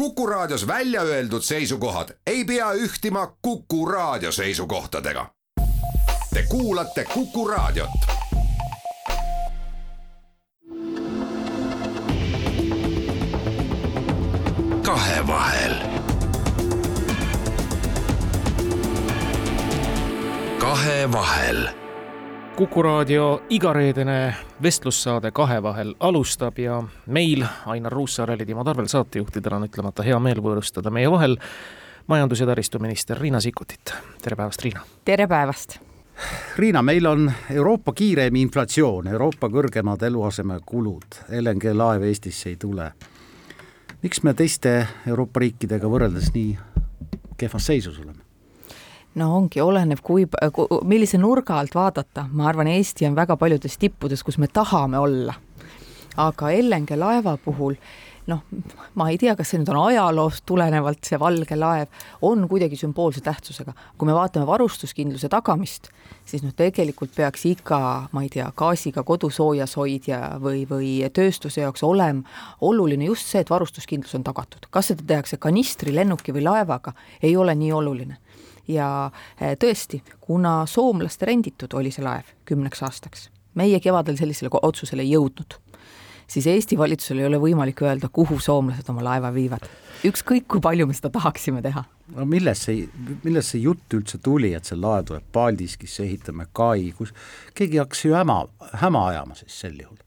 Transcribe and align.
Kuku 0.00 0.26
Raadios 0.26 0.66
välja 0.66 1.02
öeldud 1.02 1.42
seisukohad 1.42 2.08
ei 2.26 2.44
pea 2.44 2.72
ühtima 2.72 3.36
Kuku 3.42 3.86
Raadio 3.86 4.32
seisukohtadega. 4.32 5.26
Te 6.34 6.42
kuulate 6.48 7.04
Kuku 7.04 7.48
Raadiot. 7.48 7.90
kahevahel. 14.82 15.74
kahevahel 20.58 21.79
Kuku 22.60 22.82
raadio 22.82 23.42
igareedene 23.50 24.34
vestlussaade 24.62 25.30
Kahevahel 25.30 25.94
alustab 26.00 26.58
ja 26.58 26.82
meil, 27.06 27.44
Ainar 27.66 27.92
Ruussaarel 27.92 28.40
ja 28.40 28.46
Timo 28.46 28.64
Tarvel 28.64 28.86
saatejuhtidel 28.86 29.56
on 29.56 29.64
ütlemata 29.64 30.04
hea 30.04 30.18
meel 30.20 30.42
võõrustada 30.44 30.92
meie 30.92 31.08
vahel 31.10 31.38
majandus- 32.06 32.44
ja 32.44 32.46
taristuminister 32.46 33.16
Riina 33.16 33.40
Sikkutit. 33.40 33.94
tere 34.22 34.36
päevast, 34.36 34.62
Riina! 34.62 34.84
tere 35.04 35.26
päevast! 35.26 35.78
Riina, 36.56 36.82
meil 36.82 37.06
on 37.06 37.32
Euroopa 37.50 37.92
kiireim 37.92 38.36
inflatsioon, 38.36 39.08
Euroopa 39.08 39.48
kõrgemad 39.48 40.02
eluasemekulud, 40.02 41.22
LNG 41.40 41.72
laev 41.72 42.02
Eestisse 42.02 42.48
ei 42.48 42.56
tule. 42.56 42.92
miks 44.02 44.22
me 44.22 44.34
teiste 44.34 44.86
Euroopa 45.06 45.40
riikidega 45.40 45.88
võrreldes 45.88 46.34
nii 46.34 46.58
kehvas 47.36 47.66
seisus 47.66 47.98
oleme? 47.98 48.29
No 49.14 49.30
ongi, 49.36 49.60
oleneb, 49.60 50.02
kui, 50.04 50.26
millise 50.86 51.18
nurga 51.18 51.58
alt 51.60 51.74
vaadata, 51.74 52.26
ma 52.32 52.48
arvan, 52.50 52.70
Eesti 52.70 53.08
on 53.08 53.18
väga 53.18 53.36
paljudes 53.40 53.78
tippudes, 53.80 54.22
kus 54.26 54.38
me 54.38 54.48
tahame 54.48 54.98
olla. 54.98 55.34
aga 56.20 56.50
LNG 56.50 56.96
laeva 56.98 57.36
puhul 57.38 57.76
noh, 58.30 58.40
ma 58.98 59.08
ei 59.10 59.18
tea, 59.18 59.34
kas 59.38 59.50
see 59.50 59.60
nüüd 59.60 59.70
on 59.72 59.78
ajaloost 59.86 60.44
tulenevalt, 60.48 61.02
see 61.06 61.18
valge 61.20 61.56
laev 61.56 62.02
on 62.26 62.46
kuidagi 62.50 62.78
sümboolse 62.78 63.22
tähtsusega. 63.24 63.72
kui 63.98 64.06
me 64.06 64.14
vaatame 64.14 64.46
varustuskindluse 64.46 65.30
tagamist, 65.32 65.90
siis 66.28 66.44
noh, 66.44 66.54
tegelikult 66.56 67.14
peaks 67.16 67.46
iga, 67.50 67.80
ma 68.12 68.24
ei 68.26 68.30
tea, 68.32 68.50
gaasiga 68.56 69.02
kodusoojashoidja 69.06 70.20
või, 70.42 70.64
või 70.70 70.92
tööstuse 71.14 71.64
jaoks 71.64 71.82
olema 71.86 72.26
oluline 72.60 73.08
just 73.10 73.30
see, 73.30 73.42
et 73.42 73.50
varustuskindlus 73.50 74.14
on 74.18 74.26
tagatud. 74.26 74.68
kas 74.70 74.92
seda 74.92 75.06
tehakse 75.06 75.40
kanistri, 75.40 75.94
lennuki 75.94 76.34
või 76.36 76.46
laevaga, 76.46 76.94
ei 77.22 77.36
ole 77.36 77.54
nii 77.54 77.72
oluline 77.72 78.20
ja 78.70 79.10
eh, 79.40 79.56
tõesti, 79.60 80.02
kuna 80.20 80.62
soomlaste 80.66 81.28
renditud 81.28 81.74
oli 81.78 81.92
see 81.94 82.04
laev 82.04 82.30
kümneks 82.48 82.82
aastaks, 82.86 83.28
meie 83.58 83.80
kevadel 83.82 84.18
sellisele 84.20 84.50
otsusele 84.62 85.04
ei 85.04 85.14
jõudnud, 85.14 85.58
siis 86.30 86.46
Eesti 86.46 86.78
valitsusel 86.78 87.22
ei 87.22 87.28
ole 87.28 87.40
võimalik 87.42 87.82
öelda, 87.84 88.10
kuhu 88.12 88.38
soomlased 88.40 88.88
oma 88.92 89.04
laeva 89.04 89.32
viivad. 89.34 89.66
ükskõik, 90.06 90.46
kui 90.48 90.60
palju 90.64 90.86
me 90.86 90.94
seda 90.96 91.10
tahaksime 91.10 91.62
teha. 91.62 91.84
no 92.16 92.24
millest 92.24 92.68
see, 92.68 92.86
millest 93.24 93.54
see 93.54 93.64
jutt 93.64 93.98
üldse 93.98 94.18
tuli, 94.22 94.54
et 94.54 94.64
see 94.64 94.78
laev 94.78 95.08
tuleb 95.10 95.26
Paldiskisse, 95.32 96.04
ehitame 96.04 96.46
kai, 96.52 96.92
kus 96.96 97.14
keegi 97.54 97.82
hakkas 97.82 98.04
ju 98.04 98.14
häma, 98.14 98.44
häma 98.84 99.06
ajama 99.08 99.34
siis 99.34 99.60
sel 99.66 99.76
juhul? 99.82 99.98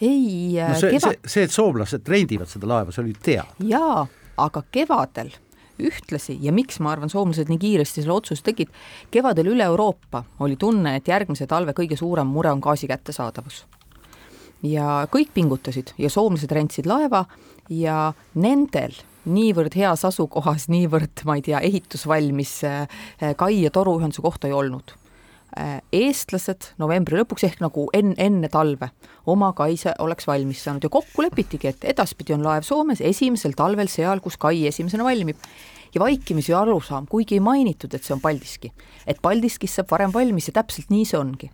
ei 0.00 0.58
no 0.58 0.74
see 0.78 0.96
kevad..., 0.96 1.20
see, 1.22 1.34
see, 1.36 1.46
et 1.48 1.54
soomlased 1.54 2.08
rendivad 2.08 2.50
seda 2.50 2.68
laeva, 2.70 2.94
see 2.94 3.04
oli 3.04 3.16
teada. 3.22 3.54
jaa, 3.74 4.06
aga 4.46 4.64
kevadel 4.70 5.32
ühtlasi 5.88 6.38
ja 6.42 6.52
miks 6.54 6.80
ma 6.80 6.92
arvan, 6.94 7.10
soomlased 7.12 7.50
nii 7.50 7.60
kiiresti 7.62 8.02
selle 8.02 8.16
otsuse 8.16 8.44
tegid, 8.46 8.72
kevadel 9.10 9.52
üle 9.54 9.66
Euroopa 9.68 10.24
oli 10.40 10.56
tunne, 10.56 10.96
et 10.96 11.08
järgmise 11.08 11.46
talve 11.50 11.74
kõige 11.76 11.98
suurem 11.98 12.28
mure 12.28 12.52
on 12.52 12.62
gaasi 12.62 12.90
kättesaadavus. 12.90 13.64
ja 14.62 15.06
kõik 15.10 15.32
pingutasid 15.34 15.94
ja 15.98 16.10
soomlased 16.10 16.52
rentsid 16.52 16.86
laeva 16.86 17.24
ja 17.68 18.12
nendel 18.34 18.94
niivõrd 19.28 19.74
heas 19.78 20.04
asukohas, 20.06 20.66
niivõrd, 20.72 21.22
ma 21.28 21.36
ei 21.38 21.44
tea, 21.46 21.60
ehitusvalmis 21.62 22.56
eh, 22.66 22.98
kai 23.38 23.62
ja 23.62 23.70
toruühenduse 23.74 24.22
kohta 24.24 24.50
ei 24.50 24.56
olnud 24.56 24.94
eh, 25.56 25.78
eestlased 25.94 26.72
novembri 26.82 27.20
lõpuks 27.20 27.46
ehk 27.46 27.62
nagu 27.62 27.88
enne, 27.94 28.16
enne 28.18 28.50
talve 28.52 28.90
oma 29.30 29.52
kaise 29.56 29.94
oleks 30.02 30.26
valmis 30.26 30.64
saanud 30.64 30.88
ja 30.88 30.92
kokku 30.92 31.26
lepitigi, 31.26 31.70
et 31.70 31.86
edaspidi 31.94 32.34
on 32.34 32.46
laev 32.46 32.66
Soomes 32.66 33.02
esimesel 33.04 33.54
talvel 33.58 33.90
seal, 33.92 34.22
kus 34.24 34.38
kai 34.40 34.66
esimesena 34.70 35.06
valmib 35.06 35.38
ja 35.94 36.00
vaikimisi 36.00 36.54
arusaam, 36.54 37.06
kuigi 37.06 37.36
ei 37.36 37.44
mainitud, 37.44 37.94
et 37.94 38.04
see 38.04 38.14
on 38.14 38.20
Paldiski. 38.20 38.72
et 39.06 39.18
Paldiskis 39.22 39.76
saab 39.76 39.90
varem 39.90 40.12
valmis 40.14 40.48
ja 40.48 40.56
täpselt 40.62 40.90
nii 40.90 41.04
see 41.08 41.18
ongi. 41.18 41.50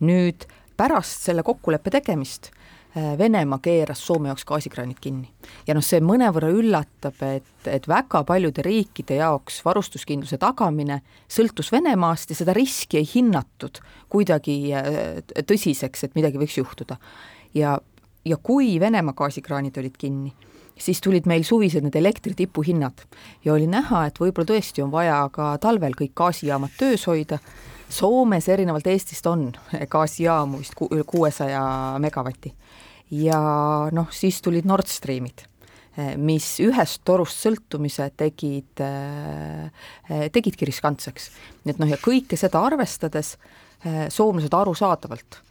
nüüd 0.00 0.46
pärast 0.76 1.28
selle 1.28 1.42
kokkuleppe 1.42 1.90
tegemist 1.90 2.50
äh, 2.96 3.18
Venemaa 3.18 3.58
keeras 3.62 4.06
Soome 4.06 4.28
jaoks 4.28 4.44
gaasikraanid 4.48 5.00
kinni. 5.00 5.28
ja 5.66 5.74
noh, 5.74 5.84
see 5.84 6.00
mõnevõrra 6.00 6.50
üllatab, 6.56 7.20
et, 7.26 7.52
et 7.66 7.88
väga 7.88 8.24
paljude 8.24 8.64
riikide 8.64 9.20
jaoks 9.20 9.60
varustuskindluse 9.64 10.38
tagamine 10.40 11.02
sõltus 11.28 11.72
Venemaast 11.72 12.32
ja 12.32 12.38
seda 12.38 12.56
riski 12.56 13.02
ei 13.02 13.08
hinnatud 13.14 13.82
kuidagi 14.08 14.56
äh, 14.72 15.20
tõsiseks, 15.48 16.06
et 16.06 16.16
midagi 16.16 16.40
võiks 16.40 16.56
juhtuda. 16.58 16.96
ja, 17.54 17.76
ja 18.24 18.40
kui 18.42 18.78
Venemaa 18.80 19.18
gaasikraanid 19.18 19.76
olid 19.78 20.00
kinni 20.00 20.32
siis 20.82 21.00
tulid 21.04 21.28
meil 21.30 21.44
suvised 21.46 21.84
need 21.84 21.96
elektri 21.98 22.34
tipuhinnad 22.38 23.04
ja 23.44 23.54
oli 23.54 23.68
näha, 23.70 24.06
et 24.08 24.18
võib-olla 24.20 24.48
tõesti 24.52 24.82
on 24.84 24.90
vaja 24.94 25.20
ka 25.34 25.54
talvel 25.62 25.94
kõik 25.98 26.14
gaasijaamad 26.18 26.74
töös 26.78 27.06
hoida. 27.10 27.38
Soomes 27.92 28.48
erinevalt 28.48 28.86
Eestist 28.88 29.26
on 29.28 29.50
gaasijaamu 29.92 30.62
vist 30.62 30.78
üle 30.88 31.04
kuuesaja 31.04 31.62
megavati 32.00 32.54
ja 33.12 33.40
noh, 33.92 34.08
siis 34.10 34.40
tulid 34.42 34.68
Nord 34.68 34.88
Streamid 34.88 35.44
mis 36.16 36.46
ühest 36.64 37.02
torust 37.04 37.42
sõltumise 37.44 38.06
tegid, 38.16 38.80
tegidki 40.32 40.68
riskantseks. 40.68 41.30
et 41.68 41.78
noh, 41.78 41.88
ja 41.88 41.98
kõike 42.00 42.38
seda 42.40 42.62
arvestades 42.64 43.36
soomlased 44.08 44.54
arusaadavalt 44.56 45.42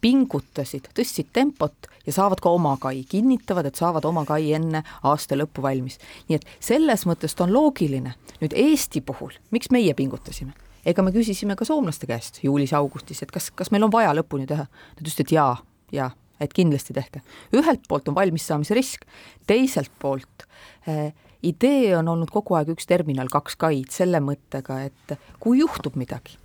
pingutasid, 0.00 0.90
tõstsid 0.96 1.30
tempot 1.32 1.88
ja 2.06 2.12
saavad 2.12 2.40
ka 2.42 2.52
oma 2.52 2.76
kai, 2.80 3.04
kinnitavad, 3.08 3.70
et 3.70 3.80
saavad 3.80 4.04
oma 4.08 4.24
kai 4.28 4.52
enne 4.56 4.82
aasta 5.02 5.38
lõppu 5.38 5.62
valmis. 5.64 5.98
nii 6.28 6.36
et 6.36 6.48
selles 6.60 7.06
mõttes 7.06 7.34
ta 7.36 7.44
on 7.44 7.52
loogiline. 7.52 8.14
nüüd 8.40 8.56
Eesti 8.56 9.00
puhul, 9.00 9.32
miks 9.50 9.70
meie 9.70 9.94
pingutasime? 9.94 10.52
ega 10.84 11.02
me 11.02 11.12
küsisime 11.12 11.56
ka 11.56 11.64
soomlaste 11.64 12.06
käest 12.06 12.40
juulis-augustis, 12.44 13.22
et 13.22 13.30
kas, 13.30 13.50
kas 13.50 13.70
meil 13.70 13.84
on 13.84 13.92
vaja 13.92 14.14
lõpuni 14.16 14.46
teha. 14.48 14.64
Nad 14.64 15.02
ütlesid, 15.02 15.26
et 15.26 15.32
jaa, 15.36 15.56
jaa, 15.92 16.10
et 16.40 16.52
kindlasti 16.56 16.96
tehke. 16.96 17.22
ühelt 17.52 17.84
poolt 17.88 18.08
on 18.08 18.14
valmissaamise 18.14 18.74
risk, 18.74 19.04
teiselt 19.46 19.92
poolt 19.98 20.46
eh, 20.86 21.12
idee 21.42 21.96
on 21.96 22.08
olnud 22.08 22.30
kogu 22.32 22.56
aeg 22.56 22.72
üks 22.74 22.88
terminal, 22.88 23.28
kaks 23.32 23.56
kaid, 23.56 23.90
selle 23.92 24.20
mõttega, 24.24 24.80
et 24.88 25.18
kui 25.40 25.60
juhtub 25.60 25.96
midagi 26.00 26.38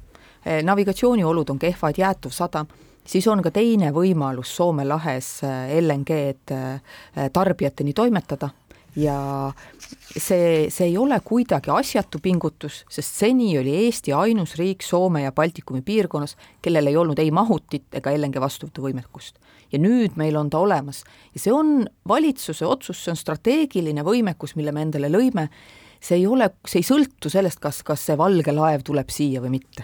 eh,, 0.45 0.61
navigatsiooniolud 0.63 1.55
on 1.55 1.59
kehvad, 1.59 1.99
jäätuv 1.99 2.35
sadam 2.35 2.67
siis 3.07 3.27
on 3.31 3.41
ka 3.45 3.51
teine 3.53 3.91
võimalus 3.95 4.51
Soome 4.57 4.85
lahes 4.87 5.39
äh, 5.45 5.73
LNG-d 5.79 6.55
äh, 6.55 7.25
tarbijateni 7.33 7.93
toimetada. 7.93 8.51
Ja 8.95 9.51
see, 10.15 10.69
see 10.71 10.85
ei 10.87 10.93
ole 10.95 11.17
kuidagi 11.19 11.67
asjatu 11.73 12.21
pingutus, 12.23 12.85
sest 12.87 13.17
seni 13.19 13.49
oli 13.59 13.73
Eesti 13.83 14.13
ainus 14.15 14.53
riik 14.55 14.85
Soome 14.87 15.25
ja 15.25 15.33
Baltikumi 15.35 15.81
piirkonnas, 15.83 16.37
kellel 16.63 16.87
ei 16.87 16.95
olnud 16.95 17.19
ei 17.19 17.33
mahutit 17.35 17.97
ega 17.99 18.13
LNG 18.15 18.39
vastuvõtuvõimekust. 18.39 19.41
ja 19.73 19.79
nüüd 19.81 20.15
meil 20.15 20.37
on 20.39 20.49
ta 20.49 20.61
olemas. 20.63 21.03
Ja 21.33 21.41
see 21.43 21.51
on 21.51 21.89
valitsuse 22.07 22.65
otsus, 22.65 23.01
see 23.03 23.11
on 23.11 23.19
strateegiline 23.19 24.05
võimekus, 24.05 24.55
mille 24.55 24.71
me 24.71 24.85
endale 24.85 25.09
lõime, 25.11 25.49
see 25.99 26.21
ei 26.21 26.27
ole, 26.27 26.53
see 26.63 26.79
ei 26.79 26.87
sõltu 26.87 27.33
sellest, 27.33 27.59
kas, 27.59 27.81
kas 27.83 28.05
see 28.05 28.15
valge 28.15 28.55
laev 28.55 28.85
tuleb 28.87 29.11
siia 29.11 29.43
või 29.43 29.57
mitte 29.57 29.83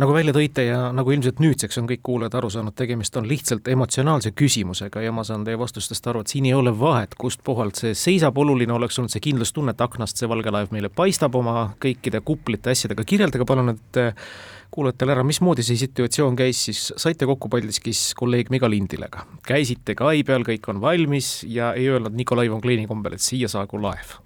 nagu 0.00 0.14
välja 0.14 0.34
tõite 0.34 0.64
ja 0.66 0.78
nagu 0.94 1.12
ilmselt 1.14 1.38
nüüdseks 1.42 1.78
on 1.78 1.88
kõik 1.90 2.02
kuulajad 2.06 2.34
aru 2.40 2.50
saanud, 2.50 2.74
tegemist 2.76 3.16
on 3.20 3.28
lihtsalt 3.30 3.68
emotsionaalse 3.70 4.32
küsimusega 4.34 5.04
ja 5.04 5.12
ma 5.14 5.22
saan 5.26 5.44
teie 5.46 5.58
vastustest 5.58 6.06
aru, 6.10 6.24
et 6.24 6.32
siin 6.32 6.48
ei 6.48 6.54
ole 6.56 6.72
vahet, 6.78 7.14
kust 7.20 7.44
pohalt 7.46 7.78
see 7.78 7.94
seisab, 7.98 8.38
oluline 8.42 8.74
oleks 8.74 8.98
olnud 8.98 9.14
see 9.14 9.22
kindlustunne, 9.24 9.74
et 9.74 9.84
aknast 9.84 10.18
see 10.18 10.30
valge 10.30 10.50
laev 10.54 10.74
meile 10.74 10.90
paistab 10.90 11.38
oma 11.38 11.68
kõikide 11.82 12.24
kuplite 12.26 12.74
asjadega, 12.74 13.06
kirjeldage 13.06 13.46
palun, 13.46 13.76
et 13.76 14.00
eh, 14.02 14.26
kuulajatele 14.74 15.14
ära, 15.14 15.26
mismoodi 15.26 15.62
see 15.66 15.78
situatsioon 15.84 16.34
käis, 16.38 16.64
siis 16.66 16.88
saite 16.98 17.28
kokku 17.30 17.52
Paldiskis 17.52 18.08
kolleeg 18.18 18.50
Miga 18.54 18.70
Lindilega, 18.70 19.28
käisite 19.46 19.94
kai 19.98 20.24
peal, 20.26 20.46
kõik 20.46 20.66
on 20.74 20.82
valmis 20.82 21.36
ja 21.46 21.70
ei 21.78 21.86
öelnud 21.92 22.18
Nikolai 22.18 22.50
von 22.50 22.64
Kleini 22.64 22.90
kombel, 22.90 23.14
et 23.14 23.22
siia 23.22 23.50
saagu 23.52 23.78
laev 23.82 24.18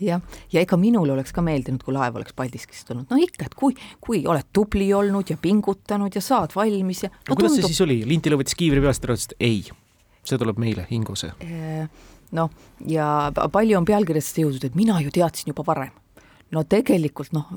jah, 0.00 0.22
ja 0.52 0.62
ega 0.62 0.78
minul 0.80 1.10
oleks 1.14 1.34
ka 1.34 1.44
meeldinud, 1.44 1.82
kui 1.84 1.94
laev 1.96 2.18
oleks 2.20 2.36
Paldiskist 2.36 2.88
tulnud, 2.88 3.08
no 3.10 3.18
ikka, 3.20 3.48
et 3.48 3.56
kui, 3.58 3.76
kui 4.04 4.24
oled 4.28 4.50
tubli 4.54 4.90
olnud 4.94 5.30
ja 5.30 5.38
pingutanud 5.40 6.14
ja 6.14 6.22
saad 6.24 6.54
valmis 6.56 7.04
ja 7.06 7.12
no, 7.12 7.20
no 7.30 7.38
kuidas 7.38 7.56
tundub... 7.56 7.66
see 7.66 7.74
siis 7.74 7.86
oli, 7.86 8.00
Lintile 8.08 8.38
võttis 8.40 8.58
kiivri 8.58 8.82
peast 8.84 9.06
ära, 9.06 9.16
ütles, 9.18 9.30
et 9.32 9.48
ei, 9.48 9.62
see 10.28 10.40
tuleb 10.40 10.60
meile, 10.60 10.86
Inguse. 10.94 11.32
noh, 12.36 12.52
ja 12.86 13.06
palju 13.34 13.78
on 13.78 13.88
pealkirjadest 13.88 14.42
jõudnud, 14.42 14.68
et 14.68 14.76
mina 14.78 15.00
ju 15.04 15.14
teadsin 15.14 15.54
juba 15.54 15.66
varem. 15.66 15.94
No 16.48 16.62
tegelikult 16.64 17.34
noh, 17.36 17.48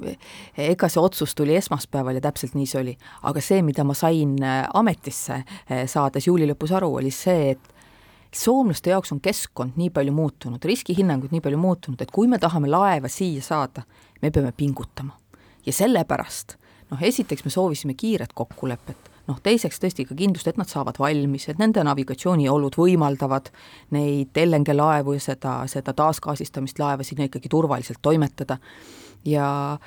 ega 0.59 0.89
see 0.91 0.99
otsus 0.99 1.31
tuli 1.37 1.55
esmaspäeval 1.55 2.17
ja 2.17 2.23
täpselt 2.25 2.57
nii 2.59 2.67
see 2.67 2.79
oli, 2.81 2.95
aga 3.29 3.43
see, 3.43 3.61
mida 3.63 3.85
ma 3.87 3.95
sain 3.95 4.33
äh, 4.43 4.65
ametisse 4.75 5.37
äh, 5.37 5.85
saades 5.87 6.27
juuli 6.27 6.49
lõpus 6.49 6.73
aru, 6.75 6.89
oli 6.99 7.11
see, 7.15 7.53
et 7.53 7.69
soomlaste 8.35 8.89
jaoks 8.89 9.11
on 9.11 9.21
keskkond 9.21 9.75
nii 9.75 9.89
palju 9.93 10.13
muutunud, 10.15 10.63
riskihinnangud 10.63 11.33
nii 11.33 11.41
palju 11.43 11.59
muutunud, 11.59 12.01
et 12.01 12.11
kui 12.11 12.27
me 12.31 12.39
tahame 12.39 12.69
laeva 12.71 13.11
siia 13.11 13.43
saada, 13.43 13.83
me 14.21 14.31
peame 14.31 14.53
pingutama. 14.57 15.17
ja 15.65 15.73
sellepärast 15.73 16.55
noh, 16.91 17.01
esiteks 17.01 17.45
me 17.45 17.51
soovisime 17.51 17.93
kiiret 17.93 18.33
kokkulepet, 18.33 19.11
noh 19.27 19.39
teiseks 19.43 19.79
tõesti 19.79 20.05
ka 20.07 20.15
kindlust, 20.17 20.47
et 20.47 20.57
nad 20.57 20.69
saavad 20.69 20.97
valmis, 20.99 21.47
et 21.49 21.59
nende 21.61 21.83
navigatsiooniolud 21.85 22.77
võimaldavad 22.77 23.51
neid 23.95 24.37
LNG 24.37 24.75
laevu 24.75 25.15
ja 25.17 25.23
seda, 25.31 25.59
seda 25.71 25.93
taasgaasistamist 25.93 26.81
laeva 26.81 27.05
sinna 27.07 27.29
ikkagi 27.29 27.51
turvaliselt 27.51 28.01
toimetada 28.01 28.57
ja 29.25 29.77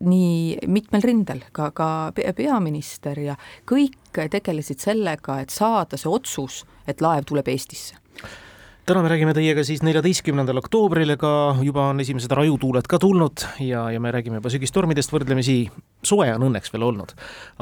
nii 0.00 0.68
mitmel 0.68 1.04
rindel, 1.04 1.42
ka, 1.52 1.70
ka 1.76 2.12
peaminister 2.14 3.18
ja 3.20 3.36
kõik 3.68 4.20
tegelesid 4.30 4.80
sellega, 4.80 5.40
et 5.40 5.50
saada 5.54 5.98
see 6.00 6.10
otsus, 6.10 6.64
et 6.88 7.00
laev 7.04 7.28
tuleb 7.28 7.48
Eestisse 7.48 7.98
täna 8.90 9.02
me 9.04 9.08
räägime 9.12 9.30
teiega 9.36 9.62
siis 9.62 9.84
neljateistkümnendal 9.86 10.58
oktoobril, 10.58 11.12
ega 11.14 11.28
juba 11.62 11.84
on 11.92 12.02
esimesed 12.02 12.32
rajutuuled 12.34 12.88
ka 12.90 12.98
tulnud 12.98 13.44
ja, 13.62 13.84
ja 13.94 14.00
me 14.02 14.10
räägime 14.10 14.40
juba 14.40 14.50
sügistormidest 14.50 15.12
võrdlemisi, 15.14 15.54
soe 16.02 16.26
on 16.34 16.48
õnneks 16.48 16.72
veel 16.74 16.82
olnud. 16.88 17.12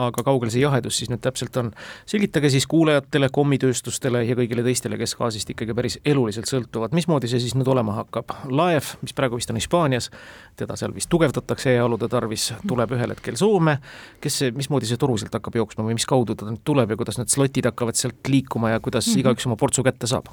aga 0.06 0.22
kaugel 0.24 0.48
see 0.48 0.62
jahedus 0.62 1.02
siis 1.02 1.10
nüüd 1.12 1.20
täpselt 1.20 1.56
on? 1.60 1.68
selgitage 2.08 2.48
siis 2.54 2.64
kuulajatele, 2.70 3.28
kommitööstustele 3.34 4.22
ja 4.24 4.36
kõigile 4.38 4.64
teistele, 4.64 4.96
kes 4.96 5.12
gaasist 5.18 5.52
ikkagi 5.52 5.76
päris 5.76 5.98
eluliselt 6.00 6.48
sõltuvad, 6.48 6.96
mismoodi 6.96 7.28
see 7.28 7.42
siis 7.44 7.52
nüüd 7.58 7.68
olema 7.68 7.98
hakkab? 7.98 8.32
laev, 8.48 8.94
mis 9.02 9.12
praegu 9.12 9.36
vist 9.36 9.52
on 9.52 9.60
Hispaanias, 9.60 10.08
teda 10.56 10.78
seal 10.80 10.96
vist 10.96 11.12
tugevdatakse 11.12 11.74
jääolude 11.74 12.08
tarvis, 12.08 12.54
tuleb 12.64 12.96
ühel 12.96 13.12
hetkel 13.12 13.36
Soome, 13.36 13.76
kes 14.24 14.40
see, 14.44 14.56
mismoodi 14.56 14.88
see 14.88 14.96
toru 14.96 15.20
sealt 15.20 15.36
hakkab 15.36 15.60
jooksma 15.60 15.84
või 15.90 16.00
mis 16.00 16.08
kaudu 16.08 16.38
ta 16.38 16.48
nüüd 16.48 16.64
tuleb 16.64 16.96
ja 16.96 17.00
kuidas 17.02 17.20
need 17.20 17.36
slotid 17.36 17.68
hakkavad 17.68 18.00
sealt 18.00 18.32
liikuma 18.32 18.72
ja 18.72 18.80
kuidas 18.80 19.04
mm 19.04 19.12
-hmm. 19.12 19.26
igaüks 19.26 19.50
oma 19.50 19.60
portsu 19.60 19.84
kätte 19.84 20.08
saab? 20.08 20.32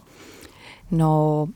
No 0.91 1.47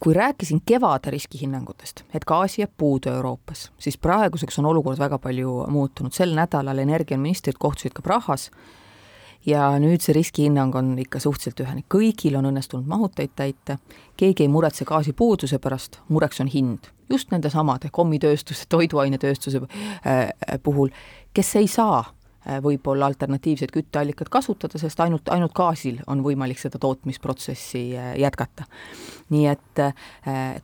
kui 0.00 0.14
rääkisin 0.14 0.62
kevade 0.66 1.10
riskihinnangutest, 1.10 2.04
et 2.14 2.24
gaasi 2.24 2.62
jääb 2.62 2.72
puudu 2.76 3.10
Euroopas, 3.10 3.70
siis 3.78 3.98
praeguseks 3.98 4.58
on 4.58 4.66
olukord 4.66 4.98
väga 4.98 5.18
palju 5.18 5.66
muutunud, 5.68 6.12
sel 6.12 6.32
nädalal 6.34 6.78
energiaministrid 6.78 7.58
kohtusid 7.60 7.92
ka 7.92 8.02
Prahas 8.02 8.50
ja 9.46 9.66
nüüd 9.80 10.00
see 10.04 10.16
riskihinnang 10.16 10.74
on 10.76 10.94
ikka 10.98 11.20
suhteliselt 11.20 11.60
ühene, 11.66 11.84
kõigil 11.92 12.38
on 12.38 12.48
õnnestunud 12.48 12.88
mahuteid 12.88 13.34
täita, 13.36 13.78
keegi 14.16 14.46
ei 14.46 14.52
muretse 14.52 14.86
gaasipuuduse 14.88 15.60
pärast, 15.60 16.00
mureks 16.08 16.40
on 16.40 16.52
hind. 16.52 16.90
just 17.10 17.30
nendesamade 17.30 17.90
kommitööstuse, 17.92 18.64
toiduainetööstuse 18.68 19.60
äh, 19.60 20.30
puhul, 20.62 20.88
kes 21.34 21.56
ei 21.60 21.66
saa 21.68 22.04
võib-olla 22.44 23.06
alternatiivseid 23.06 23.72
kütteallikaid 23.72 24.28
kasutada, 24.32 24.78
sest 24.78 25.00
ainult, 25.00 25.28
ainult 25.32 25.54
gaasil 25.56 26.00
on 26.06 26.22
võimalik 26.24 26.60
seda 26.60 26.78
tootmisprotsessi 26.80 27.84
äh, 27.96 28.14
jätkata. 28.20 28.64
nii 29.30 29.46
et 29.48 29.80
äh, 29.80 29.94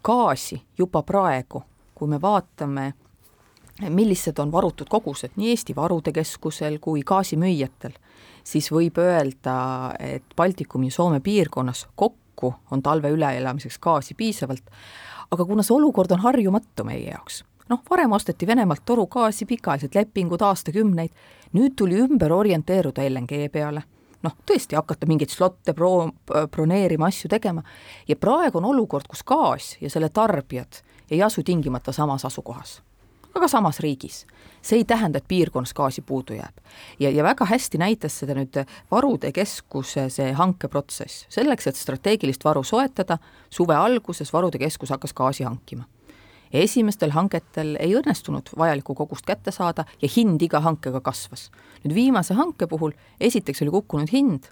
gaasi 0.05 0.61
juba 0.79 1.03
praegu, 1.03 1.63
kui 1.95 2.09
me 2.09 2.21
vaatame, 2.21 2.93
millised 3.89 4.39
on 4.39 4.53
varutud 4.53 4.89
kogused 4.89 5.37
nii 5.37 5.55
Eesti 5.55 5.77
Varude 5.77 6.13
Keskusel 6.13 6.79
kui 6.79 7.03
gaasimüüjatel, 7.07 7.95
siis 8.45 8.71
võib 8.73 8.99
öelda, 9.01 9.95
et 9.99 10.37
Baltikumi 10.37 10.91
ja 10.91 10.99
Soome 10.99 11.21
piirkonnas 11.21 11.87
kokku 11.97 12.55
on 12.71 12.83
talve 12.83 13.09
üleelamiseks 13.13 13.79
gaasi 13.79 14.15
piisavalt, 14.15 14.69
aga 15.31 15.45
kuna 15.45 15.63
see 15.63 15.77
olukord 15.77 16.13
on 16.13 16.25
harjumatu 16.25 16.85
meie 16.85 17.09
jaoks, 17.11 17.45
noh, 17.71 17.83
varem 17.91 18.13
osteti 18.13 18.47
Venemaalt 18.47 18.85
torugaasi, 18.85 19.47
pikaajalised 19.47 19.95
lepingud 19.95 20.43
aastakümneid, 20.43 21.15
nüüd 21.57 21.77
tuli 21.79 22.01
ümber 22.03 22.33
orienteeruda 22.35 23.07
LNG 23.07 23.47
peale, 23.53 23.85
noh, 24.27 24.37
tõesti 24.47 24.79
hakata 24.79 25.09
mingeid 25.09 25.33
slotte 25.33 25.75
pro-, 25.77 26.11
broneerima, 26.51 27.09
asju 27.09 27.31
tegema. 27.31 27.65
Ja 28.09 28.19
praegu 28.21 28.61
on 28.61 28.71
olukord, 28.73 29.09
kus 29.09 29.25
gaas 29.27 29.75
ja 29.81 29.91
selle 29.91 30.11
tarbijad 30.15 30.83
ei 31.11 31.23
asu 31.23 31.43
tingimata 31.47 31.93
samas 31.93 32.25
asukohas, 32.27 32.81
aga 33.35 33.49
samas 33.49 33.81
riigis. 33.81 34.27
see 34.63 34.77
ei 34.77 34.85
tähenda, 34.85 35.19
et 35.19 35.29
piirkonnas 35.29 35.73
gaasi 35.73 36.03
puudu 36.03 36.35
jääb. 36.35 36.57
ja, 37.01 37.11
ja 37.11 37.25
väga 37.25 37.45
hästi 37.45 37.79
näitas 37.79 38.19
seda 38.19 38.35
nüüd 38.35 38.65
Varude 38.91 39.33
Keskuse 39.33 40.09
see 40.11 40.33
hankeprotsess, 40.33 41.27
selleks, 41.29 41.67
et 41.67 41.77
strateegilist 41.77 42.45
varu 42.45 42.63
soetada, 42.63 43.19
suve 43.51 43.75
alguses 43.75 44.33
Varude 44.33 44.59
Keskus 44.59 44.91
hakkas 44.91 45.13
gaasi 45.15 45.45
hankima 45.45 45.85
esimestel 46.53 47.11
hangetel 47.15 47.77
ei 47.81 47.95
õnnestunud 47.99 48.53
vajalikku 48.59 48.95
kogust 48.95 49.27
kätte 49.27 49.53
saada 49.55 49.85
ja 50.03 50.09
hind 50.17 50.43
iga 50.43 50.61
hankega 50.61 51.01
kasvas. 51.01 51.51
nüüd 51.85 51.95
viimase 51.95 52.35
hanke 52.35 52.67
puhul 52.67 52.93
esiteks 53.21 53.63
oli 53.63 53.71
kukkunud 53.71 54.13
hind 54.13 54.51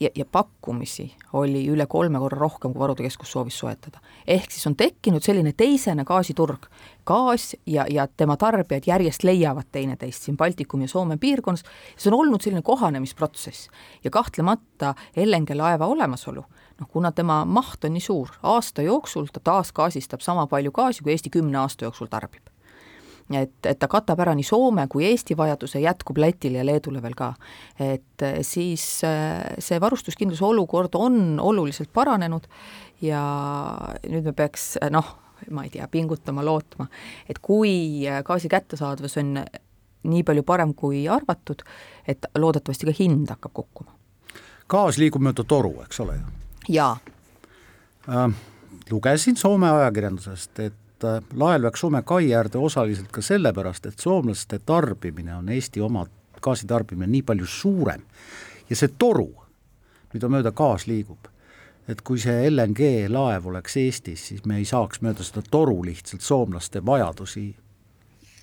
ja, 0.00 0.08
ja 0.14 0.24
pakkumisi 0.24 1.14
oli 1.32 1.64
üle 1.70 1.86
kolme 1.86 2.18
korra 2.18 2.38
rohkem, 2.38 2.72
kui 2.72 2.80
Varude 2.80 3.02
Keskus 3.02 3.32
soovis 3.32 3.58
soetada. 3.58 4.00
ehk 4.26 4.50
siis 4.50 4.66
on 4.66 4.76
tekkinud 4.76 5.22
selline 5.22 5.52
teisene 5.52 6.04
gaasiturg. 6.04 6.66
gaas 7.06 7.56
ja, 7.66 7.86
ja 7.90 8.06
tema 8.16 8.36
tarbijad 8.36 8.86
järjest 8.86 9.24
leiavad 9.24 9.70
teineteist 9.72 10.22
siin 10.22 10.36
Baltikumi 10.36 10.84
ja 10.84 10.88
Soome 10.88 11.16
piirkonnas, 11.16 11.64
see 11.96 12.10
on 12.10 12.18
olnud 12.20 12.40
selline 12.40 12.62
kohanemisprotsess 12.62 13.68
ja 14.04 14.10
kahtlemata 14.10 14.94
LNG 15.16 15.54
laeva 15.54 15.86
olemasolu 15.86 16.44
noh, 16.80 16.88
kuna 16.90 17.12
tema 17.12 17.42
maht 17.44 17.84
on 17.84 17.94
nii 17.96 18.04
suur, 18.04 18.30
aasta 18.42 18.84
jooksul 18.86 19.28
ta 19.32 19.42
taasgaasistab 19.44 20.22
sama 20.24 20.46
palju 20.50 20.72
gaasi, 20.74 21.02
kui 21.02 21.14
Eesti 21.14 21.30
kümne 21.34 21.58
aasta 21.58 21.88
jooksul 21.88 22.10
tarbib. 22.10 22.42
et, 23.34 23.52
et 23.66 23.78
ta 23.78 23.88
katab 23.88 24.20
ära 24.24 24.32
nii 24.34 24.46
Soome 24.46 24.86
kui 24.88 25.04
Eesti 25.04 25.36
vajaduse, 25.36 25.80
jätkub 25.84 26.18
Lätile 26.18 26.62
ja 26.62 26.66
Leedule 26.66 27.02
veel 27.02 27.14
ka. 27.14 27.34
et 27.78 28.26
siis 28.42 29.04
äh, 29.04 29.54
see 29.58 29.80
varustuskindluse 29.80 30.44
olukord 30.44 30.94
on 30.94 31.40
oluliselt 31.40 31.92
paranenud 31.92 32.48
ja 33.02 33.22
nüüd 34.08 34.24
me 34.24 34.32
peaks 34.32 34.76
noh, 34.90 35.16
ma 35.50 35.64
ei 35.64 35.70
tea, 35.70 35.86
pingutama, 35.88 36.44
lootma, 36.44 36.88
et 37.28 37.38
kui 37.38 38.06
gaasi 38.24 38.48
kättesaadavus 38.48 39.18
on 39.20 39.36
nii 40.08 40.24
palju 40.24 40.42
parem 40.46 40.74
kui 40.74 41.06
arvatud, 41.10 41.62
et 42.08 42.26
loodetavasti 42.38 42.86
ka 42.86 42.94
hind 42.98 43.30
hakkab 43.34 43.52
kukkuma. 43.52 43.94
gaas 44.68 44.98
liigub 44.98 45.22
mööda 45.22 45.44
toru, 45.44 45.78
eks 45.84 46.00
ole 46.00 46.18
ju 46.18 46.38
jaa. 46.68 46.96
Äh,. 48.08 48.34
lugesin 48.90 49.36
Soome 49.36 49.70
ajakirjandusest, 49.70 50.58
et 50.58 51.04
äh, 51.04 51.22
laev 51.34 51.62
läks 51.62 51.80
Soome 51.80 52.02
kai 52.02 52.32
äärde 52.32 52.58
osaliselt 52.58 53.10
ka 53.12 53.22
sellepärast, 53.22 53.86
et 53.86 53.98
soomlaste 53.98 54.58
tarbimine 54.58 55.34
on 55.36 55.48
Eesti 55.48 55.80
oma 55.80 56.06
gaasitarbimine 56.42 57.10
nii 57.12 57.22
palju 57.22 57.46
suurem. 57.46 58.02
Ja 58.70 58.76
see 58.76 58.88
toru, 58.98 59.28
mida 60.12 60.28
mööda 60.28 60.52
gaas 60.52 60.86
liigub, 60.86 61.28
et 61.88 62.00
kui 62.04 62.20
see 62.20 62.50
LNG 62.50 63.08
laev 63.12 63.48
oleks 63.48 63.76
Eestis, 63.76 64.28
siis 64.28 64.44
me 64.44 64.60
ei 64.60 64.64
saaks 64.68 65.02
mööda 65.04 65.24
seda 65.24 65.42
toru 65.50 65.82
lihtsalt 65.84 66.24
soomlaste 66.24 66.84
vajadusi 66.84 67.50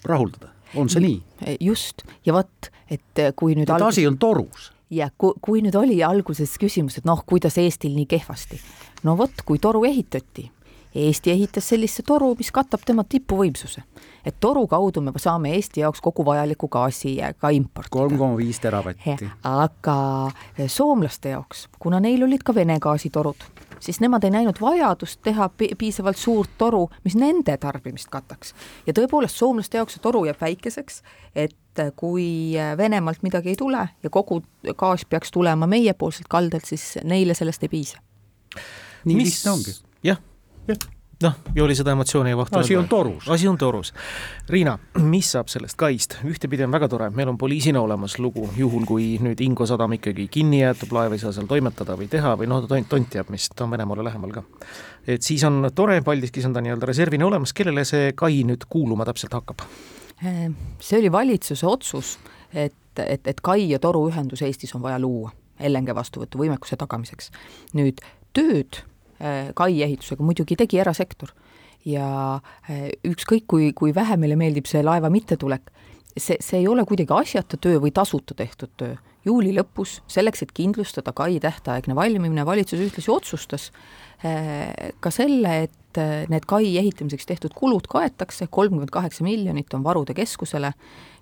rahuldada, 0.05 0.51
on 0.75 0.89
see 0.89 1.01
nii? 1.01 1.57
just, 1.61 2.05
ja 2.25 2.33
vot, 2.33 2.71
et 2.89 3.25
kui 3.35 3.55
nüüd 3.57 3.69
et 3.69 3.77
algus... 3.77 3.95
asi 3.95 4.07
on 4.09 4.17
torus 4.21 4.71
ja 4.95 5.09
kui, 5.17 5.35
kui 5.41 5.63
nüüd 5.65 5.75
oli 5.79 6.01
alguses 6.03 6.57
küsimus, 6.61 6.99
et 6.99 7.07
noh, 7.07 7.23
kuidas 7.27 7.59
Eestil 7.61 7.95
nii 7.97 8.07
kehvasti, 8.15 8.59
no 9.03 9.17
vot, 9.19 9.43
kui 9.45 9.59
toru 9.61 9.83
ehitati, 9.87 10.49
Eesti 10.95 11.31
ehitas 11.31 11.65
sellise 11.69 12.03
toru, 12.07 12.29
mis 12.39 12.53
katab 12.55 12.85
tema 12.87 13.03
tipuvõimsuse. 13.03 13.81
et 14.25 14.35
toru 14.39 14.65
kaudu 14.67 15.01
me 15.01 15.11
saame 15.17 15.51
Eesti 15.53 15.81
jaoks 15.81 16.01
kogu 16.01 16.23
vajaliku 16.25 16.67
gaasi 16.71 17.17
ka 17.37 17.49
importida. 17.49 17.91
kolm 17.91 18.17
koma 18.17 18.37
viis 18.37 18.59
teravatti. 18.59 19.29
aga 19.43 20.31
soomlaste 20.67 21.29
jaoks, 21.29 21.67
kuna 21.79 21.99
neil 21.99 22.23
olid 22.23 22.43
ka 22.43 22.55
Vene 22.55 22.79
gaasitorud, 22.79 23.43
siis 23.79 23.99
nemad 23.99 24.23
ei 24.23 24.31
näinud 24.31 24.61
vajadust 24.61 25.19
teha 25.21 25.49
piisavalt 25.77 26.17
suurt 26.17 26.49
toru, 26.57 26.89
mis 27.03 27.15
nende 27.15 27.57
tarbimist 27.57 28.07
kataks. 28.09 28.53
ja 28.87 28.93
tõepoolest, 28.93 29.35
soomlaste 29.35 29.77
jaoks 29.77 29.93
see 29.93 30.01
toru 30.01 30.25
jääb 30.25 30.39
väikeseks, 30.41 31.03
et 31.35 31.55
kui 31.95 32.55
Venemaalt 32.77 33.23
midagi 33.25 33.53
ei 33.53 33.59
tule 33.59 33.87
ja 34.03 34.09
kogu 34.09 34.41
gaas 34.77 35.05
peaks 35.05 35.31
tulema 35.31 35.67
meiepoolselt 35.67 36.27
kaldalt, 36.29 36.65
siis 36.65 36.95
neile 37.03 37.33
sellest 37.33 37.63
ei 37.63 37.69
piisa. 37.69 38.01
nii 39.05 39.15
mis... 39.15 39.31
lihtne 39.31 39.51
ongi. 39.51 39.77
jah, 40.03 40.21
jah 40.67 40.91
noh, 41.23 41.33
ju 41.55 41.63
oli 41.63 41.75
seda 41.75 41.93
emotsiooni 41.95 42.29
ja 42.29 42.37
vahtu. 42.37 42.59
asi 42.59 42.75
on 42.77 42.87
torus. 42.87 43.29
asi 43.29 43.47
on 43.47 43.57
torus. 43.57 43.93
Riina, 44.49 44.77
mis 44.99 45.31
saab 45.31 45.49
sellest 45.51 45.77
kaist? 45.79 46.17
ühtepidi 46.27 46.65
on 46.65 46.71
väga 46.71 46.89
tore, 46.91 47.09
meil 47.09 47.29
on 47.31 47.37
Poliisina 47.37 47.81
olemas 47.81 48.17
lugu, 48.19 48.49
juhul 48.57 48.85
kui 48.87 49.07
nüüd 49.23 49.41
Ingo 49.45 49.65
sadam 49.65 49.95
ikkagi 49.97 50.27
kinni 50.31 50.61
jäetud, 50.61 50.93
laev 50.95 51.15
ei 51.15 51.21
saa 51.21 51.33
seal 51.35 51.49
toimetada 51.49 51.97
või 51.99 52.09
teha 52.11 52.35
või 52.39 52.49
noh, 52.51 52.65
tont, 52.67 52.89
tont 52.91 53.19
jääb, 53.19 53.31
mis 53.33 53.49
ta 53.51 53.65
on 53.65 53.75
Venemaale 53.75 54.05
lähemal 54.05 54.35
ka. 54.35 54.43
et 55.07 55.23
siis 55.23 55.43
on 55.47 55.69
tore, 55.75 56.01
Paldiskis 56.05 56.45
on 56.45 56.55
ta 56.55 56.63
nii-öelda 56.63 56.91
reservina 56.91 57.27
olemas, 57.27 57.53
kellele 57.53 57.85
see 57.87 58.11
kai 58.15 58.43
nüüd 58.47 58.67
kuuluma 58.69 59.07
täpselt 59.07 59.33
hakkab? 59.37 59.63
Ehm, 60.23 60.53
see 60.79 60.99
oli 60.99 61.11
valitsuse 61.11 61.67
otsus, 61.67 62.17
et, 62.53 62.75
et, 62.99 63.27
et 63.27 63.41
kai 63.43 63.69
ja 63.69 63.79
toru 63.83 64.05
ühendus 64.09 64.41
Eestis 64.45 64.75
on 64.75 64.83
vaja 64.85 64.99
luua 64.99 65.33
LNG 65.59 65.95
vastuvõtuvõimekuse 65.95 66.77
tagamiseks. 66.79 67.31
nüüd 67.75 67.99
tööd 68.35 68.83
Äh, 69.15 69.53
kai 69.55 69.77
ehitusega 69.79 70.25
muidugi 70.27 70.57
tegi 70.59 70.79
erasektor 70.83 71.29
ja 71.87 72.07
äh, 72.67 72.89
ükskõik, 73.07 73.45
kui, 73.47 73.69
kui 73.71 73.93
vähe 73.95 74.17
meile 74.19 74.35
meeldib 74.35 74.67
see 74.67 74.81
laeva 74.83 75.07
mittetulek, 75.07 75.69
see, 76.17 76.35
see 76.43 76.59
ei 76.59 76.67
ole 76.67 76.83
kuidagi 76.83 77.15
asjata 77.15 77.55
töö 77.55 77.79
või 77.79 77.93
tasuta 77.95 78.35
tehtud 78.35 78.73
töö 78.75 78.97
juuli 79.23 79.53
lõpus, 79.55 80.01
selleks, 80.11 80.43
et 80.43 80.51
kindlustada 80.51 81.13
kai 81.15 81.39
tähtaegne 81.39 81.95
valmimine, 81.95 82.43
valitsus 82.45 82.83
ühtlasi 82.83 83.13
otsustas 83.13 83.69
eh, 84.19 84.91
ka 84.99 85.13
selle, 85.15 85.55
et 85.69 85.79
eh, 86.01 86.25
need 86.29 86.45
kai 86.47 86.77
ehitamiseks 86.77 87.25
tehtud 87.25 87.55
kulud 87.55 87.87
kaetakse, 87.91 88.47
kolmkümmend 88.47 88.93
kaheksa 88.93 89.23
miljonit 89.23 89.73
on 89.73 89.83
varude 89.83 90.13
keskusele 90.13 90.73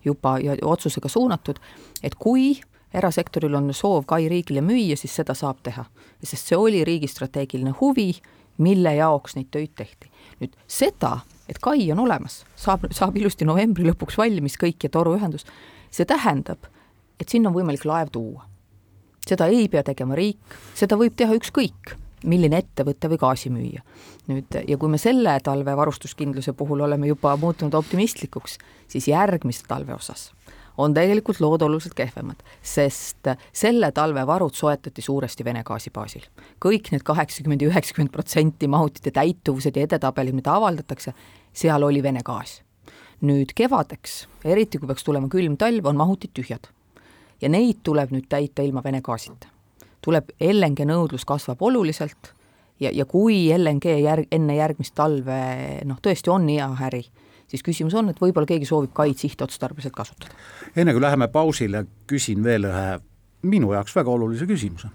juba 0.06 0.38
ja 0.44 0.56
otsusega 0.62 1.10
suunatud, 1.10 1.60
et 2.04 2.16
kui 2.16 2.60
erasektoril 2.94 3.56
on 3.58 3.74
soov 3.74 4.06
kai 4.10 4.28
riigile 4.30 4.62
müüa, 4.66 4.98
siis 5.00 5.16
seda 5.16 5.36
saab 5.38 5.64
teha. 5.64 5.86
sest 6.24 6.48
see 6.48 6.58
oli 6.58 6.84
riigi 6.84 7.08
strateegiline 7.08 7.74
huvi, 7.82 8.14
mille 8.58 8.96
jaoks 8.96 9.36
neid 9.36 9.50
töid 9.52 9.74
tehti. 9.76 10.12
nüüd 10.42 10.56
seda, 10.68 11.20
et 11.50 11.60
kai 11.60 11.92
on 11.92 12.00
olemas, 12.06 12.44
saab, 12.56 12.88
saab 12.92 13.18
ilusti 13.18 13.46
novembri 13.46 13.86
lõpuks 13.90 14.18
valmis 14.18 14.58
kõik 14.62 14.84
ja 14.84 14.90
toruühendus, 14.90 15.46
see 15.92 16.06
tähendab, 16.06 16.70
et 17.20 17.30
sinna 17.30 17.50
on 17.50 17.58
võimalik 17.58 17.86
laev 17.86 18.12
tuua. 18.12 18.46
seda 19.28 19.48
ei 19.48 19.68
pea 19.68 19.84
tegema 19.84 20.16
riik, 20.16 20.40
seda 20.76 20.98
võib 21.00 21.16
teha 21.16 21.34
ükskõik, 21.34 21.96
milline 22.24 22.62
ettevõte 22.64 23.10
või 23.12 23.20
gaasimüüja. 23.22 23.82
nüüd, 24.28 24.60
ja 24.68 24.78
kui 24.78 24.90
me 24.90 24.98
selle 24.98 25.38
talve 25.44 25.76
varustuskindluse 25.78 26.54
puhul 26.54 26.86
oleme 26.88 27.08
juba 27.08 27.36
muutunud 27.38 27.74
optimistlikuks, 27.74 28.58
siis 28.88 29.08
järgmise 29.08 29.68
talve 29.68 29.94
osas 29.94 30.32
on 30.78 30.94
tegelikult 30.94 31.40
lood 31.40 31.62
oluliselt 31.62 31.94
kehvemad, 31.98 32.42
sest 32.62 33.30
selle 33.54 33.92
talve 33.92 34.26
varud 34.28 34.56
soetati 34.56 35.02
suuresti 35.02 35.46
Vene 35.46 35.64
gaasi 35.64 35.92
baasil. 35.94 36.26
kõik 36.66 36.92
need 36.92 37.04
kaheksakümmend 37.04 37.62
ja 37.62 37.70
üheksakümmend 37.70 38.12
protsenti 38.12 38.68
mahutite 38.68 39.12
täituvused 39.12 39.76
ja 39.76 39.84
edetabelid, 39.84 40.34
mida 40.34 40.56
avaldatakse, 40.56 41.14
seal 41.54 41.84
oli 41.84 42.04
Vene 42.04 42.22
gaas. 42.26 42.62
nüüd 43.22 43.54
kevadeks, 43.56 44.28
eriti 44.46 44.78
kui 44.78 44.88
peaks 44.88 45.04
tulema 45.04 45.30
külm 45.30 45.58
talv, 45.58 45.86
on 45.86 45.96
mahutid 45.96 46.34
tühjad. 46.34 46.68
ja 47.42 47.50
neid 47.50 47.84
tuleb 47.84 48.12
nüüd 48.12 48.30
täita 48.30 48.62
ilma 48.62 48.84
Vene 48.84 49.02
gaasita. 49.02 49.53
Tuleb, 50.04 50.34
LNG 50.40 50.88
nõudlus 50.90 51.26
kasvab 51.28 51.62
oluliselt 51.64 52.34
ja, 52.80 52.92
ja 52.92 53.06
kui 53.10 53.48
LNG 53.56 53.98
järg, 54.04 54.28
enne 54.32 54.58
järgmist 54.58 54.96
talve 54.98 55.38
noh, 55.88 56.02
tõesti 56.04 56.34
on 56.34 56.50
hea 56.52 56.68
äri, 56.88 57.04
siis 57.48 57.64
küsimus 57.66 57.96
on, 58.00 58.12
et 58.12 58.22
võib-olla 58.22 58.50
keegi 58.50 58.68
soovib 58.70 58.94
kaid 58.96 59.18
sihtotstarbeliselt 59.22 59.96
kasutada. 59.96 60.36
enne 60.76 60.94
kui 60.94 61.02
läheme 61.02 61.30
pausile, 61.32 61.86
küsin 62.10 62.44
veel 62.44 62.70
ühe 62.70 63.00
minu 63.50 63.74
jaoks 63.74 63.96
väga 63.96 64.12
olulise 64.12 64.48
küsimuse. 64.50 64.92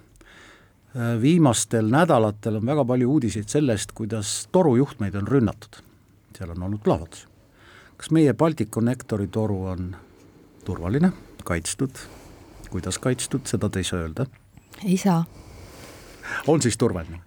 Viimastel 1.20 1.90
nädalatel 1.92 2.56
on 2.58 2.64
väga 2.66 2.84
palju 2.88 3.10
uudiseid 3.12 3.50
sellest, 3.52 3.92
kuidas 3.94 4.48
torujuhtmeid 4.52 5.14
on 5.20 5.28
rünnatud 5.28 5.82
seal 6.38 6.50
on 6.50 6.62
olnud 6.62 6.82
plahvatus. 6.84 7.26
kas 7.96 8.10
meie 8.14 8.34
Balticconnectori 8.34 9.26
toru 9.26 9.64
on 9.72 9.96
turvaline, 10.64 11.10
kaitstud, 11.44 11.98
kuidas 12.70 12.98
kaitstud, 13.02 13.46
seda 13.50 13.68
te 13.68 13.82
ei 13.82 13.88
saa 13.88 14.04
öelda? 14.04 14.26
Ei 14.84 14.96
saa. 14.96 15.24
on 16.46 16.62
siis 16.62 16.76
turvaline? 16.78 17.20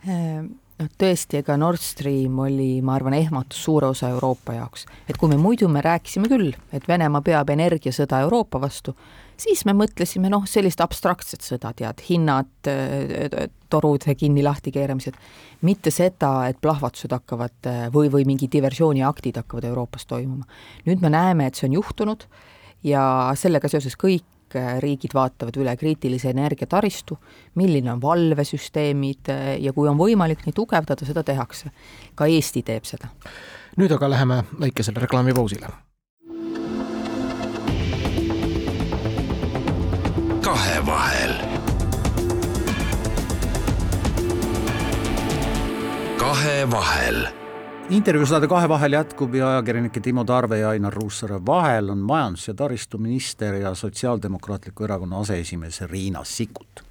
Noh, 0.82 0.88
tõesti, 0.98 1.38
ega 1.44 1.54
Nord 1.62 1.82
Stream 1.82 2.40
oli, 2.42 2.80
ma 2.82 2.96
arvan, 2.98 3.14
ehmatus 3.14 3.60
suure 3.68 3.92
osa 3.92 4.10
Euroopa 4.10 4.56
jaoks. 4.56 4.88
et 5.10 5.18
kui 5.18 5.30
me 5.30 5.38
muidu 5.38 5.68
me 5.70 5.82
rääkisime 5.82 6.30
küll, 6.32 6.56
et 6.74 6.88
Venemaa 6.88 7.22
peab 7.22 7.52
energiasõda 7.54 8.24
Euroopa 8.26 8.62
vastu, 8.62 8.96
siis 9.38 9.62
me 9.66 9.76
mõtlesime 9.78 10.32
noh, 10.32 10.48
sellist 10.50 10.82
abstraktset 10.82 11.46
sõda, 11.46 11.74
tead, 11.78 12.02
hinnad, 12.10 12.50
torude 13.70 14.16
kinni-lahti 14.18 14.74
keeramised, 14.74 15.20
mitte 15.62 15.94
seda, 15.94 16.48
et 16.50 16.58
plahvatused 16.62 17.14
hakkavad 17.14 17.70
või, 17.94 18.10
või 18.10 18.26
mingi 18.26 18.50
diversiooniaktid 18.52 19.38
hakkavad 19.44 19.70
Euroopas 19.70 20.10
toimuma. 20.10 20.50
nüüd 20.90 21.02
me 21.04 21.14
näeme, 21.14 21.46
et 21.46 21.60
see 21.60 21.70
on 21.70 21.78
juhtunud 21.78 22.26
ja 22.84 23.04
sellega 23.38 23.70
seoses 23.70 23.98
kõik 23.98 24.26
riigid 24.80 25.14
vaatavad 25.14 25.58
üle 25.62 25.76
kriitilise 25.78 26.32
energia 26.32 26.68
taristu, 26.68 27.18
milline 27.56 27.94
on 27.94 28.02
valvesüsteemid 28.02 29.32
ja 29.60 29.74
kui 29.74 29.90
on 29.90 30.00
võimalik 30.00 30.46
neid 30.46 30.58
tugevdada, 30.58 31.06
seda 31.06 31.24
tehakse. 31.24 31.72
ka 32.16 32.26
Eesti 32.26 32.64
teeb 32.64 32.86
seda. 32.86 33.10
nüüd 33.78 33.92
aga 33.92 34.10
läheme 34.10 34.44
väikesele 34.60 35.00
reklaamipausile 35.08 35.72
kahevahel. 40.42 41.34
kahevahel. 46.20 47.41
Intervjuusaade 47.92 48.48
Kahevahel 48.48 48.94
jätkub 48.94 49.34
ja 49.36 49.50
ajakirjanike 49.50 50.00
Timo 50.00 50.24
Tarve 50.24 50.62
ja 50.62 50.70
Ainar 50.70 50.94
Ruussaare 50.94 51.42
vahel 51.46 51.90
on 51.90 51.98
majandus- 51.98 52.48
ja 52.48 52.54
taristuminister 52.54 53.56
ja 53.56 53.74
Sotsiaaldemokraatliku 53.76 54.84
Erakonna 54.84 55.20
aseesimees 55.20 55.82
Riina 55.82 56.24
Sikkut 56.24 56.84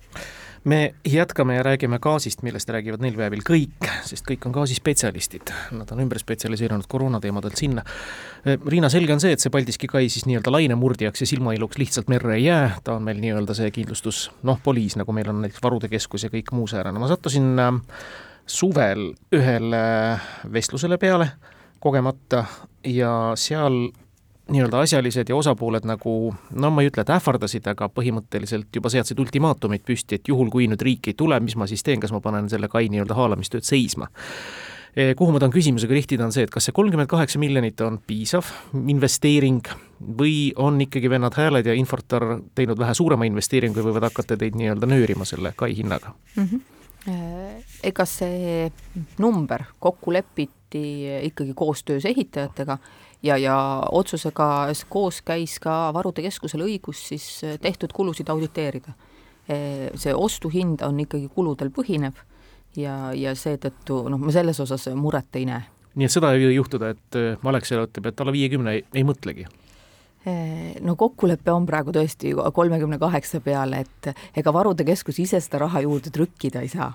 me 0.64 0.95
jätkame 1.09 1.54
ja 1.54 1.62
räägime 1.62 1.99
gaasist, 1.99 2.42
millest 2.42 2.69
räägivad 2.69 3.00
neil 3.00 3.16
päevil 3.16 3.40
kõik, 3.40 3.87
sest 4.04 4.26
kõik 4.28 4.45
on 4.45 4.52
gaasispetsialistid. 4.52 5.52
Nad 5.73 5.88
on 5.95 6.02
ümber 6.04 6.21
spetsialiseerunud 6.21 6.85
koroonateemadelt 6.88 7.57
sinna. 7.57 7.85
Riina, 8.66 8.90
selge 8.92 9.16
on 9.16 9.25
see, 9.25 9.33
et 9.33 9.40
see 9.40 9.50
Paldiski 9.50 9.88
kai 9.88 10.11
siis 10.12 10.26
nii-öelda 10.28 10.52
lainemurdjaks 10.52 11.25
ja 11.25 11.30
silmailuks 11.33 11.80
lihtsalt 11.80 12.12
merre 12.12 12.37
ei 12.37 12.45
jää, 12.45 12.75
ta 12.85 12.99
on 12.99 13.09
meil 13.09 13.25
nii-öelda 13.25 13.57
see 13.57 13.73
kindlustus, 13.73 14.26
noh, 14.42 14.61
poliis, 14.62 15.00
nagu 15.00 15.16
meil 15.16 15.33
on 15.33 15.40
näiteks 15.47 15.64
Varude 15.64 15.88
Keskus 15.88 16.28
ja 16.28 16.33
kõik 16.35 16.52
muu 16.52 16.69
säärane. 16.69 17.00
ma 17.00 17.09
sattusin 17.09 17.57
äh, 17.57 17.80
suvel 18.50 19.11
ühele 19.37 19.83
vestlusele 20.52 20.99
peale 20.99 21.30
kogemata 21.80 22.45
ja 22.85 23.33
seal 23.38 23.88
nii-öelda 24.50 24.80
asjalised 24.80 25.28
ja 25.28 25.37
osapooled 25.37 25.87
nagu 25.87 26.35
no 26.54 26.71
ma 26.71 26.83
ei 26.83 26.90
ütle, 26.90 27.04
et 27.04 27.12
ähvardasid, 27.14 27.66
aga 27.71 27.88
põhimõtteliselt 27.95 28.75
juba 28.75 28.90
seadsid 28.92 29.19
ultimaatumid 29.23 29.85
püsti, 29.87 30.19
et 30.19 30.28
juhul, 30.28 30.50
kui 30.50 30.66
nüüd 30.71 30.83
riik 30.83 31.12
ei 31.12 31.16
tule, 31.19 31.38
mis 31.45 31.57
ma 31.57 31.69
siis 31.71 31.85
teen, 31.87 32.02
kas 32.02 32.12
ma 32.14 32.23
panen 32.25 32.50
selle 32.50 32.69
kai 32.73 32.88
nii-öelda 32.90 33.16
haalamistööd 33.16 33.66
seisma 33.66 34.11
e, 34.95 35.14
kuhu 35.19 35.35
ma 35.35 35.42
tahan 35.42 35.54
küsimusega 35.54 35.95
rihtida, 35.95 36.26
on 36.26 36.35
see, 36.35 36.49
et 36.49 36.52
kas 36.52 36.66
see 36.69 36.76
kolmkümmend 36.76 37.11
kaheksa 37.11 37.38
miljonit 37.42 37.80
on 37.87 38.00
piisav 38.07 38.50
investeering 38.80 39.71
või 40.19 40.50
on 40.59 40.80
ikkagi 40.83 41.12
vennad 41.12 41.37
hääled 41.38 41.71
ja 41.71 41.76
Infortar 41.78 42.26
teinud 42.59 42.80
vähe 42.80 42.95
suurema 42.99 43.28
investeeringu 43.28 43.80
ja 43.80 43.87
võivad 43.87 44.11
hakata 44.11 44.38
teid 44.40 44.59
nii-öelda 44.59 44.90
nöörima 44.90 45.28
selle 45.28 45.54
kai 45.57 45.76
hinnaga 45.76 46.14
mm? 46.37 46.45
-hmm. 46.47 47.60
Ega 47.83 48.05
see 48.05 48.71
number 49.19 49.65
kokku 49.81 50.13
lepiti 50.13 50.83
ikkagi 51.27 51.53
koostöös 51.57 52.05
ehitajatega 52.05 52.79
ja, 53.23 53.37
ja 53.37 53.83
otsusega 53.93 54.67
koos 54.89 55.23
käis 55.23 55.59
ka 55.61 55.93
Varude 55.95 56.23
Keskusel 56.23 56.65
õigus 56.65 57.03
siis 57.13 57.27
eh, 57.45 57.59
tehtud 57.61 57.93
kulusid 57.93 58.29
auditeerida. 58.29 58.95
Eh, 59.49 59.91
see 59.99 60.15
ostuhind 60.15 60.85
on 60.87 61.01
ikkagi 61.01 61.29
kuludel 61.35 61.73
põhinev 61.75 62.21
ja, 62.77 63.13
ja 63.17 63.35
seetõttu 63.35 64.05
noh, 64.09 64.21
ma 64.21 64.33
selles 64.35 64.61
osas 64.61 64.89
muret 64.95 65.41
ei 65.41 65.49
näe. 65.49 65.65
nii 65.95 66.07
et 66.07 66.13
seda 66.13 66.33
ei 66.35 66.45
või 66.47 66.55
juhtuda, 66.55 66.93
et 66.95 67.19
eh, 67.19 67.49
Alexela 67.49 67.89
ütleb, 67.89 68.13
et 68.13 68.21
alla 68.21 68.37
viiekümne 68.37 68.77
ei, 68.79 68.85
ei 68.95 69.07
mõtlegi? 69.07 69.49
no 70.85 70.93
kokkulepe 71.01 71.49
on 71.49 71.65
praegu 71.65 71.95
tõesti 71.97 72.35
kolmekümne 72.53 72.99
kaheksa 73.01 73.39
peale, 73.41 73.79
et 73.87 74.11
ega 74.37 74.53
Varude 74.53 74.85
Keskus 74.85 75.17
ise 75.23 75.39
seda 75.41 75.63
raha 75.63 75.81
juurde 75.81 76.13
trükkida 76.13 76.61
ei 76.61 76.69
saa 76.69 76.91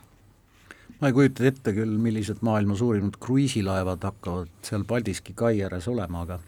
ma 1.01 1.07
ei 1.07 1.13
kujuta 1.13 1.45
ette 1.45 1.73
küll, 1.75 1.97
millised 2.01 2.41
maailma 2.45 2.75
suurimad 2.75 3.17
kruiisilaevad 3.19 4.03
hakkavad 4.03 4.51
seal 4.63 4.85
Paldiski 4.87 5.33
kai 5.35 5.63
ääres 5.63 5.87
olema, 5.91 6.21
aga 6.21 6.39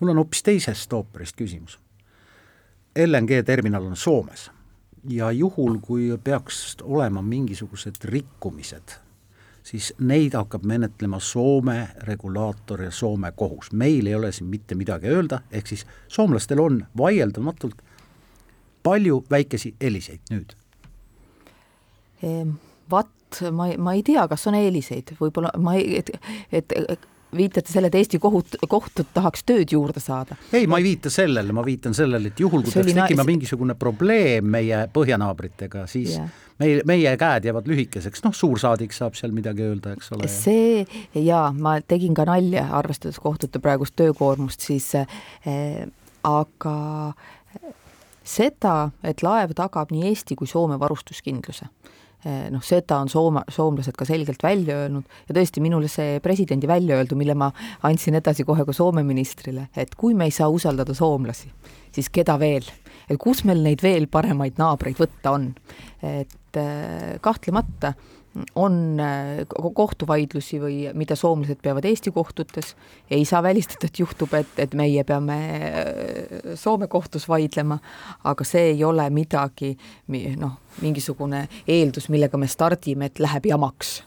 mul 0.00 0.12
on 0.14 0.22
hoopis 0.22 0.42
teisest 0.46 0.92
ooperist 0.92 1.36
küsimus. 1.36 1.78
LNG 2.98 3.42
terminal 3.46 3.86
on 3.86 3.96
Soomes 3.96 4.50
ja 5.08 5.32
juhul, 5.32 5.78
kui 5.82 6.10
peaks 6.24 6.76
olema 6.82 7.22
mingisugused 7.22 8.04
rikkumised, 8.04 8.94
siis 9.62 9.92
neid 9.98 10.34
hakkab 10.34 10.64
menetlema 10.66 11.20
Soome 11.20 11.88
regulaator 12.08 12.82
ja 12.82 12.90
Soome 12.90 13.32
kohus. 13.32 13.72
meil 13.72 14.06
ei 14.06 14.14
ole 14.14 14.32
siin 14.32 14.50
mitte 14.50 14.74
midagi 14.74 15.06
öelda, 15.06 15.40
ehk 15.50 15.66
siis 15.66 15.86
soomlastel 16.08 16.60
on 16.60 16.86
vaieldamatult 16.96 17.82
palju 18.82 19.24
väikesi 19.30 19.74
heliseid 19.80 20.20
nüüd 20.30 20.54
ehm,. 22.22 22.56
Ma, 23.52 23.68
ma 23.78 23.94
ei 23.96 24.02
tea, 24.06 24.24
kas 24.30 24.46
on 24.50 24.56
eeliseid, 24.58 25.14
võib-olla 25.20 25.52
ma 25.62 25.76
ei, 25.78 25.98
et, 26.00 26.10
et, 26.52 26.74
et 26.88 27.08
viitate 27.36 27.72
selle, 27.72 27.90
et 27.90 27.96
Eesti 27.98 28.18
kohut, 28.22 28.56
kohtud 28.68 29.08
tahaks 29.14 29.44
tööd 29.48 29.72
juurde 29.72 30.00
saada? 30.00 30.36
ei, 30.52 30.66
ma 30.70 30.78
ei 30.80 30.86
viita 30.86 31.10
sellele, 31.12 31.52
ma 31.52 31.64
viitan 31.64 31.96
sellele, 31.96 32.32
et 32.32 32.40
juhul, 32.40 32.64
kui 32.64 32.72
peaks 32.72 32.94
tekkima 32.94 33.22
na... 33.22 33.28
mingisugune 33.28 33.76
probleem 33.78 34.48
meie 34.48 34.84
põhjanaabritega, 34.94 35.84
siis 35.90 36.16
yeah. 36.16 36.30
meil, 36.62 36.82
meie 36.88 37.14
käed 37.20 37.48
jäävad 37.48 37.68
lühikeseks, 37.68 38.24
noh, 38.24 38.36
suursaadik 38.36 38.96
saab 38.96 39.18
seal 39.18 39.34
midagi 39.36 39.66
öelda, 39.66 39.92
eks 39.98 40.12
ole. 40.16 40.30
see 40.32 40.86
jaa, 41.26 41.50
ma 41.52 41.78
tegin 41.84 42.16
ka 42.16 42.26
nalja, 42.28 42.68
arvestades 42.80 43.20
kohtute 43.22 43.60
praegust 43.62 43.96
töökoormust, 44.00 44.64
siis 44.64 44.88
äh, 44.96 45.84
aga 46.26 46.78
seda, 48.28 48.90
et 49.04 49.22
laev 49.24 49.52
tagab 49.56 49.92
nii 49.92 50.08
Eesti 50.12 50.36
kui 50.38 50.48
Soome 50.48 50.80
varustuskindluse 50.80 51.68
noh, 52.24 52.62
seda 52.64 52.98
on 52.98 53.10
sooma, 53.12 53.44
soomlased 53.52 53.94
ka 53.98 54.06
selgelt 54.08 54.42
välja 54.42 54.80
öelnud 54.82 55.04
ja 55.28 55.36
tõesti, 55.36 55.62
minule 55.62 55.90
see 55.90 56.18
presidendi 56.24 56.66
väljaöeldu, 56.70 57.16
mille 57.18 57.36
ma 57.38 57.50
andsin 57.86 58.18
edasi 58.18 58.46
kohe 58.48 58.66
ka 58.66 58.74
Soome 58.74 59.04
ministrile, 59.06 59.68
et 59.78 59.94
kui 59.98 60.16
me 60.18 60.26
ei 60.26 60.34
saa 60.34 60.48
usaldada 60.50 60.96
soomlasi, 60.98 61.50
siis 61.94 62.10
keda 62.10 62.38
veel. 62.40 62.66
et 63.08 63.16
kus 63.16 63.44
meil 63.48 63.62
neid 63.64 63.82
veel 63.82 64.08
paremaid 64.10 64.58
naabreid 64.58 64.98
võtta 64.98 65.32
on. 65.32 65.52
et 66.02 66.58
äh, 66.58 67.18
kahtlemata 67.20 67.94
on 68.54 69.00
äh, 69.00 69.42
kohtuvaidlusi 69.74 70.60
või 70.62 70.76
mida 70.94 71.16
soomlased 71.16 71.60
peavad 71.62 71.86
Eesti 71.88 72.12
kohtutes, 72.14 72.74
ei 73.10 73.24
saa 73.28 73.42
välistada, 73.42 73.88
et 73.88 73.98
juhtub, 73.98 74.34
et, 74.38 74.52
et 74.58 74.74
meie 74.78 75.04
peame 75.04 75.38
äh, 75.58 76.52
Soome 76.58 76.88
kohtus 76.88 77.28
vaidlema, 77.28 77.78
aga 78.24 78.46
see 78.46 78.72
ei 78.74 78.84
ole 78.84 79.08
midagi 79.10 79.74
noh, 80.38 80.58
mingisugune 80.82 81.46
eeldus, 81.66 82.08
millega 82.12 82.38
me 82.38 82.48
stardime, 82.50 83.10
et 83.10 83.22
läheb 83.22 83.50
jamaks 83.50 83.98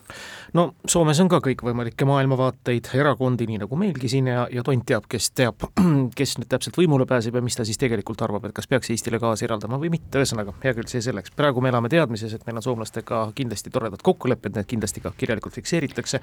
no 0.54 0.66
Soomes 0.88 1.20
on 1.24 1.30
ka 1.32 1.40
kõikvõimalikke 1.44 2.06
maailmavaateid, 2.08 2.92
erakondi, 2.98 3.48
nii 3.50 3.62
nagu 3.64 3.78
meilgi 3.80 4.10
siin 4.12 4.30
ja, 4.32 4.46
ja 4.52 4.64
tont 4.68 4.86
teab, 4.88 5.08
kes 5.12 5.32
teab, 5.38 5.66
kes 6.20 6.38
nüüd 6.40 6.50
täpselt 6.52 6.80
võimule 6.80 7.08
pääseb 7.10 7.38
ja 7.38 7.44
mis 7.46 7.58
ta 7.58 7.66
siis 7.68 7.80
tegelikult 7.82 8.22
arvab, 8.26 8.50
et 8.50 8.56
kas 8.58 8.70
peaks 8.72 8.92
Eestile 8.94 9.20
gaasi 9.22 9.48
eraldama 9.48 9.80
või 9.82 9.94
mitte, 9.96 10.20
ühesõnaga, 10.20 10.56
hea 10.64 10.76
küll, 10.78 10.90
see 10.92 11.04
selleks. 11.06 11.34
praegu 11.36 11.64
me 11.64 11.72
elame 11.72 11.92
teadmises, 11.92 12.34
et 12.36 12.48
meil 12.48 12.60
on 12.60 12.68
soomlastega 12.68 13.24
kindlasti 13.36 13.74
toredad 13.74 14.04
kokkulepped, 14.04 14.56
need 14.58 14.70
kindlasti 14.70 15.04
ka 15.04 15.14
kirjalikult 15.18 15.56
fikseeritakse. 15.60 16.22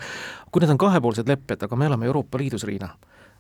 kui 0.50 0.64
need 0.64 0.75
on 0.76 0.82
kahepoolsed 0.87 1.28
lepped, 1.28 1.62
aga 1.64 1.76
me 1.76 1.88
elame 1.88 2.11
Euroopa 2.11 2.38
Liidus, 2.38 2.68
Riina 2.68 2.92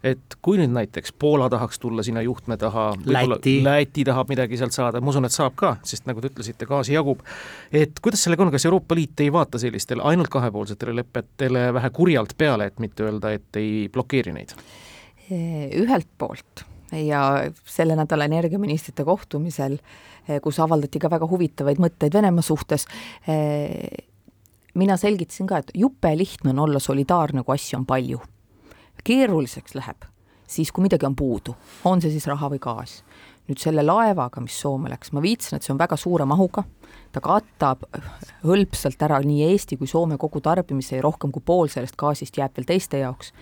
et 0.06 0.36
kui 0.42 0.58
nüüd 0.60 0.70
näiteks 0.74 1.12
Poola 1.18 1.48
tahaks 1.50 1.80
tulla 1.82 2.04
sinna 2.06 2.22
juhtme 2.22 2.56
taha, 2.60 2.92
Läti. 3.06 3.58
Läti 3.64 4.04
tahab 4.06 4.30
midagi 4.30 4.58
sealt 4.60 4.76
saada, 4.76 5.02
ma 5.02 5.10
usun, 5.12 5.26
et 5.26 5.34
saab 5.34 5.56
ka, 5.58 5.74
sest 5.86 6.06
nagu 6.08 6.22
te 6.22 6.30
ütlesite, 6.30 6.68
gaasi 6.70 6.94
jagub. 6.94 7.24
et 7.72 7.98
kuidas 8.02 8.22
sellega 8.26 8.46
on, 8.46 8.52
kas 8.54 8.68
Euroopa 8.68 8.94
Liit 8.98 9.20
ei 9.24 9.32
vaata 9.34 9.58
sellistele 9.58 10.04
ainult 10.06 10.30
kahepoolsetele 10.32 10.94
lepetele 11.00 11.68
vähe 11.74 11.90
kurjalt 11.90 12.36
peale, 12.38 12.70
et 12.70 12.78
mitte 12.78 13.08
öelda, 13.08 13.34
et 13.34 13.60
ei 13.60 13.88
blokeeri 13.92 14.34
neid? 14.36 14.54
ühelt 15.28 16.08
poolt 16.16 16.62
ja 17.04 17.50
selle 17.68 17.92
nädala 17.98 18.24
energiaministrite 18.24 19.04
kohtumisel, 19.04 19.76
kus 20.40 20.60
avaldati 20.64 21.00
ka 21.02 21.10
väga 21.12 21.28
huvitavaid 21.28 21.82
mõtteid 21.82 22.16
Venemaa 22.16 22.44
suhtes, 22.44 22.86
mina 24.78 24.96
selgitasin 24.96 25.50
ka, 25.50 25.60
et 25.60 25.74
jube 25.76 26.14
lihtne 26.16 26.54
on 26.54 26.64
olla 26.64 26.80
solidaarne, 26.80 27.44
kui 27.44 27.58
asju 27.58 27.82
on 27.82 27.86
palju 27.88 28.22
keeruliseks 29.08 29.76
läheb 29.78 30.04
siis, 30.48 30.72
kui 30.72 30.82
midagi 30.82 31.06
on 31.06 31.16
puudu, 31.16 31.54
on 31.84 32.02
see 32.02 32.12
siis 32.12 32.26
raha 32.28 32.50
või 32.52 32.60
gaas. 32.62 33.02
nüüd 33.48 33.60
selle 33.62 33.80
laevaga, 33.80 34.42
mis 34.44 34.58
Soome 34.60 34.90
läks, 34.92 35.08
ma 35.16 35.22
viitasin, 35.24 35.56
et 35.56 35.64
see 35.64 35.72
on 35.72 35.78
väga 35.80 35.96
suure 35.96 36.26
mahuga, 36.28 36.66
ta 37.16 37.22
katab 37.24 37.86
hõlpsalt 38.44 39.00
ära 39.06 39.22
nii 39.24 39.46
Eesti 39.46 39.78
kui 39.80 39.88
Soome 39.88 40.18
kogu 40.20 40.42
tarbimise 40.44 40.98
ja 40.98 41.04
rohkem 41.06 41.32
kui 41.32 41.40
pool 41.44 41.70
sellest 41.72 41.96
gaasist 41.96 42.36
jääb 42.36 42.58
veel 42.58 42.68
teiste 42.68 43.00
jaoks. 43.00 43.32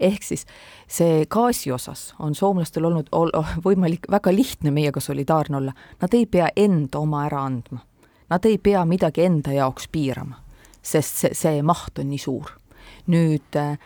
ehk 0.00 0.22
siis 0.26 0.42
see 0.90 1.22
gaasi 1.30 1.70
osas 1.72 2.14
on 2.18 2.34
soomlastel 2.34 2.84
olnud 2.84 3.12
ol, 3.12 3.30
võimalik 3.64 4.10
väga 4.10 4.34
lihtne 4.34 4.70
meiega 4.74 5.00
solidaarne 5.00 5.56
olla, 5.56 5.74
nad 6.02 6.14
ei 6.14 6.26
pea 6.26 6.48
enda 6.56 6.98
oma 6.98 7.26
ära 7.26 7.44
andma. 7.46 7.84
Nad 8.30 8.44
ei 8.44 8.58
pea 8.58 8.84
midagi 8.84 9.22
enda 9.22 9.52
jaoks 9.52 9.86
piirama, 9.92 10.40
sest 10.82 11.22
see, 11.22 11.34
see 11.34 11.62
maht 11.62 11.98
on 11.98 12.10
nii 12.10 12.18
suur. 12.18 12.50
nüüd 13.06 13.56
äh, 13.56 13.78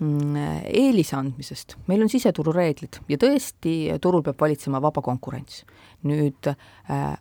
eelise 0.00 1.16
andmisest, 1.16 1.76
meil 1.86 2.02
on 2.02 2.10
siseturureeglid 2.10 2.98
ja 3.08 3.18
tõesti, 3.20 3.74
turul 4.02 4.24
peab 4.26 4.40
valitsema 4.40 4.80
vaba 4.82 5.02
konkurents. 5.02 5.64
nüüd 6.04 6.50
äh, 6.50 7.14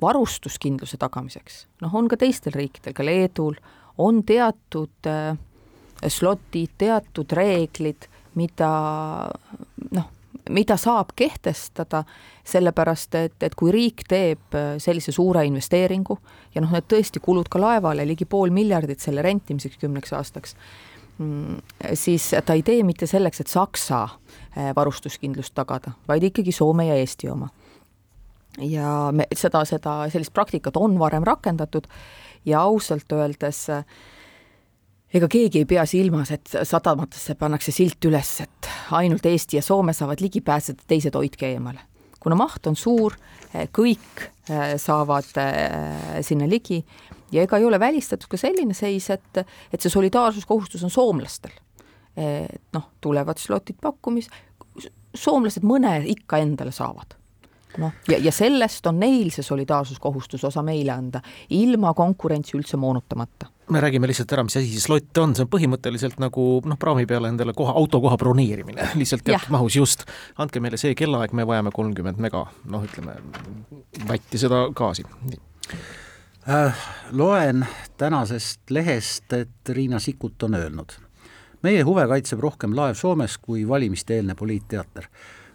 varustuskindluse 0.00 1.00
tagamiseks, 1.00 1.64
noh, 1.82 1.94
on 1.94 2.06
ka 2.08 2.16
teistel 2.20 2.54
riikidel, 2.54 2.94
ka 2.94 3.02
Leedul, 3.02 3.56
on 3.98 4.22
teatud 4.22 5.08
äh, 5.08 5.34
slotid, 6.06 6.76
teatud 6.78 7.32
reeglid, 7.32 8.06
mida 8.38 8.70
noh, 9.90 10.10
mida 10.50 10.76
saab 10.78 11.10
kehtestada, 11.16 12.04
sellepärast 12.46 13.14
et, 13.18 13.42
et 13.42 13.54
kui 13.58 13.72
riik 13.74 14.04
teeb 14.08 14.54
sellise 14.78 15.12
suure 15.12 15.42
investeeringu 15.46 16.16
ja 16.54 16.62
noh, 16.62 16.70
need 16.74 16.86
tõesti 16.90 17.20
kulud 17.22 17.48
ka 17.50 17.60
laevale 17.60 18.06
ligi 18.06 18.28
pool 18.28 18.52
miljardit 18.54 19.02
selle 19.02 19.22
rentimiseks 19.26 19.80
kümneks 19.82 20.14
aastaks 20.16 20.54
Mm, 20.54 20.89
siis 21.94 22.30
ta 22.46 22.56
ei 22.56 22.62
tee 22.62 22.82
mitte 22.86 23.06
selleks, 23.06 23.42
et 23.42 23.50
Saksa 23.50 24.04
eh, 24.56 24.70
varustuskindlust 24.76 25.54
tagada, 25.56 25.92
vaid 26.08 26.24
ikkagi 26.30 26.52
Soome 26.52 26.86
ja 26.88 26.96
Eesti 27.00 27.30
oma. 27.30 27.48
ja 28.58 29.10
me 29.12 29.26
seda, 29.36 29.64
seda, 29.64 30.02
sellist 30.10 30.32
praktikat 30.34 30.76
on 30.76 30.98
varem 30.98 31.22
rakendatud 31.24 31.86
ja 32.44 32.62
ausalt 32.62 33.12
öeldes 33.12 33.68
eh, 33.68 33.84
ega 35.14 35.28
keegi 35.28 35.62
ei 35.62 35.68
pea 35.68 35.84
silmas, 35.86 36.30
et 36.30 36.56
sadamatesse 36.62 37.34
pannakse 37.34 37.72
silt 37.74 38.04
üles, 38.08 38.40
et 38.46 38.72
ainult 38.96 39.26
Eesti 39.26 39.60
ja 39.60 39.62
Soome 39.62 39.92
saavad 39.92 40.22
ligi 40.22 40.40
pääseda, 40.40 40.82
teised 40.86 41.14
hoidke 41.14 41.52
eemale. 41.52 41.86
kuna 42.20 42.36
maht 42.36 42.66
on 42.66 42.76
suur, 42.76 43.14
eh, 43.54 43.68
kõik 43.72 44.28
saavad 44.82 45.28
sinna 46.26 46.48
ligi 46.48 46.80
ja 47.32 47.42
ega 47.46 47.58
ei 47.58 47.64
ole 47.64 47.80
välistatud 47.80 48.30
ka 48.30 48.40
selline 48.40 48.74
seis, 48.74 49.10
et, 49.10 49.42
et 49.72 49.80
see 49.80 49.92
solidaarsuskohustus 49.92 50.84
on 50.84 50.90
soomlastel. 50.90 51.54
et 52.16 52.74
noh, 52.74 52.90
tulevad 53.00 53.38
slotid 53.38 53.78
pakkumis, 53.80 54.28
soomlased 55.14 55.64
mõne 55.64 56.00
ikka 56.10 56.42
endale 56.42 56.72
saavad 56.74 57.20
noh, 57.78 57.92
ja, 58.08 58.18
ja 58.18 58.32
sellest 58.34 58.86
on 58.90 58.98
neil 59.00 59.30
see 59.34 59.44
solidaarsuskohustus 59.46 60.44
osa 60.48 60.62
meile 60.66 60.92
anda, 60.94 61.20
ilma 61.54 61.92
konkurentsi 61.94 62.56
üldse 62.58 62.76
moonutamata. 62.80 63.50
me 63.70 63.80
räägime 63.80 64.08
lihtsalt 64.10 64.32
ära, 64.32 64.42
mis 64.42 64.56
asi 64.58 64.72
see 64.72 64.82
slott 64.82 65.18
on, 65.22 65.34
see 65.36 65.46
on 65.46 65.50
põhimõtteliselt 65.52 66.18
nagu 66.22 66.46
noh, 66.66 66.78
praami 66.80 67.06
peale 67.10 67.30
endale 67.30 67.54
koha, 67.56 67.76
autokoha 67.78 68.18
broneerimine, 68.18 68.90
lihtsalt 69.00 69.24
teatud 69.26 69.54
mahus 69.54 69.78
just. 69.78 70.04
andke 70.38 70.62
meile 70.62 70.80
see 70.80 70.96
kellaaeg, 70.98 71.34
me 71.36 71.46
vajame 71.46 71.74
kolmkümmend 71.74 72.22
mega, 72.22 72.46
noh, 72.70 72.86
ütleme 72.86 73.16
vatti 74.08 74.40
seda 74.42 74.66
gaasi? 74.74 75.06
Loen 77.10 77.66
tänasest 77.98 78.70
lehest, 78.70 79.32
et 79.32 79.68
Riina 79.68 79.98
Sikkut 79.98 80.42
on 80.42 80.54
öelnud, 80.54 80.92
meie 81.62 81.82
huve 81.84 82.06
kaitseb 82.08 82.40
rohkem 82.40 82.72
laev 82.76 82.96
Soomes 82.96 83.36
kui 83.38 83.66
valimiste-eelne 83.68 84.34
poliitteater. 84.34 85.08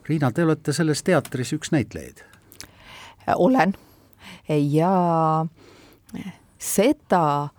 Riina, 0.06 0.32
te 0.32 0.46
olete 0.46 0.74
selles 0.74 1.02
teatris 1.04 1.54
üks 1.58 1.74
näitlejaid. 1.74 2.22
olen 3.36 3.74
ja 4.70 5.46
seda, 6.60 7.50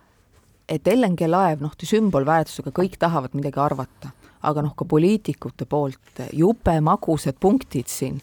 et 0.69 0.87
LNG 0.87 1.27
laev, 1.27 1.67
noh, 1.67 1.75
sümbolväärtusega 1.83 2.71
kõik 2.71 2.95
tahavad 2.99 3.35
midagi 3.35 3.61
arvata 3.61 4.15
aga 4.47 4.63
noh, 4.63 4.75
ka 4.79 4.87
poliitikute 4.89 5.67
poolt 5.67 6.21
jube 6.37 6.81
magusad 6.81 7.39
punktid 7.41 7.91
siin, 7.91 8.21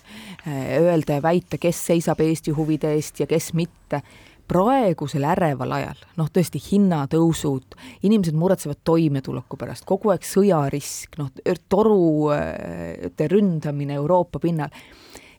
öelda 0.48 1.18
ja 1.20 1.24
väita, 1.24 1.60
kes 1.60 1.86
seisab 1.92 2.22
Eesti 2.24 2.54
huvide 2.56 2.94
eest 2.96 3.20
ja 3.20 3.28
kes 3.28 3.52
mitte 3.58 4.00
praegusel 4.48 5.24
äreval 5.28 5.72
ajal, 5.78 6.02
noh 6.20 6.30
tõesti 6.34 6.60
hinnatõusud, 6.62 7.78
inimesed 8.04 8.36
muretsevad 8.38 8.82
toimetuleku 8.84 9.58
pärast, 9.60 9.86
kogu 9.88 10.12
aeg 10.14 10.26
sõjarisk, 10.28 11.18
noh 11.22 11.32
torude 11.72 13.30
ründamine 13.32 13.98
Euroopa 14.02 14.42
pinnal, 14.44 14.74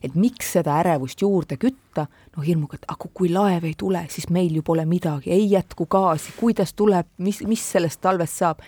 et 0.03 0.17
miks 0.17 0.51
seda 0.57 0.79
ärevust 0.81 1.21
juurde 1.21 1.57
kütta, 1.61 2.07
noh 2.35 2.45
hirmuga, 2.45 2.79
et 2.79 2.89
aga 2.91 3.09
kui 3.13 3.31
laev 3.31 3.65
ei 3.69 3.77
tule, 3.77 4.05
siis 4.11 4.29
meil 4.33 4.53
ju 4.57 4.65
pole 4.65 4.85
midagi, 4.89 5.31
ei 5.33 5.47
jätku 5.51 5.87
gaasi, 5.89 6.35
kuidas 6.39 6.75
tuleb, 6.77 7.09
mis, 7.17 7.41
mis 7.47 7.63
sellest 7.75 8.01
talvest 8.03 8.41
saab? 8.43 8.61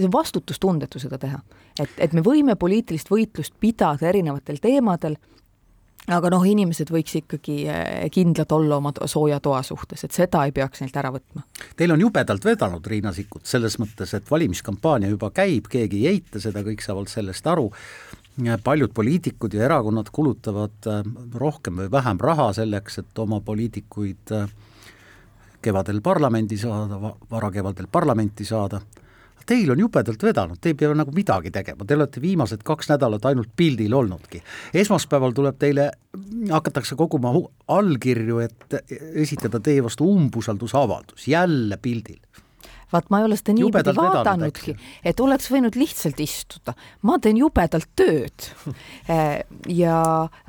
See 0.00 0.08
on 0.08 0.12
vastutustundetu 0.14 1.00
seda 1.02 1.18
teha. 1.20 1.40
et, 1.80 1.90
et 1.98 2.12
me 2.16 2.22
võime 2.24 2.54
poliitilist 2.56 3.10
võitlust 3.12 3.52
pidada 3.60 4.08
erinevatel 4.08 4.56
teemadel, 4.62 5.18
aga 6.08 6.30
noh, 6.32 6.44
inimesed 6.46 6.90
võiks 6.92 7.18
ikkagi 7.20 7.56
eh, 7.68 8.06
kindlad 8.12 8.52
olla 8.56 8.78
oma 8.80 8.92
sooja 9.10 9.40
toa 9.42 9.60
suhtes, 9.66 10.04
et 10.06 10.16
seda 10.16 10.44
ei 10.46 10.54
peaks 10.56 10.80
neilt 10.80 10.96
ära 10.96 11.12
võtma. 11.14 11.44
Teil 11.76 11.92
on 11.94 12.00
jubedalt 12.00 12.44
vedanud, 12.44 12.86
Riina 12.86 13.12
Sikkut, 13.16 13.44
selles 13.48 13.76
mõttes, 13.82 14.14
et 14.16 14.30
valimiskampaania 14.30 15.10
juba 15.12 15.30
käib, 15.34 15.68
keegi 15.70 16.04
ei 16.04 16.16
eita 16.16 16.40
seda, 16.42 16.64
kõik 16.66 16.84
saavad 16.84 17.10
sellest 17.12 17.46
aru, 17.50 17.68
paljud 18.64 18.94
poliitikud 18.96 19.54
ja 19.54 19.66
erakonnad 19.68 20.08
kulutavad 20.14 20.88
äh, 20.88 21.04
rohkem 21.36 21.82
või 21.82 21.90
vähem 21.92 22.20
raha 22.22 22.50
selleks, 22.56 23.00
et 23.02 23.18
oma 23.20 23.40
poliitikuid 23.44 24.32
äh, 24.36 24.48
kevadel 25.60 26.00
parlamendi 26.00 26.56
saada, 26.56 27.12
varakevadel 27.30 27.90
parlamenti 27.92 28.46
saada 28.48 28.80
teil 29.46 29.70
on 29.72 29.80
jubedalt 29.80 30.22
vedanud, 30.22 30.60
te 30.60 30.72
ei 30.72 30.78
pea 30.78 30.92
nagu 30.96 31.14
midagi 31.14 31.52
tegema, 31.54 31.86
te 31.86 31.96
olete 31.98 32.22
viimased 32.22 32.64
kaks 32.66 32.92
nädalat 32.92 33.24
ainult 33.30 33.52
pildil 33.56 33.94
olnudki. 33.94 34.42
esmaspäeval 34.74 35.34
tuleb 35.36 35.58
teile, 35.58 35.90
hakatakse 36.50 36.96
koguma 36.96 37.32
allkirju, 37.68 38.38
et 38.44 38.78
esitada 39.14 39.60
teie 39.60 39.82
vastu 39.84 40.08
umbusaldusavaldus, 40.10 41.28
jälle 41.28 41.76
pildil 41.76 42.20
vaat 42.92 43.10
ma 43.10 43.20
ei 43.20 43.26
ole 43.28 43.38
seda 43.38 43.54
niipidi 43.56 43.94
vaadanudki, 43.96 44.74
et 45.06 45.20
oleks 45.20 45.50
võinud 45.52 45.76
lihtsalt 45.78 46.20
istuda. 46.20 46.74
ma 47.06 47.18
teen 47.18 47.38
jubedalt 47.40 47.88
tööd. 47.96 48.48
Eh, 49.08 49.40
ja 49.82 49.98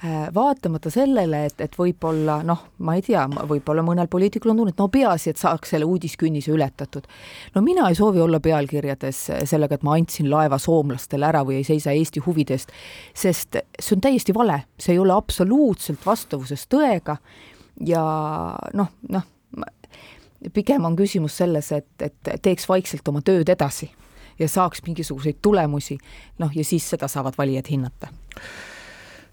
eh, 0.04 0.28
vaatamata 0.34 0.92
sellele, 0.94 1.46
et, 1.50 1.62
et 1.62 1.78
võib-olla 1.78 2.42
noh, 2.48 2.66
ma 2.86 2.96
ei 2.98 3.06
tea, 3.06 3.26
võib-olla 3.28 3.84
mõnel 3.86 4.10
poliitikul 4.12 4.54
on 4.54 4.62
tunne, 4.62 4.76
et 4.76 4.82
no 4.82 4.90
peaasi, 4.92 5.34
et 5.34 5.42
saaks 5.42 5.76
selle 5.76 5.88
uudiskünnise 5.90 6.52
ületatud. 6.54 7.08
no 7.56 7.62
mina 7.66 7.90
ei 7.90 7.98
soovi 7.98 8.22
olla 8.22 8.40
pealkirjades 8.40 9.24
sellega, 9.50 9.76
et 9.76 9.88
ma 9.88 9.96
andsin 9.98 10.30
laeva 10.32 10.60
soomlastele 10.62 11.28
ära 11.28 11.46
või 11.48 11.62
ei 11.62 11.68
seisa 11.68 11.94
Eesti 11.96 12.24
huvide 12.26 12.58
eest, 12.58 12.72
sest 13.14 13.62
see 13.80 13.96
on 13.96 14.04
täiesti 14.04 14.34
vale, 14.36 14.64
see 14.80 14.96
ei 14.96 15.02
ole 15.02 15.14
absoluutselt 15.16 16.06
vastavuses 16.06 16.68
tõega 16.72 17.18
ja 17.86 18.04
noh, 18.78 18.92
noh, 19.10 19.28
pigem 20.54 20.86
on 20.86 20.96
küsimus 20.96 21.38
selles, 21.38 21.72
et, 21.72 21.88
et 22.02 22.32
teeks 22.42 22.70
vaikselt 22.70 23.08
oma 23.08 23.22
tööd 23.22 23.50
edasi 23.50 23.92
ja 24.40 24.50
saaks 24.50 24.82
mingisuguseid 24.88 25.42
tulemusi, 25.42 25.98
noh 26.40 26.52
ja 26.56 26.66
siis 26.66 26.90
seda 26.90 27.08
saavad 27.12 27.38
valijad 27.38 27.70
hinnata. 27.70 28.10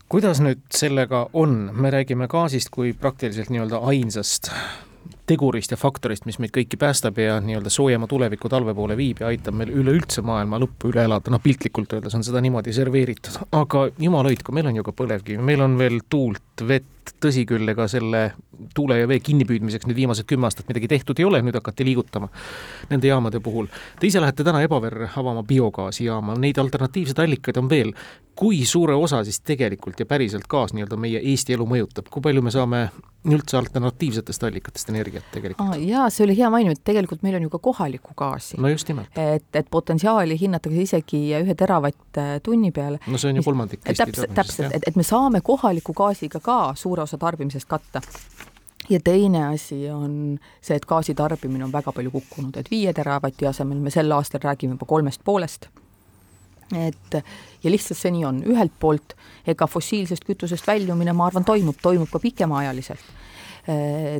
Kuidas 0.08 0.40
nüüd 0.40 0.60
sellega 0.72 1.26
on, 1.32 1.70
me 1.72 1.90
räägime 1.92 2.28
gaasist 2.28 2.70
kui 2.72 2.92
praktiliselt 2.92 3.50
nii-öelda 3.52 3.80
ainsast 3.90 4.50
tegurist 5.28 5.72
ja 5.74 5.78
faktorist, 5.80 6.26
mis 6.28 6.38
meid 6.42 6.52
kõiki 6.54 6.78
päästab 6.80 7.18
ja 7.20 7.38
nii-öelda 7.44 7.72
soojema 7.72 8.08
tuleviku 8.10 8.50
talve 8.52 8.74
poole 8.76 8.96
viib 8.98 9.22
ja 9.22 9.30
aitab 9.32 9.56
meil 9.58 9.72
üleüldse 9.74 10.24
maailma 10.26 10.60
lõppu 10.62 10.92
üle 10.92 11.04
elada, 11.08 11.32
noh 11.32 11.42
piltlikult 11.44 11.92
öeldes 11.96 12.16
on 12.16 12.24
seda 12.26 12.42
niimoodi 12.44 12.74
serveeritud, 12.76 13.40
aga 13.58 13.88
jumal 14.00 14.28
hoidku, 14.30 14.54
meil 14.56 14.70
on 14.70 14.80
ju 14.80 14.86
ka 14.86 14.94
põlevkivi, 14.96 15.40
meil 15.44 15.64
on 15.64 15.76
veel 15.80 16.00
tuult, 16.10 16.64
vett, 16.68 17.12
tõsi 17.22 17.44
küll, 17.48 17.68
ega 17.70 17.86
selle 17.88 18.22
tuule 18.74 18.98
ja 18.98 19.08
vee 19.08 19.20
kinnipüüdmiseks 19.24 19.86
nüüd 19.88 19.96
viimased 19.96 20.26
kümme 20.28 20.48
aastat 20.48 20.68
midagi 20.68 20.88
tehtud 20.90 21.18
ei 21.20 21.26
ole, 21.28 21.40
nüüd 21.44 21.56
hakati 21.58 21.86
liigutama 21.86 22.28
nende 22.90 23.10
jaamade 23.10 23.40
puhul. 23.40 23.68
Te 24.00 24.08
ise 24.08 24.20
lähete 24.22 24.44
täna 24.46 24.62
Ebaverre 24.66 25.10
avama 25.16 25.44
biogaasijaama, 25.46 26.36
neid 26.42 26.58
alternatiivseid 26.58 27.22
allikaid 27.24 27.60
on 27.62 27.70
veel. 27.70 27.92
kui 28.38 28.60
suure 28.64 28.94
osa 28.94 29.24
siis 29.26 29.40
tegelikult 29.40 29.98
ja 29.98 30.06
päriselt 30.06 30.44
gaas 30.46 30.70
nii-öelda 30.70 30.96
meie 30.96 31.18
Eesti 31.18 31.56
elu 31.56 31.64
mõjutab, 31.66 32.06
kui 32.06 32.22
palju 32.22 32.42
me 32.46 32.52
saame 32.54 32.84
üldse 33.26 33.56
alternatiivsetest 33.58 34.44
allikatest 34.46 34.92
energiat 34.92 35.17
tegelikult 35.34 35.68
ah,? 35.68 35.78
jaa, 35.80 36.08
see 36.10 36.24
oli 36.26 36.36
hea 36.38 36.50
mainimine, 36.52 36.78
et 36.78 36.84
tegelikult 36.86 37.24
meil 37.26 37.38
on 37.38 37.46
ju 37.46 37.52
ka 37.54 37.62
kohalikku 37.68 38.16
gaasi. 38.18 38.60
no 38.60 38.72
just 38.72 38.88
nimelt. 38.88 39.18
et, 39.18 39.48
et 39.54 39.70
potentsiaali 39.70 40.38
hinnatakse 40.40 40.84
isegi 40.88 41.22
ühe 41.40 41.56
teravatt-tunni 41.58 42.72
peale. 42.74 43.00
no 43.06 43.18
see 43.18 43.32
on 43.32 43.40
ju 43.40 43.46
kolmandik 43.46 43.82
Eesti 43.84 44.04
täpselt, 44.04 44.34
täpselt, 44.34 44.76
et, 44.76 44.90
et 44.92 44.96
me 44.96 45.06
saame 45.06 45.40
kohaliku 45.44 45.96
gaasiga 45.96 46.40
ka 46.44 46.60
suure 46.78 47.04
osa 47.06 47.18
tarbimisest 47.18 47.68
katta 47.68 48.02
ja 48.88 49.00
teine 49.04 49.46
asi 49.46 49.90
on 49.90 50.38
see, 50.60 50.76
et 50.76 50.86
gaasi 50.88 51.14
tarbimine 51.14 51.64
on 51.64 51.72
väga 51.72 51.92
palju 51.92 52.12
kukkunud, 52.14 52.56
et 52.56 52.70
viie 52.70 52.92
teravati 52.96 53.46
asemel 53.48 53.80
me 53.82 53.92
sel 53.94 54.12
aastal 54.16 54.42
räägime 54.44 54.76
juba 54.76 54.86
kolmest 54.86 55.24
poolest. 55.24 55.68
et 56.76 57.14
ja 57.64 57.70
lihtsalt 57.70 57.96
see 57.96 58.12
nii 58.12 58.24
on, 58.28 58.42
ühelt 58.44 58.74
poolt 58.80 59.14
ega 59.48 59.66
fossiilsest 59.66 60.26
kütusest 60.28 60.66
väljumine, 60.68 61.14
ma 61.16 61.30
arvan, 61.30 61.44
toimub, 61.44 61.78
toimub 61.82 62.10
ka 62.12 62.20
pikemaajaliselt 62.20 63.14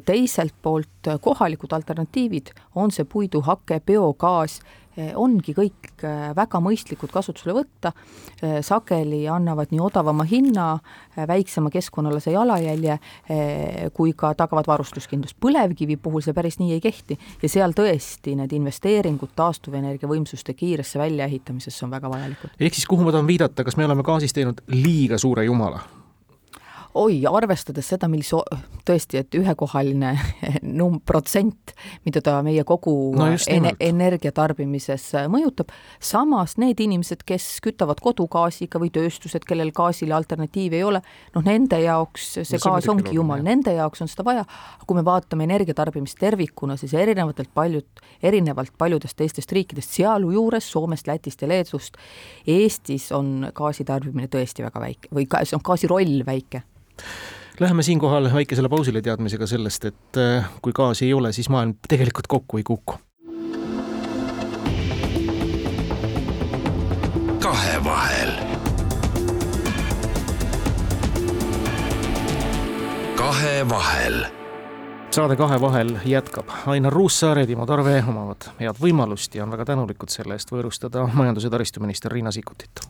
teiselt 0.05 0.53
poolt 0.63 1.09
kohalikud 1.25 1.73
alternatiivid, 1.73 2.51
on 2.77 2.91
see 2.93 3.07
puiduhake, 3.09 3.79
biogaas, 3.81 4.59
Eh, 4.99 5.13
ongi 5.15 5.53
kõik 5.55 6.03
väga 6.35 6.59
mõistlikud 6.63 7.13
kasutusele 7.15 7.55
võtta, 7.55 7.93
sageli 8.67 9.21
annavad 9.31 9.71
nii 9.71 9.81
odavama 9.83 10.25
hinna, 10.27 10.67
väiksema 11.29 11.71
keskkonnalase 11.71 12.33
jalajälje 12.35 12.97
kui 13.95 14.15
ka 14.19 14.33
tagavad 14.39 14.67
varustuskindlust. 14.67 15.37
põlevkivi 15.39 15.99
puhul 16.03 16.23
see 16.25 16.35
päris 16.35 16.59
nii 16.59 16.73
ei 16.75 16.83
kehti 16.83 17.19
ja 17.43 17.49
seal 17.49 17.77
tõesti 17.79 18.35
need 18.39 18.55
investeeringud 18.59 19.37
taastuvenergia 19.39 20.11
võimsuste 20.11 20.55
kiiresse 20.59 20.99
väljaehitamisesse 20.99 21.85
on 21.87 21.95
väga 21.95 22.11
vajalikud. 22.11 22.59
ehk 22.59 22.75
siis 22.75 22.87
kuhu 22.87 23.05
ma 23.05 23.15
tahan 23.15 23.27
viidata, 23.27 23.65
kas 23.65 23.77
me 23.77 23.87
oleme 23.87 24.03
gaasist 24.03 24.35
teinud 24.35 24.63
liiga 24.67 25.19
suure 25.19 25.45
jumala? 25.45 25.98
Oi, 26.97 27.21
arvestades 27.29 27.89
seda, 27.93 28.09
millise, 28.11 28.39
tõesti, 28.89 29.21
et 29.21 29.37
ühekohaline 29.37 30.15
num-, 30.79 30.99
protsent, 31.05 31.75
mida 32.07 32.23
ta 32.25 32.39
meie 32.47 32.65
kogu 32.69 32.95
no 33.17 33.29
ene, 33.53 33.75
energia 33.85 34.33
tarbimises 34.35 35.05
mõjutab, 35.31 35.73
samas 36.01 36.57
need 36.61 36.81
inimesed, 36.81 37.25
kes 37.29 37.47
kütavad 37.65 38.01
kodugaasiga 38.05 38.81
või 38.81 38.91
tööstused, 38.95 39.45
kellel 39.49 39.73
gaasile 39.77 40.17
alternatiivi 40.17 40.81
ei 40.81 40.87
ole, 40.87 41.03
noh, 41.37 41.45
nende 41.45 41.81
jaoks 41.83 42.31
see 42.39 42.57
no, 42.57 42.65
gaas 42.65 42.89
ongi 42.91 43.15
jumal, 43.17 43.45
nende 43.45 43.75
jaoks 43.77 44.05
on 44.05 44.11
seda 44.11 44.25
vaja, 44.27 44.47
kui 44.87 44.99
me 44.99 45.05
vaatame 45.07 45.47
energiatarbimist 45.49 46.19
tervikuna, 46.21 46.79
siis 46.81 46.97
erinevatelt 46.97 47.53
paljud, 47.55 48.03
erinevalt 48.23 48.75
paljudest 48.79 49.19
teistest 49.19 49.53
riikidest, 49.53 49.93
sealjuures 49.99 50.73
Soomest, 50.73 51.09
Lätist 51.09 51.43
ja 51.43 51.49
Leedust, 51.51 52.01
Eestis 52.49 53.11
on 53.17 53.51
gaasitarbimine 53.55 54.29
tõesti 54.33 54.65
väga 54.65 54.83
väike 54.83 55.13
või 55.15 55.29
ka, 55.31 55.45
see 55.45 55.57
on 55.59 55.65
gaasi 55.65 55.89
roll 55.91 56.25
väike 56.27 56.65
Läheme 57.61 57.83
siinkohal 57.83 58.31
väikesele 58.33 58.69
pausile 58.69 59.03
teadmisega 59.03 59.47
sellest, 59.47 59.85
et 59.85 60.17
äh, 60.17 60.49
kui 60.63 60.73
gaasi 60.73 61.07
ei 61.07 61.15
ole, 61.15 61.33
siis 61.33 61.49
maailm 61.49 61.75
tegelikult 61.89 62.27
kokku 62.27 62.59
ei 62.59 62.63
kuku. 62.63 62.99
kahevahel. 67.39 68.33
kahevahel 73.17 74.27
saade 75.19 75.37
Kahe 75.37 75.61
vahel 75.61 75.99
jätkab. 76.05 76.47
Ainar 76.67 76.93
Ruussaar 76.93 77.39
ja 77.39 77.47
Timo 77.47 77.67
Tarve 77.67 78.05
omavad 78.09 78.45
head 78.61 78.77
võimalust 78.79 79.35
ja 79.35 79.43
on 79.43 79.51
väga 79.51 79.65
tänulikud 79.73 80.13
selle 80.13 80.37
eest 80.39 80.53
võõrustada 80.53 81.09
majandus- 81.11 81.49
ja 81.49 81.51
taristuminister 81.51 82.13
Riina 82.13 82.31
Sikkutit. 82.31 82.85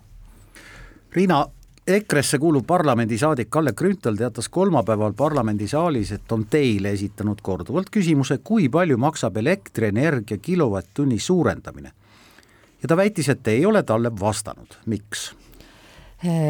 Riina, 1.12 1.47
EKRE-sse 1.88 2.38
kuuluv 2.38 2.66
parlamendisaadik 2.66 3.48
Kalle 3.51 3.72
Grünthal 3.72 4.16
teatas 4.16 4.48
kolmapäeval 4.48 5.12
parlamendisaalis, 5.16 6.12
et 6.12 6.33
on 6.33 6.44
teile 6.51 6.90
esitanud 6.92 7.40
korduvalt 7.42 7.88
küsimuse, 7.90 8.38
kui 8.44 8.68
palju 8.68 8.98
maksab 9.01 9.37
elektrienergia 9.37 10.37
kilovatt-tunni 10.38 11.18
suurendamine. 11.18 11.92
ja 12.83 12.88
ta 12.88 12.96
väitis, 12.96 13.29
et 13.29 13.48
ei 13.48 13.66
ole 13.66 13.83
talle 13.83 14.12
vastanud, 14.20 14.77
miks? 14.87 15.35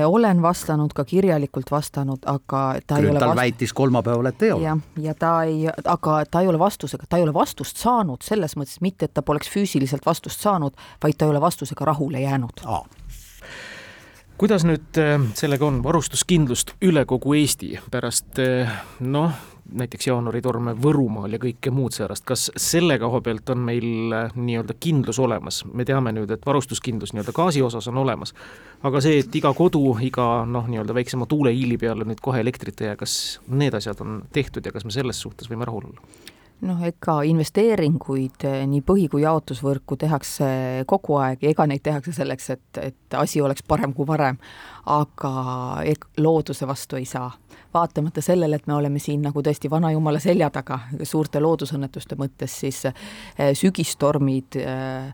Olen 0.07 0.43
vastanud, 0.43 0.91
ka 0.95 1.05
kirjalikult 1.05 1.71
vastanud, 1.71 2.19
aga 2.27 2.81
ta 2.87 2.99
Grünthal 2.99 3.05
ei 3.05 3.11
ole 3.11 3.27
vast... 3.27 3.37
väitis 3.37 3.73
kolmapäeval, 3.73 4.27
et 4.27 4.43
ei 4.43 4.53
ole. 4.53 4.65
jah, 4.65 4.79
ja 5.01 5.15
ta 5.15 5.43
ei, 5.43 5.67
aga 5.85 6.23
ta 6.31 6.41
ei 6.41 6.49
ole 6.49 6.59
vastusega, 6.59 7.07
ta 7.09 7.17
ei 7.17 7.23
ole 7.23 7.35
vastust 7.35 7.77
saanud 7.77 8.27
selles 8.27 8.57
mõttes, 8.57 8.81
mitte 8.81 9.07
et 9.07 9.15
ta 9.15 9.23
poleks 9.23 9.55
füüsiliselt 9.55 10.07
vastust 10.07 10.41
saanud, 10.41 10.75
vaid 11.03 11.15
ta 11.15 11.29
ei 11.29 11.37
ole 11.37 11.41
vastusega 11.41 11.85
rahule 11.85 12.27
jäänud 12.27 12.67
kuidas 14.39 14.65
nüüd 14.67 14.99
äh, 15.03 15.19
sellega 15.39 15.67
on, 15.67 15.81
varustuskindlust 15.83 16.77
üle 16.87 17.03
kogu 17.11 17.35
Eesti 17.35 17.73
pärast 17.91 18.39
äh, 18.43 18.71
noh, 19.03 19.35
näiteks 19.79 20.07
jaanuaritorme 20.09 20.77
Võrumaal 20.79 21.35
ja 21.35 21.41
kõike 21.43 21.73
muud 21.75 21.97
säärast, 21.97 22.25
kas 22.29 22.47
selle 22.57 22.97
koha 23.03 23.21
pealt 23.25 23.51
on 23.51 23.65
meil 23.67 24.15
äh, 24.15 24.37
nii-öelda 24.39 24.79
kindlus 24.79 25.19
olemas, 25.23 25.65
me 25.67 25.87
teame 25.89 26.15
nüüd, 26.15 26.31
et 26.35 26.47
varustuskindlus 26.47 27.13
nii-öelda 27.17 27.35
gaasi 27.37 27.65
osas 27.67 27.91
on 27.91 27.99
olemas, 28.05 28.35
aga 28.87 29.03
see, 29.05 29.19
et 29.25 29.41
iga 29.43 29.53
kodu, 29.59 29.83
iga 30.07 30.29
noh, 30.47 30.71
nii-öelda 30.71 30.97
väiksema 30.97 31.27
tuuleiili 31.27 31.81
peale 31.81 32.07
nüüd 32.07 32.23
kohe 32.23 32.43
elektrit 32.45 32.85
ei 32.85 32.93
jää, 32.93 33.03
kas 33.03 33.19
need 33.51 33.75
asjad 33.75 34.07
on 34.07 34.23
tehtud 34.33 34.67
ja 34.67 34.75
kas 34.75 34.87
me 34.87 34.95
selles 34.95 35.19
suhtes 35.27 35.51
võime 35.51 35.67
rahul 35.67 35.91
olla? 35.91 36.19
Noh, 36.67 36.81
ega 36.87 37.19
investeeringuid 37.29 38.45
eh, 38.49 38.63
nii 38.69 38.83
põhi- 38.87 39.09
kui 39.11 39.23
jaotusvõrku 39.23 39.99
tehakse 40.01 40.49
kogu 40.91 41.19
aeg 41.23 41.45
ja 41.45 41.53
ega 41.53 41.67
neid 41.71 41.85
tehakse 41.87 42.15
selleks, 42.17 42.51
et, 42.55 42.81
et 42.83 43.19
asi 43.19 43.43
oleks 43.45 43.63
parem 43.69 43.95
kui 43.95 44.07
varem, 44.09 44.39
aga 44.89 45.33
looduse 46.19 46.67
vastu 46.67 46.99
ei 46.99 47.07
saa. 47.07 47.31
vaatamata 47.75 48.23
sellele, 48.25 48.57
et 48.57 48.67
me 48.67 48.75
oleme 48.75 48.99
siin 48.99 49.23
nagu 49.23 49.43
tõesti 49.45 49.69
vanajumala 49.71 50.19
selja 50.19 50.49
taga 50.51 50.79
suurte 51.03 51.41
loodusõnnetuste 51.41 52.17
mõttes, 52.17 52.55
siis 52.61 52.85
eh, 52.89 53.53
sügistormid 53.55 54.57
eh, 54.57 55.13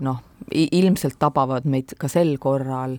noh, 0.00 0.22
ilmselt 0.50 1.18
tabavad 1.18 1.64
meid 1.64 1.94
ka 1.98 2.08
sel 2.08 2.38
korral 2.38 2.96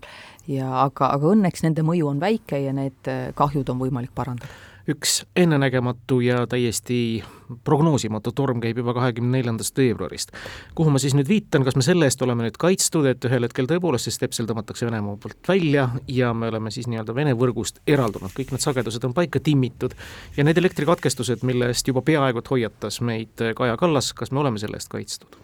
ja 0.48 0.70
aga, 0.86 1.10
aga 1.18 1.34
õnneks 1.34 1.66
nende 1.66 1.84
mõju 1.84 2.08
on 2.14 2.22
väike 2.22 2.62
ja 2.64 2.74
need 2.74 3.12
kahjud 3.36 3.70
on 3.70 3.82
võimalik 3.82 4.14
parandada 4.16 4.73
üks 4.90 5.22
ennenägematu 5.36 6.20
ja 6.20 6.44
täiesti 6.48 7.24
prognoosimatu 7.64 8.32
torm 8.36 8.60
käib 8.64 8.78
juba 8.82 8.94
kahekümne 8.98 9.38
neljandast 9.38 9.78
veebruarist. 9.78 10.32
kuhu 10.76 10.90
ma 10.90 11.00
siis 11.00 11.16
nüüd 11.16 11.30
viitan, 11.30 11.64
kas 11.64 11.78
me 11.80 11.86
selle 11.86 12.10
eest 12.10 12.22
oleme 12.22 12.44
nüüd 12.48 12.58
kaitstud, 12.60 13.08
et 13.08 13.26
ühel 13.30 13.48
hetkel 13.48 13.70
tõepoolest 13.70 14.10
see 14.10 14.18
stepsel 14.18 14.50
tõmmatakse 14.50 14.88
Venemaa 14.90 15.16
poolt 15.22 15.48
välja 15.48 15.88
ja 16.08 16.34
me 16.34 16.52
oleme 16.52 16.72
siis 16.72 16.90
nii-öelda 16.92 17.16
Vene 17.16 17.36
võrgust 17.38 17.80
eraldunud, 17.88 18.34
kõik 18.36 18.52
need 18.52 18.66
sagedused 18.66 19.08
on 19.08 19.16
paika 19.16 19.40
timmitud 19.40 19.96
ja 20.38 20.44
need 20.44 20.60
elektrikatkestused, 20.60 21.48
mille 21.48 21.72
eest 21.72 21.88
juba 21.88 22.02
peaaegu 22.02 22.44
et 22.44 22.54
hoiatas 22.56 23.02
meid 23.02 23.48
Kaja 23.56 23.78
Kallas, 23.78 24.14
kas 24.14 24.32
me 24.32 24.44
oleme 24.44 24.60
selle 24.60 24.82
eest 24.82 24.92
kaitstud? 24.92 25.42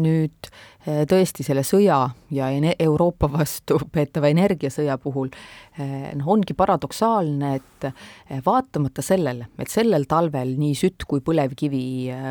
Nüüd 0.00 0.48
eh, 0.86 1.02
tõesti 1.08 1.44
selle 1.44 1.60
sõja 1.68 1.98
ja 2.32 2.46
Euroopa 2.80 3.28
vastu 3.28 3.76
peetava 3.94 4.30
energiasõja 4.32 4.96
puhul 5.02 5.28
eh, 5.28 6.12
noh, 6.16 6.30
ongi 6.32 6.56
paradoksaalne, 6.56 7.50
et 7.58 7.88
eh, 7.88 8.38
vaatamata 8.46 9.04
sellele, 9.04 9.50
et 9.60 9.72
sellel 9.72 10.06
talvel 10.08 10.54
nii 10.60 10.76
sütt 10.78 11.04
kui 11.08 11.20
põlevkivi 11.24 11.82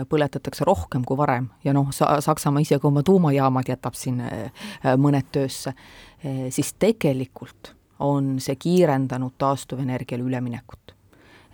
põletatakse 0.09 0.65
rohkem 0.65 1.05
kui 1.05 1.19
varem 1.19 1.51
ja 1.65 1.75
noh, 1.77 1.91
Saksamaa 1.93 2.65
isegi 2.65 2.87
oma 2.87 3.03
tuumajaamad 3.05 3.69
jätab 3.69 3.97
siin 3.97 4.23
mõned 4.97 5.29
töösse, 5.33 5.75
siis 6.49 6.73
tegelikult 6.81 7.75
on 8.01 8.39
see 8.41 8.57
kiirendanud 8.57 9.37
taastuvenergiale 9.41 10.25
üleminekut 10.25 10.95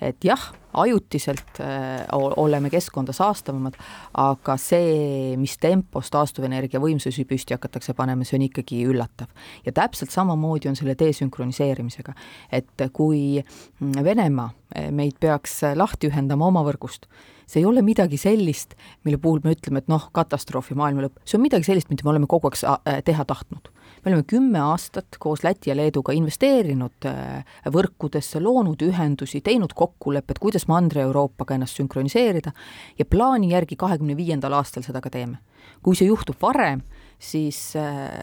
et 0.02 0.26
jah, 0.26 0.42
ajutiselt 0.78 1.60
äh, 1.60 2.06
oleme 2.14 2.70
keskkonda 2.70 3.14
saastavamad, 3.16 3.78
aga 4.22 4.58
see, 4.62 5.36
mis 5.40 5.58
tempos 5.62 6.12
taastuvenergia 6.14 6.82
võimsusi 6.84 7.26
püsti 7.30 7.56
hakatakse 7.56 7.96
panema, 7.98 8.28
see 8.28 8.38
on 8.38 8.46
ikkagi 8.48 8.84
üllatav. 8.90 9.32
ja 9.66 9.74
täpselt 9.74 10.14
samamoodi 10.14 10.70
on 10.70 10.78
selle 10.78 10.96
desünkroniseerimisega, 11.00 12.14
et 12.52 12.86
kui 12.94 13.44
Venemaa 13.82 14.52
äh, 14.52 14.92
meid 14.92 15.18
peaks 15.20 15.62
lahti 15.76 16.12
ühendama 16.12 16.52
oma 16.52 16.64
võrgust, 16.68 17.10
see 17.48 17.64
ei 17.64 17.66
ole 17.66 17.82
midagi 17.82 18.20
sellist, 18.22 18.76
mille 19.08 19.18
puhul 19.22 19.42
me 19.44 19.56
ütleme, 19.56 19.82
et 19.82 19.90
noh, 19.92 20.10
katastroof 20.14 20.72
ja 20.72 20.78
maailma 20.78 21.08
lõpp, 21.08 21.24
see 21.26 21.40
on 21.40 21.46
midagi 21.48 21.72
sellist, 21.72 21.90
mida 21.90 22.06
me 22.06 22.14
oleme 22.14 22.30
kogu 22.30 22.52
aeg 22.52 22.62
äh, 22.62 23.02
teha 23.08 23.26
tahtnud 23.26 23.72
me 24.08 24.14
oleme 24.14 24.24
kümme 24.28 24.60
aastat 24.60 25.18
koos 25.20 25.44
Läti 25.44 25.70
ja 25.70 25.76
Leeduga 25.76 26.14
investeerinud 26.16 27.06
äh, 27.10 27.44
võrkudesse, 27.74 28.40
loonud 28.40 28.82
ühendusi, 28.88 29.42
teinud 29.44 29.74
kokkulepped, 29.76 30.40
kuidas 30.40 30.68
Mandri-Euroopaga 30.72 31.58
ennast 31.58 31.80
sünkroniseerida 31.82 32.54
ja 33.00 33.06
plaani 33.06 33.52
järgi 33.52 33.76
kahekümne 33.76 34.16
viiendal 34.18 34.56
aastal 34.56 34.86
seda 34.88 35.04
ka 35.04 35.12
teeme. 35.12 35.44
kui 35.84 35.96
see 35.96 36.08
juhtub 36.08 36.40
varem, 36.42 36.82
siis 37.20 37.76
äh, 37.76 38.16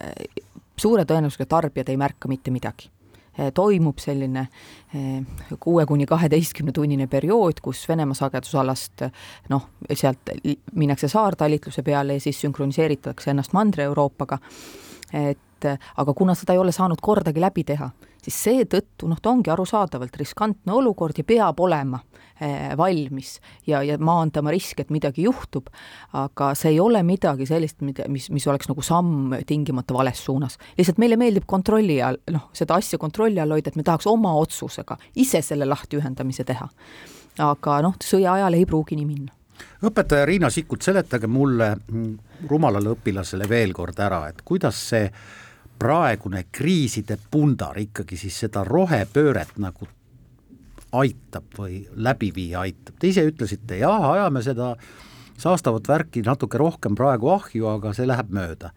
suure 0.81 1.05
tõenäosusega 1.05 1.47
tarbijad 1.49 1.93
ei 1.93 2.01
märka 2.01 2.29
mitte 2.29 2.51
midagi 2.51 2.89
äh, 3.39 3.53
toimub 3.55 4.01
selline 4.01 4.49
kuue 5.61 5.85
kuni 5.87 6.07
kaheteistkümne 6.07 6.73
tunnine 6.73 7.07
periood, 7.11 7.61
kus 7.61 7.83
Venemaa 7.89 8.15
sagedusalast 8.15 9.05
noh, 9.51 9.69
sealt 9.93 10.31
minnakse 10.73 11.09
saartalitluse 11.13 11.83
peale 11.83 12.17
ja 12.17 12.25
siis 12.25 12.41
sünkroniseeritakse 12.41 13.35
ennast 13.35 13.53
Mandri-Euroopaga, 13.53 14.39
et 15.13 15.51
aga 15.63 16.15
kuna 16.17 16.35
seda 16.35 16.55
ei 16.55 16.59
ole 16.59 16.73
saanud 16.73 17.01
kordagi 17.03 17.43
läbi 17.43 17.65
teha, 17.67 17.91
siis 18.25 18.37
seetõttu 18.47 19.09
noh, 19.11 19.21
ta 19.23 19.33
ongi 19.33 19.53
arusaadavalt 19.53 20.17
riskantne 20.17 20.73
olukord 20.73 21.19
ja 21.19 21.25
peab 21.29 21.61
olema 21.61 22.01
eh, 22.41 22.73
valmis 22.79 23.37
ja, 23.67 23.83
ja 23.85 23.99
maandama 23.99 24.53
riske, 24.55 24.85
et 24.85 24.93
midagi 24.95 25.27
juhtub, 25.27 25.69
aga 26.21 26.53
see 26.59 26.75
ei 26.75 26.81
ole 26.81 27.03
midagi 27.07 27.47
sellist, 27.49 27.81
mida, 27.85 28.09
mis, 28.09 28.31
mis 28.35 28.47
oleks 28.51 28.71
nagu 28.71 28.85
samm 28.85 29.37
tingimata 29.47 29.97
vales 29.97 30.25
suunas. 30.25 30.59
lihtsalt 30.79 31.01
meile 31.03 31.21
meeldib 31.21 31.47
kontrolli 31.47 32.01
all, 32.03 32.21
noh, 32.33 32.49
seda 32.57 32.81
asja 32.81 32.99
kontrolli 32.99 33.43
all 33.43 33.57
hoida, 33.57 33.73
et 33.73 33.81
me 33.81 33.87
tahaks 33.87 34.09
oma 34.11 34.35
otsusega 34.41 34.99
ise 35.21 35.43
selle 35.45 35.69
lahtiühendamise 35.69 36.45
teha. 36.49 36.69
aga 37.45 37.81
noh, 37.83 37.97
sõja 38.03 38.39
ajal 38.39 38.61
ei 38.61 38.67
pruugi 38.67 38.99
nii 38.99 39.09
minna 39.09 39.33
õpetaja 39.85 40.27
Riina 40.27 40.51
Sikkut, 40.51 40.83
seletage 40.83 41.29
mulle 41.31 41.75
mm, 41.77 42.47
rumalale 42.51 42.95
õpilasele 42.95 43.49
veel 43.49 43.75
kord 43.77 43.99
ära, 44.03 44.25
et 44.31 44.43
kuidas 44.47 44.81
see 44.91 45.09
praegune 45.85 46.47
kriiside 46.53 47.19
pundar 47.31 47.77
ikkagi 47.81 48.17
siis 48.17 48.39
seda 48.47 48.65
rohepööret 48.65 49.59
nagu 49.61 49.89
aitab 50.95 51.57
või 51.59 51.83
läbi 51.97 52.31
viia 52.35 52.63
aitab, 52.65 52.97
te 53.01 53.11
ise 53.11 53.25
ütlesite, 53.27 53.77
jah, 53.83 54.07
ajame 54.15 54.45
seda 54.47 54.75
saastavat 55.41 55.89
värki 55.91 56.23
natuke 56.25 56.59
rohkem 56.61 56.95
praegu 56.97 57.33
ahju, 57.35 57.67
aga 57.73 57.93
see 57.97 58.07
läheb 58.07 58.31
mööda. 58.33 58.71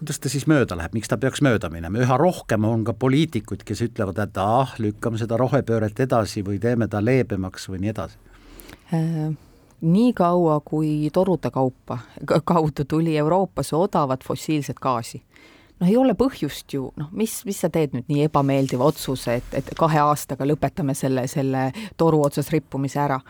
kuidas 0.00 0.18
ta 0.18 0.32
siis 0.32 0.46
mööda 0.50 0.76
läheb, 0.76 0.96
miks 0.96 1.08
ta 1.08 1.16
peaks 1.20 1.42
mööda 1.44 1.70
minema, 1.70 2.00
üha 2.02 2.16
rohkem 2.18 2.64
on 2.64 2.82
ka 2.84 2.92
poliitikuid, 2.92 3.62
kes 3.64 3.84
ütlevad, 3.86 4.18
et 4.18 4.40
ah, 4.40 4.74
lükkame 4.78 5.20
seda 5.20 5.38
rohepööret 5.40 6.00
edasi 6.00 6.42
või 6.44 6.58
teeme 6.58 6.88
ta 6.88 7.04
leebemaks 7.04 7.68
või 7.68 7.84
nii 7.84 7.94
edasi. 7.94 8.18
Äh 8.90 9.30
nii 9.80 10.12
kaua, 10.12 10.60
kui 10.64 11.10
torude 11.12 11.50
kaupa, 11.50 11.98
kaudu 12.44 12.84
tuli 12.84 13.16
Euroopasse 13.16 13.76
odavat 13.76 14.24
fossiilset 14.24 14.76
gaasi, 14.76 15.22
noh, 15.80 15.88
ei 15.88 15.96
ole 15.96 16.14
põhjust 16.18 16.74
ju, 16.74 16.90
noh, 17.00 17.10
mis, 17.16 17.40
mis 17.48 17.60
sa 17.62 17.70
teed 17.72 17.94
nüüd 17.96 18.10
nii 18.10 18.26
ebameeldiva 18.28 18.86
otsuse, 18.90 19.38
et, 19.40 19.56
et 19.56 19.72
kahe 19.78 20.00
aastaga 20.02 20.46
lõpetame 20.48 20.94
selle, 20.98 21.26
selle 21.30 21.70
toru 22.00 22.22
otsas 22.26 22.50
rippumise 22.52 23.00
ära. 23.00 23.20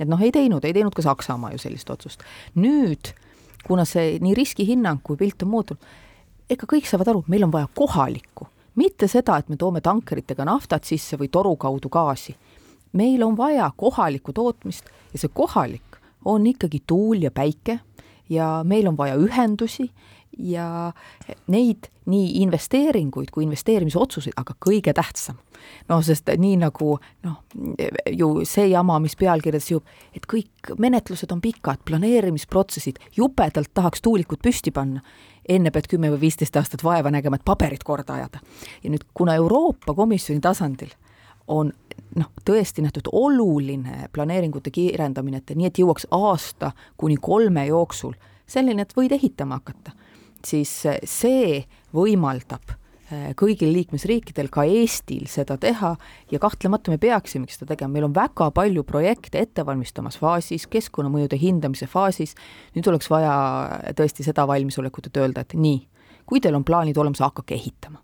et 0.00 0.08
noh, 0.08 0.20
ei 0.20 0.32
teinud, 0.32 0.64
ei 0.64 0.74
teinud 0.76 0.94
ka 0.96 1.04
Saksamaa 1.04 1.52
ju 1.54 1.62
sellist 1.62 1.90
otsust. 1.90 2.24
nüüd, 2.56 3.12
kuna 3.66 3.84
see 3.84 4.18
nii 4.20 4.34
riskihinnang 4.34 5.02
kui 5.02 5.16
pilt 5.20 5.42
on 5.46 5.52
muutunud, 5.54 5.90
ega 6.50 6.66
kõik 6.66 6.88
saavad 6.88 7.12
aru, 7.12 7.24
meil 7.28 7.46
on 7.46 7.52
vaja 7.54 7.68
kohalikku, 7.74 8.48
mitte 8.80 9.08
seda, 9.08 9.38
et 9.38 9.48
me 9.48 9.58
toome 9.60 9.82
tankeritega 9.84 10.46
naftat 10.48 10.88
sisse 10.88 11.18
või 11.20 11.30
toru 11.30 11.56
kaudu 11.56 11.88
gaasi. 11.88 12.36
meil 12.92 13.22
on 13.22 13.36
vaja 13.36 13.70
kohalikku 13.76 14.32
tootmist 14.32 14.88
ja 15.12 15.18
see 15.18 15.30
kohalik 15.34 16.00
on 16.24 16.46
ikkagi 16.46 16.82
tuul 16.86 17.22
ja 17.22 17.30
päike 17.30 17.78
ja 18.28 18.62
meil 18.64 18.88
on 18.88 18.96
vaja 18.96 19.14
ühendusi 19.16 19.90
ja 20.38 20.92
neid 21.50 21.88
nii 22.10 22.42
investeeringuid 22.42 23.30
kui 23.34 23.44
investeerimisotsuseid, 23.44 24.34
aga 24.40 24.54
kõige 24.62 24.92
tähtsam, 24.96 25.38
no 25.88 26.00
sest 26.06 26.30
nii 26.38 26.56
nagu 26.62 26.94
noh, 27.26 27.36
ju 28.10 28.30
see 28.48 28.70
jama, 28.70 28.98
mis 29.02 29.16
pealkirjades 29.20 29.70
jõuab, 29.72 29.90
et 30.16 30.26
kõik 30.30 30.72
menetlused 30.80 31.32
on 31.34 31.42
pikad, 31.44 31.82
planeerimisprotsessid, 31.88 32.98
jubedalt 33.16 33.72
tahaks 33.74 34.02
tuulikut 34.02 34.42
püsti 34.42 34.72
panna, 34.74 35.04
enne 35.48 35.72
pead 35.74 35.90
kümme 35.90 36.10
või 36.14 36.24
viisteist 36.26 36.56
aastat 36.56 36.84
vaeva 36.86 37.12
nägema, 37.12 37.38
et 37.38 37.46
paberid 37.46 37.84
korda 37.86 38.18
ajada. 38.18 38.40
ja 38.82 38.90
nüüd, 38.90 39.06
kuna 39.14 39.34
Euroopa 39.34 39.94
Komisjoni 39.94 40.40
tasandil 40.40 40.92
on 41.50 41.72
noh, 42.16 42.30
tõesti 42.46 42.82
nähtud 42.82 43.10
oluline 43.12 44.08
planeeringute 44.12 44.70
kiirendamine 44.70 45.42
ette, 45.42 45.54
nii 45.54 45.70
et 45.70 45.78
jõuaks 45.78 46.06
aasta 46.10 46.72
kuni 46.96 47.16
kolme 47.16 47.66
jooksul 47.66 48.14
selline, 48.50 48.82
et 48.82 48.94
võid 48.96 49.14
ehitama 49.14 49.60
hakata 49.60 49.94
siis 50.46 50.72
see 51.08 51.60
võimaldab 51.96 52.72
eh, 53.10 53.30
kõigil 53.38 53.72
liikmesriikidel, 53.74 54.50
ka 54.52 54.64
Eestil 54.68 55.26
seda 55.30 55.56
teha 55.60 55.94
ja 56.32 56.42
kahtlemata 56.42 56.92
me 56.92 56.98
peaksimegi 57.02 57.56
seda 57.56 57.72
tegema, 57.74 57.94
meil 57.96 58.08
on 58.08 58.16
väga 58.16 58.50
palju 58.56 58.84
projekte 58.88 59.42
ettevalmistamas 59.42 60.20
faasis, 60.20 60.68
keskkonnamõjude 60.70 61.38
hindamise 61.40 61.88
faasis, 61.90 62.36
nüüd 62.76 62.92
oleks 62.92 63.10
vaja 63.12 63.34
tõesti 63.98 64.26
seda 64.26 64.46
valmisolekut, 64.50 65.10
et 65.10 65.20
öelda, 65.22 65.44
et 65.44 65.56
nii, 65.58 65.82
kui 66.26 66.40
teil 66.40 66.58
on 66.58 66.66
plaanid 66.66 66.98
olemas, 67.00 67.22
hakake 67.24 67.58
ehitama 67.58 68.02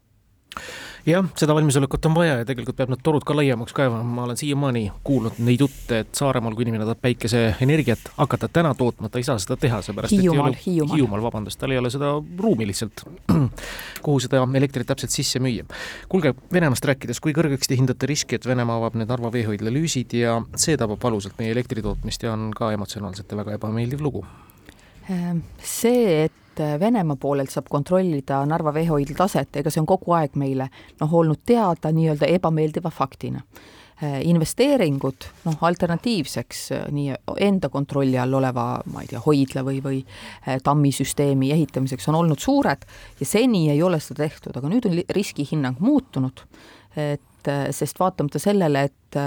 jah, 1.06 1.26
seda 1.38 1.54
valmisolekut 1.54 2.06
on 2.08 2.14
vaja 2.16 2.38
ja 2.40 2.46
tegelikult 2.48 2.76
peab 2.78 2.90
need 2.92 3.02
torud 3.06 3.24
ka 3.26 3.36
laiemaks 3.36 3.74
kaevama, 3.76 4.02
ma 4.16 4.24
olen 4.26 4.38
siiamaani 4.38 4.84
kuulnud 5.06 5.38
neid 5.46 5.62
jutte, 5.62 6.00
et 6.02 6.18
Saaremaal, 6.18 6.54
kui 6.56 6.66
inimene 6.66 6.86
tahab 6.86 7.02
päikeseenergiat 7.04 8.10
hakata 8.16 8.48
täna 8.52 8.74
tootma, 8.78 9.10
ta 9.12 9.20
ei 9.20 9.26
saa 9.26 9.38
seda 9.42 9.58
teha, 9.60 9.80
seepärast 9.86 10.16
Hiiumaal, 10.16 10.54
et 10.54 10.58
ei 10.58 10.62
ole, 10.62 10.64
Hiiumaal, 10.66 10.96
Hiiumaal, 10.96 11.24
vabandust, 11.28 11.60
tal 11.60 11.74
ei 11.74 11.80
ole 11.80 11.92
seda 11.94 12.14
ruumi 12.42 12.66
lihtsalt, 12.70 13.04
kuhu 14.06 14.22
seda 14.24 14.42
elektrit 14.60 14.88
täpselt 14.90 15.14
sisse 15.14 15.42
müüa. 15.42 15.66
kuulge, 16.08 16.34
Venemaast 16.52 16.90
rääkides, 16.90 17.22
kui 17.22 17.36
kõrgeks 17.36 17.70
te 17.70 17.78
hindate 17.78 18.10
riski, 18.10 18.40
et 18.40 18.48
Venemaa 18.48 18.80
avab 18.82 18.98
need 18.98 19.10
Narva 19.10 19.30
veehoidla 19.32 19.70
lüüsid 19.74 20.16
ja 20.18 20.40
see 20.58 20.76
tabab 20.80 21.02
valusalt 21.02 21.38
meie 21.38 21.54
elektritootmist 21.54 22.26
ja 22.26 22.34
on 22.34 22.50
ka 22.56 22.72
emotsionaalselt 22.74 23.38
väga 23.44 23.60
ebameeldiv 23.60 24.02
lugu? 24.02 24.26
Ehm, 25.10 25.44
see, 25.62 26.24
et 26.24 26.42
et 26.56 26.80
Venemaa 26.80 27.16
poolelt 27.20 27.52
saab 27.52 27.68
kontrollida 27.68 28.40
Narva 28.48 28.72
veehoidla 28.74 29.16
taset, 29.18 29.56
ega 29.60 29.72
see 29.72 29.82
on 29.82 29.88
kogu 29.88 30.14
aeg 30.16 30.36
meile 30.40 30.70
noh, 31.00 31.16
olnud 31.20 31.42
teada 31.46 31.92
nii-öelda 31.92 32.28
ebameeldiva 32.32 32.90
faktina. 32.90 33.42
Äh, 33.96 34.18
investeeringud 34.28 35.24
noh, 35.46 35.56
alternatiivseks 35.64 36.58
äh, 36.76 36.82
nii 36.92 37.14
enda 37.40 37.70
kontrolli 37.72 38.18
all 38.20 38.34
oleva, 38.36 38.66
ma 38.92 39.00
ei 39.00 39.08
tea, 39.08 39.22
hoidla 39.24 39.62
või, 39.64 39.78
või 39.84 40.02
äh, 40.02 40.58
tammisüsteemi 40.64 41.48
ehitamiseks 41.54 42.10
on 42.12 42.18
olnud 42.20 42.40
suured 42.42 42.84
ja 43.20 43.28
seni 43.28 43.70
ei 43.72 43.80
ole 43.82 44.00
seda 44.04 44.26
tehtud, 44.26 44.56
aga 44.60 44.68
nüüd 44.68 44.88
on 44.90 45.00
riskihinnang 45.16 45.80
muutunud, 45.80 46.44
et 46.96 47.50
sest 47.76 48.00
vaatamata 48.00 48.40
sellele, 48.42 48.80
et 48.88 49.18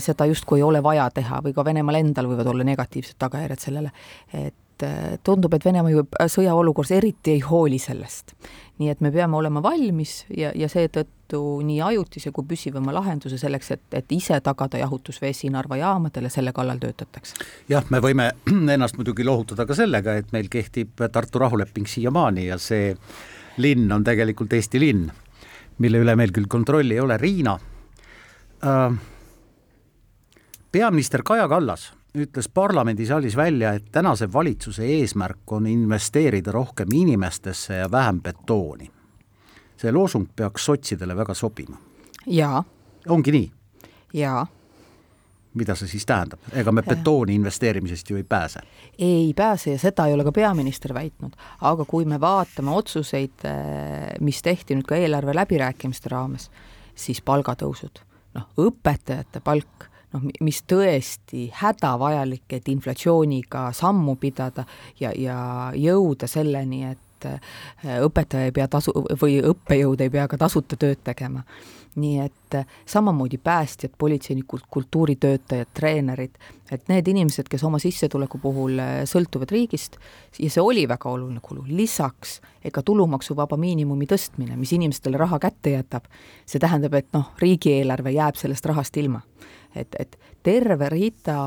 seda 0.00 0.24
justkui 0.30 0.62
ei 0.62 0.64
ole 0.64 0.80
vaja 0.82 1.04
teha 1.12 1.42
või 1.44 1.52
ka 1.54 1.64
Venemaal 1.66 1.98
endal 1.98 2.30
võivad 2.30 2.48
olla 2.48 2.64
negatiivsed 2.64 3.18
tagajärjed 3.20 3.66
sellele, 3.66 3.90
et 4.32 4.54
et 4.76 4.82
äh, 4.82 5.18
tundub, 5.24 5.54
et 5.54 5.64
Venemaa 5.64 5.90
ju 5.90 6.04
äh, 6.04 6.28
sõjaolukorras 6.28 6.92
eriti 6.96 7.36
ei 7.36 7.40
hooli 7.40 7.78
sellest. 7.78 8.34
nii 8.76 8.90
et 8.92 9.00
me 9.00 9.08
peame 9.08 9.36
olema 9.36 9.62
valmis 9.64 10.26
ja, 10.36 10.50
ja 10.54 10.68
seetõttu 10.68 11.38
nii 11.64 11.78
ajutise 11.80 12.28
kui 12.30 12.44
püsivama 12.44 12.92
lahenduse 12.92 13.38
selleks, 13.40 13.70
et, 13.72 13.84
et 13.96 14.12
ise 14.12 14.36
tagada 14.44 14.78
jahutusvesi 14.78 15.48
Narva 15.50 15.78
jaamadele, 15.80 16.28
selle 16.28 16.52
kallal 16.52 16.78
töötatakse. 16.78 17.36
jah, 17.68 17.84
me 17.90 18.02
võime 18.04 18.30
ennast 18.76 19.00
muidugi 19.00 19.24
lohutada 19.24 19.66
ka 19.66 19.74
sellega, 19.74 20.18
et 20.20 20.32
meil 20.36 20.50
kehtib 20.52 21.00
Tartu 21.12 21.40
rahuleping 21.40 21.88
siiamaani 21.88 22.46
ja 22.50 22.58
see 22.60 22.94
linn 23.56 23.92
on 23.92 24.04
tegelikult 24.04 24.52
Eesti 24.52 24.80
linn, 24.80 25.08
mille 25.78 26.04
üle 26.04 26.16
meil 26.16 26.32
küll 26.36 26.48
kontrolli 26.48 26.98
ei 26.98 27.00
ole, 27.00 27.16
Riina 27.16 27.56
äh,, 28.60 28.98
peaminister 30.72 31.24
Kaja 31.24 31.48
Kallas 31.48 31.94
ütles 32.16 32.48
parlamendisaalis 32.48 33.36
välja, 33.36 33.72
et 33.72 33.84
tänase 33.92 34.32
valitsuse 34.32 34.84
eesmärk 34.84 35.52
on 35.52 35.66
investeerida 35.66 36.52
rohkem 36.52 36.88
inimestesse 36.92 37.74
ja 37.74 37.90
vähem 37.90 38.22
betooni. 38.22 38.90
see 39.76 39.92
loosung 39.92 40.26
peaks 40.36 40.64
sotsidele 40.64 41.16
väga 41.16 41.34
sobima. 41.34 41.76
jaa. 42.26 42.64
ongi 43.08 43.32
nii? 43.32 43.50
jaa 44.14 44.46
mida 45.56 45.74
see 45.74 45.88
siis 45.88 46.06
tähendab, 46.06 46.40
ega 46.52 46.72
me 46.72 46.82
betooni 46.84 47.34
investeerimisest 47.34 48.10
ju 48.10 48.16
ei 48.16 48.24
pääse? 48.24 48.60
ei 48.98 49.32
pääse 49.36 49.70
ja 49.70 49.78
seda 49.78 50.06
ei 50.06 50.14
ole 50.14 50.24
ka 50.24 50.32
peaminister 50.32 50.94
väitnud, 50.94 51.36
aga 51.60 51.84
kui 51.84 52.04
me 52.04 52.20
vaatame 52.20 52.70
otsuseid, 52.76 53.44
eh, 53.44 54.16
mis 54.20 54.42
tehti 54.42 54.76
nüüd 54.76 54.88
ka 54.88 54.96
eelarve 54.96 55.34
läbirääkimiste 55.36 56.12
raames, 56.12 56.50
siis 56.94 57.20
palgatõusud, 57.24 58.00
noh, 58.34 58.48
õpetajate 58.68 59.40
palk, 59.44 59.88
noh, 60.16 60.26
mis 60.40 60.62
tõesti 60.68 61.46
hädavajalik, 61.60 62.46
et 62.56 62.68
inflatsiooniga 62.72 63.68
sammu 63.76 64.16
pidada 64.20 64.66
ja, 65.00 65.12
ja 65.12 65.38
jõuda 65.76 66.28
selleni, 66.30 66.84
et 66.90 67.28
eh, 67.28 67.40
õpetaja 68.00 68.50
ei 68.50 68.54
pea 68.56 68.68
tasu 68.68 68.94
või 69.20 69.40
õppejõud 69.44 70.04
ei 70.04 70.12
pea 70.12 70.28
ka 70.30 70.40
tasuta 70.46 70.78
tööd 70.80 71.04
tegema 71.04 71.44
nii 71.96 72.20
et 72.20 72.54
äh, 72.54 72.66
samamoodi 72.86 73.38
päästjad, 73.38 73.90
politseinikud, 73.98 74.60
kultuuritöötajad, 74.70 75.66
treenerid, 75.74 76.30
et 76.70 76.88
need 76.88 77.08
inimesed, 77.08 77.48
kes 77.48 77.64
oma 77.64 77.78
sissetuleku 77.80 78.38
puhul 78.42 78.78
äh, 78.78 78.98
sõltuvad 79.08 79.52
riigist, 79.52 79.96
ja 80.38 80.50
see 80.52 80.62
oli 80.62 80.84
väga 80.88 81.10
oluline 81.10 81.40
kulu, 81.42 81.64
lisaks 81.68 82.40
ega 82.64 82.82
tulumaksuvaba 82.84 83.56
miinimumi 83.56 84.08
tõstmine, 84.10 84.58
mis 84.60 84.74
inimestele 84.76 85.16
raha 85.20 85.40
kätte 85.40 85.72
jätab, 85.78 86.10
see 86.44 86.60
tähendab, 86.60 86.98
et 87.00 87.08
noh, 87.16 87.32
riigieelarve 87.40 88.12
jääb 88.12 88.36
sellest 88.36 88.68
rahast 88.68 88.96
ilma. 89.00 89.22
Et, 89.76 89.98
et 89.98 90.18
terve 90.46 90.88
rida 90.92 91.40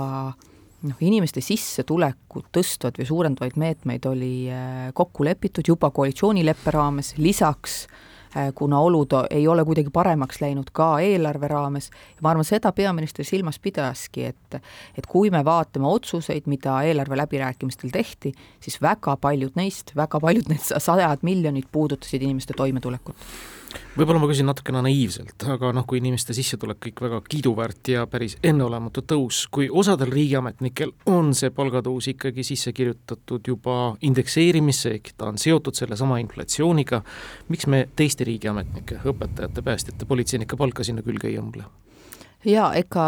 noh, 0.88 1.00
inimeste 1.04 1.42
sissetulekut 1.44 2.52
tõstvad 2.56 3.00
või 3.00 3.10
suurendavaid 3.10 3.58
meetmeid 3.60 4.06
oli 4.10 4.34
äh, 4.52 4.88
kokku 4.96 5.28
lepitud 5.28 5.68
juba 5.68 5.92
koalitsioonileppe 5.96 6.74
raames, 6.76 7.14
lisaks 7.20 7.82
äh, 8.36 8.52
kuna 8.56 8.80
olud 8.86 9.16
ei 9.30 9.48
ole 9.48 9.66
kuidagi 9.68 9.92
paremaks 9.94 10.42
läinud 10.44 10.72
ka 10.76 10.92
eelarve 11.04 11.52
raames 11.52 11.90
ma 12.24 12.34
arvan, 12.34 12.48
seda 12.48 12.72
peaminister 12.76 13.28
silmas 13.28 13.60
pidaski, 13.60 14.30
et 14.32 14.60
et 14.98 15.08
kui 15.10 15.32
me 15.34 15.44
vaatame 15.46 15.88
otsuseid, 15.90 16.48
mida 16.52 16.80
eelarve 16.88 17.20
läbirääkimistel 17.20 17.94
tehti, 17.94 18.34
siis 18.64 18.82
väga 18.82 19.18
paljud 19.22 19.60
neist, 19.60 19.96
väga 19.96 20.22
paljud 20.24 20.52
need 20.52 20.68
sajad 20.72 21.26
miljonid 21.28 21.72
puudutasid 21.72 22.24
inimeste 22.24 22.56
toimetulekut 22.58 23.30
võib-olla 23.98 24.22
ma 24.22 24.30
küsin 24.30 24.48
natukene 24.50 24.82
naiivselt, 24.86 25.36
aga 25.52 25.72
noh, 25.76 25.86
kui 25.90 26.00
inimeste 26.00 26.34
sissetulek 26.38 26.80
kõik 26.86 27.04
väga 27.06 27.20
kiiduväärt 27.30 27.92
ja 27.94 28.06
päris 28.10 28.38
enneolematu 28.46 29.04
tõus, 29.08 29.44
kui 29.52 29.70
osadel 29.70 30.12
riigiametnikel 30.14 30.94
on 31.12 31.34
see 31.38 31.52
palgatõus 31.56 32.10
ikkagi 32.14 32.46
sisse 32.48 32.74
kirjutatud 32.76 33.52
juba 33.52 33.78
indekseerimisse, 34.06 34.96
ehk 35.00 35.14
ta 35.18 35.30
on 35.34 35.42
seotud 35.42 35.78
sellesama 35.78 36.22
inflatsiooniga, 36.24 37.04
miks 37.50 37.70
me 37.70 37.86
teiste 37.96 38.28
riigiametnike, 38.30 39.04
õpetajate, 39.10 39.66
päästjate, 39.66 40.10
politseinike 40.10 40.60
palka 40.60 40.86
sinna 40.88 41.06
külge 41.06 41.30
ei 41.32 41.40
õmble? 41.42 41.68
jaa, 42.48 42.72
ega 42.80 43.06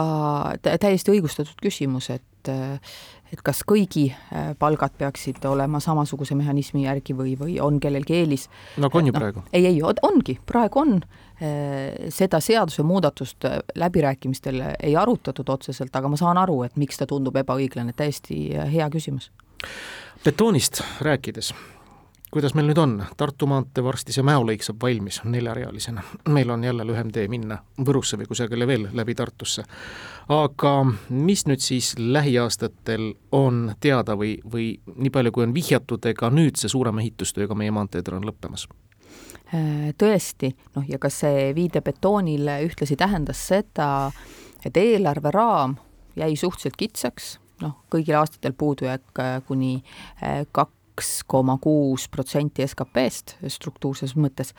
täiesti 0.62 1.13
õigustatud 1.13 1.56
küsimus, 1.63 2.10
et 2.12 2.50
et 3.32 3.41
kas 3.46 3.63
kõigi 3.67 4.10
äh, 4.12 4.52
palgad 4.60 4.96
peaksid 5.00 5.44
olema 5.48 5.80
samasuguse 5.84 6.36
mehhanismi 6.38 6.86
järgi 6.86 7.15
või, 7.17 7.36
või 7.39 7.58
on 7.63 7.80
kellelgi 7.84 8.20
eelis. 8.20 8.48
no 8.78 8.89
aga 8.89 9.00
on 9.00 9.10
ju 9.10 9.15
no, 9.15 9.20
praegu. 9.20 9.44
ei, 9.54 9.65
ei, 9.70 9.82
ongi, 9.84 10.38
praegu 10.46 10.84
on. 10.84 10.96
Äh, 11.41 12.10
seda 12.13 12.41
seadusemuudatust 12.44 13.48
äh, 13.50 13.60
läbirääkimistel 13.76 14.62
ei 14.78 14.96
arutatud 15.00 15.50
otseselt, 15.50 15.96
aga 15.96 16.12
ma 16.12 16.20
saan 16.20 16.38
aru, 16.38 16.62
et 16.67 16.78
miks 16.78 17.02
ta 17.02 17.08
tundub 17.10 17.39
ebaõiglane, 17.41 17.96
täiesti 17.98 18.44
hea 18.74 18.89
küsimus. 18.94 19.32
betoonist 20.26 20.84
rääkides 21.02 21.54
kuidas 22.32 22.54
meil 22.56 22.70
nüüd 22.70 22.80
on, 22.80 22.94
Tartu 23.17 23.48
maantee 23.50 23.84
varsti 23.84 24.13
see 24.15 24.24
Mäo 24.24 24.44
lõik 24.48 24.63
saab 24.63 24.80
valmis 24.84 25.20
neljarealisena, 25.28 26.04
meil 26.32 26.50
on 26.54 26.63
jälle 26.63 26.86
lühem 26.88 27.12
tee 27.12 27.28
minna 27.32 27.58
Võrusse 27.86 28.17
või 28.20 28.30
kusagile 28.30 28.67
veel 28.67 28.88
läbi 28.96 29.15
Tartusse. 29.15 29.65
aga 30.32 30.72
mis 31.10 31.46
nüüd 31.46 31.60
siis 31.60 31.94
lähiaastatel 32.00 33.12
on 33.36 33.76
teada 33.80 34.15
või, 34.15 34.38
või 34.54 34.80
nii 34.96 35.12
palju, 35.12 35.32
kui 35.32 35.44
on 35.44 35.54
vihjatud, 35.54 36.06
ega 36.06 36.32
nüüd 36.32 36.56
see 36.56 36.72
suurema 36.72 37.04
ehitustööga 37.04 37.56
meie 37.56 37.72
maanteedel 37.72 38.20
on 38.22 38.28
lõppemas? 38.32 38.67
Äh, 39.52 39.91
tõesti, 40.00 40.54
noh 40.76 40.88
ja 40.88 41.00
kas 41.00 41.20
see 41.26 41.52
viide 41.56 41.84
betoonile 41.84 42.62
ühtlasi 42.63 42.96
tähendas 42.96 43.48
seda, 43.52 44.12
et 44.65 44.78
eelarveraam 44.78 45.76
jäi 46.15 46.36
suhteliselt 46.36 46.78
kitsaks, 46.80 47.39
noh, 47.62 47.82
kõigil 47.91 48.15
aastatel 48.20 48.56
puudujääk 48.56 49.20
äh, 49.20 49.41
kuni 49.48 49.82
äh, 50.24 50.46
kaks 50.52 50.81
kaks 50.92 51.24
koma 51.28 51.58
kuus 51.58 52.08
protsenti 52.10 52.66
SKP-st 52.68 53.38
struktuurses 53.48 54.16
mõttes 54.16 54.54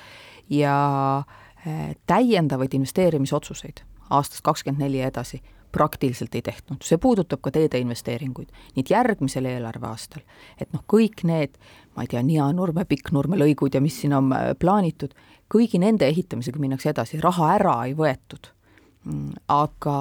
ja 0.51 1.25
eh, 1.67 1.97
täiendavaid 2.07 2.75
investeerimisotsuseid 2.75 3.85
aastast 4.11 4.43
kakskümmend 4.45 4.83
neli 4.83 5.01
ja 5.01 5.11
edasi 5.13 5.43
praktiliselt 5.73 6.35
ei 6.35 6.43
tehtud, 6.43 6.83
see 6.85 6.99
puudutab 7.01 7.41
ka 7.41 7.51
teede 7.51 7.79
investeeringuid. 7.81 8.51
nii 8.75 8.83
et 8.85 8.91
järgmisel 8.91 9.47
eelarveaastal, 9.49 10.21
et 10.61 10.73
noh, 10.73 10.83
kõik 10.85 11.25
need, 11.25 11.57
ma 11.97 12.05
ei 12.05 12.11
tea, 12.13 12.21
Nianurme, 12.23 12.85
Pikknurme 12.85 13.39
lõigud 13.41 13.73
ja 13.75 13.81
mis 13.81 14.01
siin 14.01 14.13
on 14.13 14.33
eh, 14.37 14.53
plaanitud, 14.59 15.15
kõigi 15.53 15.81
nende 15.81 16.09
ehitamisega 16.09 16.61
minnakse 16.61 16.93
edasi, 16.93 17.21
raha 17.21 17.55
ära 17.57 17.79
ei 17.87 17.97
võetud 17.97 18.53
aga 19.51 19.97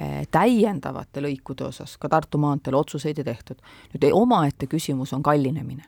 eh, 0.00 0.22
täiendavate 0.32 1.22
lõikude 1.24 1.66
osas 1.68 1.96
ka 2.00 2.08
Tartu 2.08 2.40
maanteel 2.40 2.78
otsuseid 2.78 3.18
ei 3.20 3.26
tehtud. 3.26 3.60
nüüd 3.94 4.08
omaette 4.12 4.66
küsimus 4.66 5.12
on 5.12 5.22
kallinemine. 5.22 5.84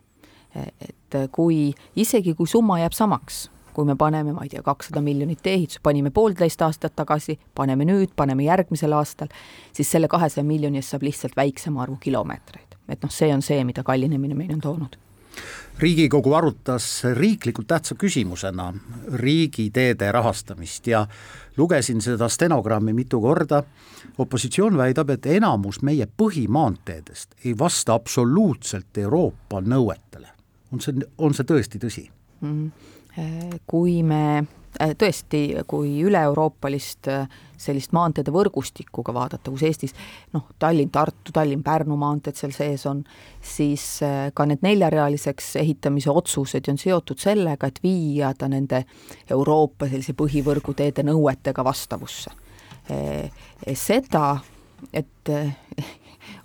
Eh, 0.55 0.69
et 0.89 1.19
kui, 1.33 1.73
isegi 1.97 2.35
kui 2.35 2.47
summa 2.47 2.79
jääb 2.83 2.93
samaks, 2.93 3.49
kui 3.73 3.87
me 3.87 3.97
paneme, 3.97 4.33
ma 4.33 4.45
ei 4.45 4.53
tea, 4.53 4.63
kakssada 4.63 5.01
miljonit 5.01 5.41
tee-ehitusse, 5.43 5.81
panime 5.83 6.11
poolteist 6.11 6.63
aastat 6.63 6.97
tagasi, 6.97 7.39
paneme 7.55 7.87
nüüd, 7.89 8.13
paneme 8.17 8.45
järgmisel 8.45 8.93
aastal, 8.93 9.31
siis 9.73 9.91
selle 9.91 10.09
kahesaja 10.09 10.45
miljoni 10.45 10.83
eest 10.83 10.93
saab 10.97 11.07
lihtsalt 11.07 11.37
väiksema 11.37 11.87
arvu 11.87 11.97
kilomeetreid. 12.01 12.77
et 12.91 13.03
noh, 13.03 13.11
see 13.11 13.31
on 13.33 13.43
see, 13.43 13.63
mida 13.65 13.85
kallinemine 13.87 14.35
meile 14.35 14.59
on 14.59 14.61
toonud 14.61 14.99
riigikogu 15.79 16.35
arutas 16.35 17.05
riiklikult 17.15 17.67
tähtsa 17.67 17.95
küsimusena 17.95 18.73
riigiteede 19.13 20.13
rahastamist 20.13 20.87
ja 20.87 21.07
lugesin 21.57 22.01
seda 22.01 22.29
stenogrammi 22.29 22.93
mitu 22.93 23.21
korda, 23.21 23.63
opositsioon 24.19 24.77
väidab, 24.77 25.11
et 25.11 25.27
enamus 25.27 25.83
meie 25.83 26.07
põhimaanteedest 26.07 27.35
ei 27.45 27.59
vasta 27.59 27.95
absoluutselt 27.95 28.99
Euroopa 28.99 29.61
nõuetele. 29.61 30.29
on 30.73 30.81
see, 30.81 30.95
on 31.19 31.35
see 31.35 31.45
tõesti 31.45 31.79
tõsi 31.79 32.11
mm? 32.41 32.71
-hmm. 33.17 33.59
Kui 33.67 34.03
me 34.03 34.47
tõesti, 34.79 35.41
kui 35.67 35.97
üle-euroopalist 36.07 37.09
äh, 37.11 37.39
sellist 37.61 37.93
maanteede 37.97 38.33
võrgustikku 38.35 39.03
ka 39.05 39.15
vaadata, 39.15 39.51
kus 39.51 39.65
Eestis 39.67 39.95
noh, 40.35 40.47
Tallinn-Tartu, 40.63 41.35
Tallinn-Pärnu 41.37 41.97
maanteed 42.01 42.39
seal 42.39 42.55
sees 42.57 42.87
on, 42.91 43.03
siis 43.43 43.85
äh, 44.07 44.31
ka 44.35 44.47
need 44.49 44.65
neljarealiseks 44.67 45.55
ehitamise 45.63 46.13
otsused 46.15 46.71
on 46.73 46.81
seotud 46.81 47.21
sellega, 47.21 47.71
et 47.71 47.83
viia 47.83 48.33
ta 48.39 48.49
nende 48.49 48.85
Euroopa 49.31 49.91
sellise 49.91 50.17
põhivõrguteede 50.19 51.07
nõuetega 51.11 51.65
vastavusse. 51.67 52.33
Seda, 53.79 54.25
et 54.97 55.31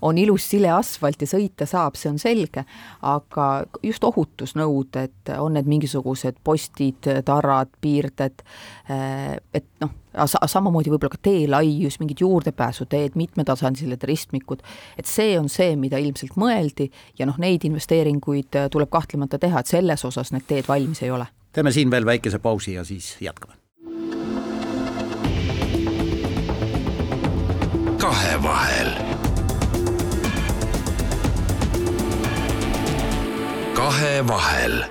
on 0.06 0.18
ilus 0.18 0.46
sile 0.54 0.70
asfalt 0.74 1.22
ja 1.24 1.30
sõita 1.30 1.66
saab, 1.70 1.98
see 1.98 2.12
on 2.12 2.20
selge, 2.22 2.66
aga 3.06 3.50
just 3.84 4.04
ohutusnõuded, 4.06 5.34
on 5.42 5.58
need 5.58 5.70
mingisugused 5.70 6.38
postid, 6.46 7.10
tarrad, 7.26 7.72
piirded, 7.82 8.44
eh, 8.90 9.38
et 9.54 9.68
noh, 9.82 9.94
samamoodi 10.16 10.94
võib-olla 10.94 11.16
ka 11.18 11.22
teelaius, 11.28 12.00
mingid 12.00 12.22
juurdepääsuteed, 12.24 13.18
mitmetasandilised 13.20 14.06
ristmikud, 14.08 14.64
et 14.98 15.10
see 15.10 15.36
on 15.40 15.50
see, 15.52 15.76
mida 15.80 16.00
ilmselt 16.02 16.38
mõeldi 16.40 16.92
ja 17.20 17.28
noh, 17.28 17.40
neid 17.42 17.66
investeeringuid 17.68 18.62
tuleb 18.72 18.94
kahtlemata 18.94 19.42
teha, 19.42 19.60
et 19.60 19.74
selles 19.74 20.06
osas 20.08 20.32
need 20.36 20.48
teed 20.48 20.70
valmis 20.70 21.04
ei 21.04 21.12
ole. 21.12 21.28
teeme 21.56 21.72
siin 21.72 21.92
veel 21.92 22.06
väikese 22.06 22.40
pausi 22.40 22.74
ja 22.74 22.84
siis 22.84 23.16
jätkame. 23.22 23.54
kahevahel 28.06 29.05
kahevahel. 33.76 34.84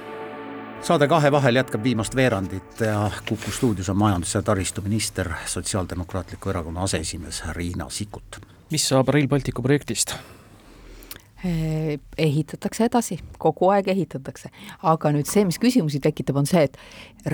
saade 0.83 1.09
Kahevahel 1.09 1.57
jätkab 1.57 1.83
viimast 1.83 2.17
veerandit 2.17 2.81
ja 2.81 3.11
Kuku 3.29 3.51
stuudios 3.51 3.89
on 3.89 3.97
majandus- 3.97 4.35
ja 4.35 4.43
taristuminister, 4.43 5.33
Sotsiaaldemokraatliku 5.47 6.51
Erakonna 6.51 6.83
aseesimees 6.83 7.43
Riina 7.53 7.87
Sikkut. 7.89 8.41
mis 8.71 8.89
saab 8.89 9.09
Rail 9.09 9.29
Balticu 9.29 9.63
projektist? 9.63 10.15
Ehitatakse 11.45 12.87
edasi, 12.89 13.19
kogu 13.39 13.69
aeg 13.75 13.91
ehitatakse, 13.93 14.49
aga 14.89 15.11
nüüd 15.13 15.29
see, 15.29 15.45
mis 15.45 15.59
küsimusi 15.61 16.01
tekitab, 16.05 16.39
on 16.41 16.49
see, 16.49 16.63
et 16.69 16.79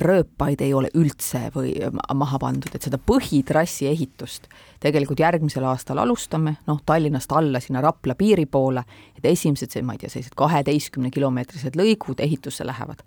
rööpaid 0.00 0.62
ei 0.66 0.72
ole 0.74 0.90
üldse 0.98 1.44
või 1.54 1.76
maha 2.18 2.40
pandud, 2.42 2.74
et 2.74 2.86
seda 2.86 2.98
põhitrassi 2.98 3.86
ehitust 3.90 4.48
tegelikult 4.82 5.22
järgmisel 5.22 5.66
aastal 5.68 6.00
alustame, 6.02 6.56
noh, 6.66 6.80
Tallinnast 6.86 7.32
alla 7.36 7.60
sinna 7.62 7.82
Rapla 7.84 8.16
piiri 8.18 8.48
poole, 8.50 8.82
et 9.18 9.30
esimesed, 9.30 9.70
see, 9.70 9.84
ma 9.86 9.94
ei 9.94 10.02
tea, 10.02 10.10
sellised 10.10 10.34
kaheteistkümne 10.38 11.12
kilomeetrised 11.14 11.78
lõigud 11.78 12.22
ehitusse 12.24 12.66
lähevad. 12.66 13.06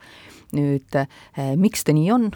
nüüd 0.54 0.96
eh, 0.96 1.56
miks 1.58 1.84
ta 1.84 1.96
nii 1.98 2.12
on, 2.14 2.28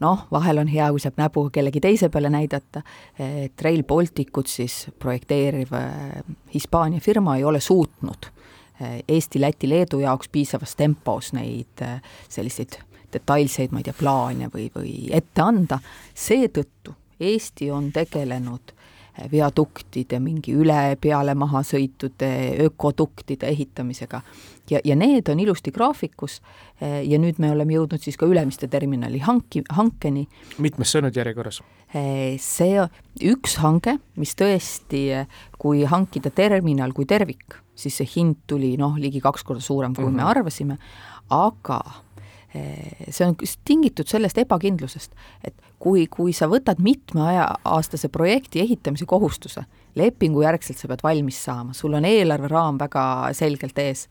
noh, 0.00 0.26
vahel 0.32 0.58
on 0.58 0.70
hea, 0.70 0.88
kui 0.90 1.02
saab 1.02 1.18
näpuga 1.20 1.52
kellegi 1.58 1.82
teise 1.82 2.08
peale 2.12 2.30
näidata, 2.32 2.82
et 3.18 3.62
Rail 3.62 3.84
Balticut 3.86 4.50
siis 4.50 4.88
projekteeriv 4.98 5.74
äh, 5.78 6.24
Hispaania 6.54 7.00
firma 7.00 7.36
ei 7.36 7.44
ole 7.44 7.60
suutnud 7.60 8.26
äh, 8.26 8.98
Eesti, 9.08 9.40
Läti, 9.40 9.68
Leedu 9.68 10.00
jaoks 10.02 10.28
piisavas 10.32 10.76
tempos 10.76 11.32
neid 11.36 11.82
äh, 11.82 12.00
selliseid 12.28 12.78
detailseid, 13.14 13.70
ma 13.70 13.80
ei 13.80 13.86
tea, 13.86 13.96
plaane 13.98 14.50
või, 14.50 14.68
või 14.74 14.94
ette 15.14 15.42
anda, 15.42 15.78
seetõttu 16.14 16.96
Eesti 17.20 17.70
on 17.70 17.92
tegelenud 17.94 18.74
viaduktide, 19.30 20.18
mingi 20.22 20.54
üle 20.58 20.96
peale 21.00 21.34
mahasõitude, 21.38 22.30
ökoduktide 22.66 23.48
ehitamisega. 23.48 24.20
ja, 24.70 24.80
ja 24.84 24.96
need 24.96 25.28
on 25.28 25.40
ilusti 25.40 25.70
graafikus 25.70 26.40
ja 26.80 27.18
nüüd 27.20 27.38
me 27.38 27.50
oleme 27.52 27.76
jõudnud 27.76 28.02
siis 28.02 28.16
ka 28.16 28.26
Ülemiste 28.26 28.68
terminali 28.68 29.18
hanki, 29.18 29.62
hankeni. 29.70 30.26
mitmes 30.58 30.90
see 30.90 30.98
on 30.98 31.08
nüüd 31.08 31.18
järjekorras? 31.20 31.62
see 32.42 32.86
üks 33.22 33.58
hange, 33.62 33.98
mis 34.16 34.34
tõesti, 34.34 35.04
kui 35.58 35.84
hankida 35.84 36.30
terminal 36.34 36.92
kui 36.92 37.06
tervik, 37.06 37.60
siis 37.74 38.00
see 38.00 38.08
hind 38.16 38.42
tuli 38.50 38.74
noh, 38.80 38.98
ligi 38.98 39.22
kaks 39.22 39.46
korda 39.46 39.62
suurem, 39.62 39.94
kui 39.94 40.04
mm 40.04 40.10
-hmm. 40.10 40.16
me 40.16 40.22
mhm. 40.22 40.30
arvasime, 40.30 40.78
aga 41.30 41.80
see 42.54 43.26
on 43.26 43.34
tingitud 43.66 44.08
sellest 44.10 44.38
ebakindlusest, 44.38 45.14
et 45.44 45.54
kui, 45.82 46.06
kui 46.06 46.32
sa 46.36 46.46
võtad 46.50 46.78
mitmeaastase 46.82 48.08
projekti 48.14 48.62
ehitamise 48.62 49.08
kohustuse, 49.10 49.64
lepingu 49.98 50.44
järgselt 50.44 50.78
sa 50.78 50.90
pead 50.90 51.02
valmis 51.04 51.42
saama, 51.44 51.74
sul 51.74 51.98
on 51.98 52.06
eelarveraam 52.08 52.78
väga 52.80 53.04
selgelt 53.36 53.78
ees, 53.82 54.06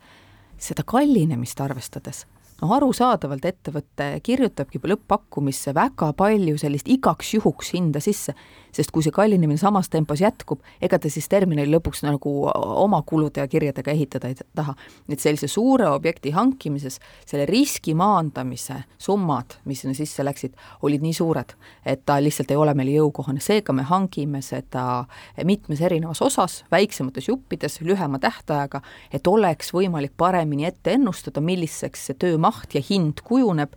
seda 0.59 0.85
kallinemist 0.87 1.59
arvestades 1.63 2.25
noh, 2.63 2.71
arusaadavalt 2.77 3.45
ettevõte 3.45 4.07
kirjutabki 4.23 4.79
lõpp-pakkumisse 4.81 5.73
väga 5.75 6.11
palju 6.17 6.57
sellist 6.61 6.87
igaks 6.91 7.33
juhuks 7.35 7.73
hinda 7.75 8.01
sisse, 8.03 8.35
sest 8.73 8.93
kui 8.93 9.03
see 9.05 9.13
kallinemine 9.13 9.59
samas 9.59 9.89
tempos 9.93 10.23
jätkub, 10.23 10.63
ega 10.81 10.97
ta 10.99 11.11
siis 11.11 11.27
terminali 11.29 11.69
lõpuks 11.73 12.03
nagu 12.05 12.31
oma 12.49 13.01
kulude 13.05 13.43
ja 13.43 13.49
kirjadega 13.49 13.93
ehitada 13.93 14.31
ei 14.31 14.37
taha. 14.55 14.75
et 15.09 15.19
sellise 15.19 15.47
suure 15.47 15.87
objekti 15.89 16.31
hankimises 16.31 16.99
selle 17.25 17.45
riski 17.45 17.93
maandamise 17.93 18.83
summad, 18.97 19.59
mis 19.65 19.83
sinna 19.83 19.93
sisse 19.93 20.23
läksid, 20.23 20.55
olid 20.81 21.03
nii 21.03 21.13
suured, 21.13 21.53
et 21.85 22.05
ta 22.05 22.17
lihtsalt 22.21 22.51
ei 22.51 22.57
ole 22.57 22.73
meile 22.73 22.95
jõukohane, 22.97 23.41
seega 23.43 23.73
me 23.73 23.83
hangime 23.83 24.41
seda 24.41 25.05
mitmes 25.43 25.81
erinevas 25.81 26.21
osas, 26.21 26.63
väiksemates 26.71 27.27
juppides, 27.27 27.81
lühema 27.81 28.19
tähtajaga, 28.19 28.81
et 29.11 29.27
oleks 29.27 29.73
võimalik 29.73 30.15
paremini 30.17 30.65
ette 30.65 30.95
ennustada, 30.97 31.41
milliseks 31.41 32.07
see 32.07 32.17
töö 32.19 32.37
maht 32.41 32.52
ja 32.73 32.81
hind 32.89 33.23
kujuneb 33.23 33.75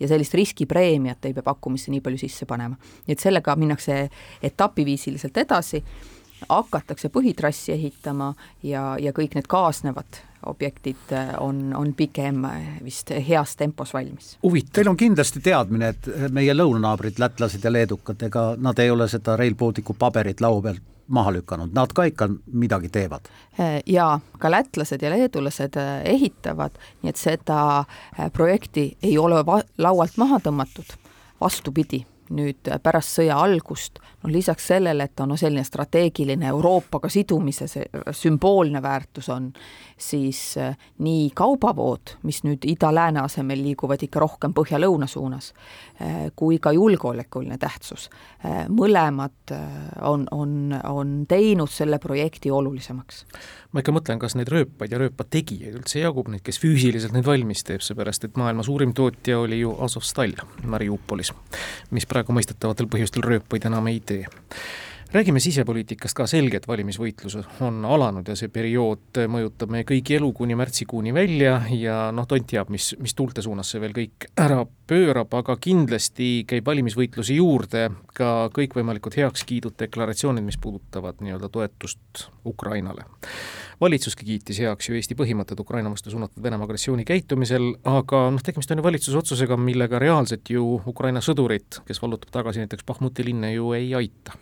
ja 0.00 0.08
sellist 0.08 0.34
riskipreemiat 0.34 1.24
ei 1.24 1.34
pea 1.34 1.42
pakkumisse 1.42 1.90
nii 1.90 2.02
palju 2.04 2.20
sisse 2.20 2.46
panema. 2.46 2.76
nii 3.06 3.16
et 3.16 3.22
sellega 3.22 3.56
minnakse 3.56 4.08
etapiviisiliselt 4.42 5.36
edasi, 5.36 5.82
hakatakse 6.48 7.08
põhitrassi 7.08 7.72
ehitama 7.72 8.34
ja, 8.62 8.96
ja 9.00 9.12
kõik 9.16 9.36
need 9.38 9.48
kaasnevad 9.48 10.20
objektid 10.46 11.14
on, 11.40 11.72
on 11.74 11.94
pigem 11.96 12.44
vist 12.84 13.10
heas 13.28 13.56
tempos 13.56 13.94
valmis. 13.94 14.36
Teil 14.72 14.88
on 14.88 14.96
kindlasti 14.96 15.40
teadmine, 15.42 15.88
et 15.88 16.10
meie 16.30 16.54
lõunanaabrid, 16.54 17.18
lätlased 17.18 17.64
ja 17.64 17.72
leedukad, 17.72 18.20
ega 18.28 18.52
nad 18.60 18.78
ei 18.78 18.92
ole 18.92 19.08
seda 19.10 19.36
Rail 19.36 19.56
Balticu 19.58 19.96
paberit 19.98 20.44
laua 20.44 20.62
pealt 20.68 20.95
maha 21.08 21.32
lükanud, 21.32 21.72
nad 21.74 21.92
ka 21.94 22.06
ikka 22.08 22.28
midagi 22.52 22.88
teevad? 22.88 23.28
jaa, 23.86 24.20
ka 24.38 24.50
lätlased 24.50 25.02
ja 25.02 25.10
leedulased 25.10 25.78
äh, 25.80 26.02
ehitavad, 26.16 26.78
nii 27.02 27.14
et 27.14 27.20
seda 27.20 27.60
äh, 27.78 28.30
projekti 28.32 28.90
ei 29.02 29.18
ole 29.18 29.42
laualt 29.78 30.18
maha 30.20 30.40
tõmmatud, 30.44 30.96
vastupidi 31.40 32.04
nüüd 32.34 32.68
pärast 32.82 33.18
sõja 33.18 33.36
algust, 33.38 34.00
noh 34.22 34.32
lisaks 34.32 34.66
sellele, 34.72 35.06
et 35.06 35.14
ta 35.16 35.24
on 35.24 35.34
no 35.34 35.38
selline 35.40 35.64
strateegiline 35.64 36.48
Euroopaga 36.50 37.08
sidumise 37.12 37.68
see 37.70 37.86
sümboolne 38.16 38.82
väärtus 38.82 39.28
on, 39.32 39.52
siis 39.98 40.40
äh, 40.60 40.76
nii 40.98 41.30
kaubavood, 41.36 42.16
mis 42.26 42.42
nüüd 42.44 42.66
ida-lääne 42.68 43.22
asemel 43.24 43.62
liiguvad 43.64 44.02
ikka 44.06 44.20
rohkem 44.22 44.54
põhja-lõuna 44.56 45.08
suunas, 45.10 45.52
äh, 46.00 46.28
kui 46.36 46.58
ka 46.62 46.72
julgeolekuline 46.76 47.58
tähtsus, 47.58 48.08
äh, 48.44 48.64
mõlemad 48.68 49.54
on, 50.02 50.26
on, 50.30 50.74
on 50.84 51.16
teinud 51.28 51.70
selle 51.72 51.98
projekti 52.02 52.50
olulisemaks. 52.50 53.24
Ma 53.76 53.82
ikka 53.84 53.92
mõtlen, 53.92 54.20
kas 54.22 54.32
neid 54.38 54.48
rööpaid 54.48 54.92
ja 54.94 55.00
rööpa 55.02 55.26
tegijaid 55.28 55.76
üldse 55.76 56.00
jagub, 56.00 56.30
neid, 56.32 56.40
kes 56.46 56.56
füüsiliselt 56.62 57.12
neid 57.12 57.26
valmis 57.28 57.60
teeb, 57.66 57.84
seepärast 57.84 58.24
et 58.24 58.38
maailma 58.40 58.64
suurim 58.64 58.94
tootja 58.96 59.42
oli 59.42 59.60
ju 59.60 59.74
Azovstal 59.84 60.32
Mariupolis, 60.64 61.34
mis 61.92 62.08
praegu 62.08 62.32
mõistetavatel 62.32 62.88
põhjustel 62.88 63.26
rööpaid 63.26 63.68
enam 63.68 63.92
ei 63.92 64.00
tee 64.00 64.24
räägime 65.16 65.40
sisepoliitikast 65.40 66.16
ka, 66.16 66.26
selge, 66.28 66.60
et 66.60 66.66
valimisvõitlus 66.68 67.38
on 67.64 67.84
alanud 67.88 68.26
ja 68.28 68.36
see 68.36 68.50
periood 68.52 69.20
mõjutab 69.32 69.70
meie 69.72 69.86
kõigi 69.88 70.18
elu 70.18 70.28
kuni 70.36 70.56
märtsikuuni 70.58 71.14
välja 71.16 71.58
ja 71.72 71.96
noh, 72.14 72.26
tont 72.28 72.46
teab, 72.50 72.70
mis, 72.72 72.90
mis 73.00 73.14
tuulte 73.16 73.44
suunas 73.44 73.70
see 73.72 73.80
veel 73.80 73.94
kõik 73.96 74.28
ära 74.42 74.60
pöörab, 74.90 75.32
aga 75.38 75.56
kindlasti 75.62 76.44
käib 76.48 76.68
valimisvõitluse 76.68 77.38
juurde 77.38 77.88
ka 78.16 78.48
kõikvõimalikud 78.56 79.16
heakskiidud, 79.16 79.76
deklaratsioonid, 79.80 80.44
mis 80.44 80.60
puudutavad 80.60 81.22
nii-öelda 81.24 81.50
toetust 81.52 82.26
Ukrainale. 82.46 83.06
valitsuski 83.80 84.24
kiitis 84.24 84.60
heaks 84.60 84.88
ju 84.88 84.96
Eesti 84.96 85.14
põhimõtted 85.14 85.60
Ukraina 85.60 85.90
vastu 85.92 86.10
suunatud 86.10 86.42
Venemaa 86.42 86.68
agressiooni 86.68 87.04
käitumisel, 87.04 87.74
aga 87.84 88.26
noh, 88.30 88.42
tegemist 88.42 88.70
on 88.70 88.82
ju 88.82 88.88
valitsuse 88.88 89.18
otsusega, 89.18 89.56
millega 89.56 89.98
reaalselt 89.98 90.50
ju 90.50 90.80
Ukraina 90.86 91.20
sõdurit, 91.20 91.80
kes 91.86 92.02
vallutab 92.02 92.32
tagasi 92.32 92.64
näiteks 92.64 92.84
Bahmuti 92.84 93.24
linna, 93.24 93.52
ju 93.52 93.72
ei 93.76 93.94
aita 93.94 94.36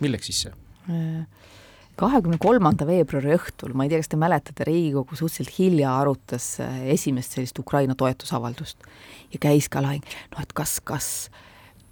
milleks 0.00 0.30
siis 0.30 0.46
see? 0.46 0.56
kahekümne 1.96 2.36
kolmanda 2.40 2.86
veebruari 2.86 3.32
õhtul, 3.36 3.72
ma 3.76 3.86
ei 3.86 3.92
tea, 3.92 4.02
kas 4.02 4.10
te 4.12 4.18
mäletate, 4.20 4.66
Riigikogu 4.68 5.16
suhteliselt 5.16 5.56
hilja 5.56 5.94
arutas 5.96 6.56
äh, 6.60 6.82
esimest 6.92 7.36
sellist 7.36 7.58
Ukraina 7.58 7.96
toetusavaldust 7.98 8.84
ja 9.32 9.40
käis 9.42 9.70
ka 9.72 9.82
lahing, 9.84 10.04
noh 10.34 10.44
et 10.44 10.52
kas, 10.56 10.78
kas 10.84 11.10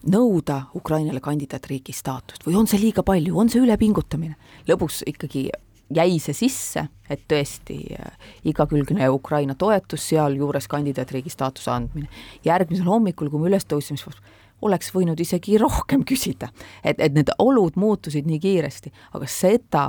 nõuda 0.04 0.66
Ukrainale 0.76 1.22
kandidaatriigi 1.24 1.94
staatust 1.96 2.44
või 2.44 2.58
on 2.60 2.68
see 2.68 2.82
liiga 2.82 3.04
palju, 3.06 3.36
on 3.40 3.52
see 3.52 3.64
ülepingutamine? 3.64 4.36
lõpuks 4.68 5.02
ikkagi 5.08 5.48
jäi 5.94 6.18
see 6.20 6.36
sisse, 6.36 6.86
et 7.08 7.24
tõesti 7.30 7.78
äh, 7.96 8.30
igakülgne 8.52 9.08
Ukraina 9.12 9.56
toetus, 9.56 10.04
sealjuures 10.10 10.68
kandidaatriigi 10.68 11.32
staatuse 11.32 11.72
andmine. 11.72 12.08
järgmisel 12.44 12.88
hommikul, 12.88 13.32
kui 13.32 13.40
me 13.40 13.52
üles 13.52 13.64
tõusime, 13.68 14.00
siis 14.00 14.20
oleks 14.62 14.92
võinud 14.94 15.20
isegi 15.20 15.58
rohkem 15.60 16.04
küsida, 16.08 16.48
et, 16.84 17.00
et 17.00 17.14
need 17.14 17.32
olud 17.38 17.76
muutusid 17.80 18.26
nii 18.28 18.40
kiiresti, 18.40 18.92
aga 19.16 19.28
seda, 19.30 19.86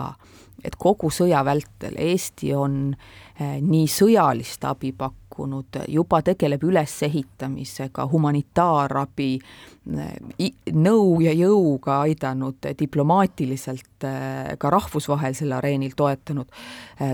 et 0.66 0.76
kogu 0.80 1.11
sõja 1.13 1.43
vältel 1.45 1.97
Eesti 2.01 2.51
on 2.57 2.80
eh, 2.93 3.57
nii 3.61 3.86
sõjalist 3.91 4.66
abi 4.68 4.91
pakkunud, 4.97 5.82
juba 5.91 6.22
tegeleb 6.26 6.63
ülesehitamisega, 6.66 8.07
humanitaarabi, 8.11 9.32
eh, 9.38 10.51
nõu 10.74 11.22
ja 11.24 11.36
jõuga 11.36 12.01
aidanud, 12.07 12.72
diplomaatiliselt 12.80 14.09
eh, 14.09 14.53
ka 14.59 14.74
rahvusvahelisel 14.74 15.55
areenil 15.55 15.95
toetanud, 15.95 16.51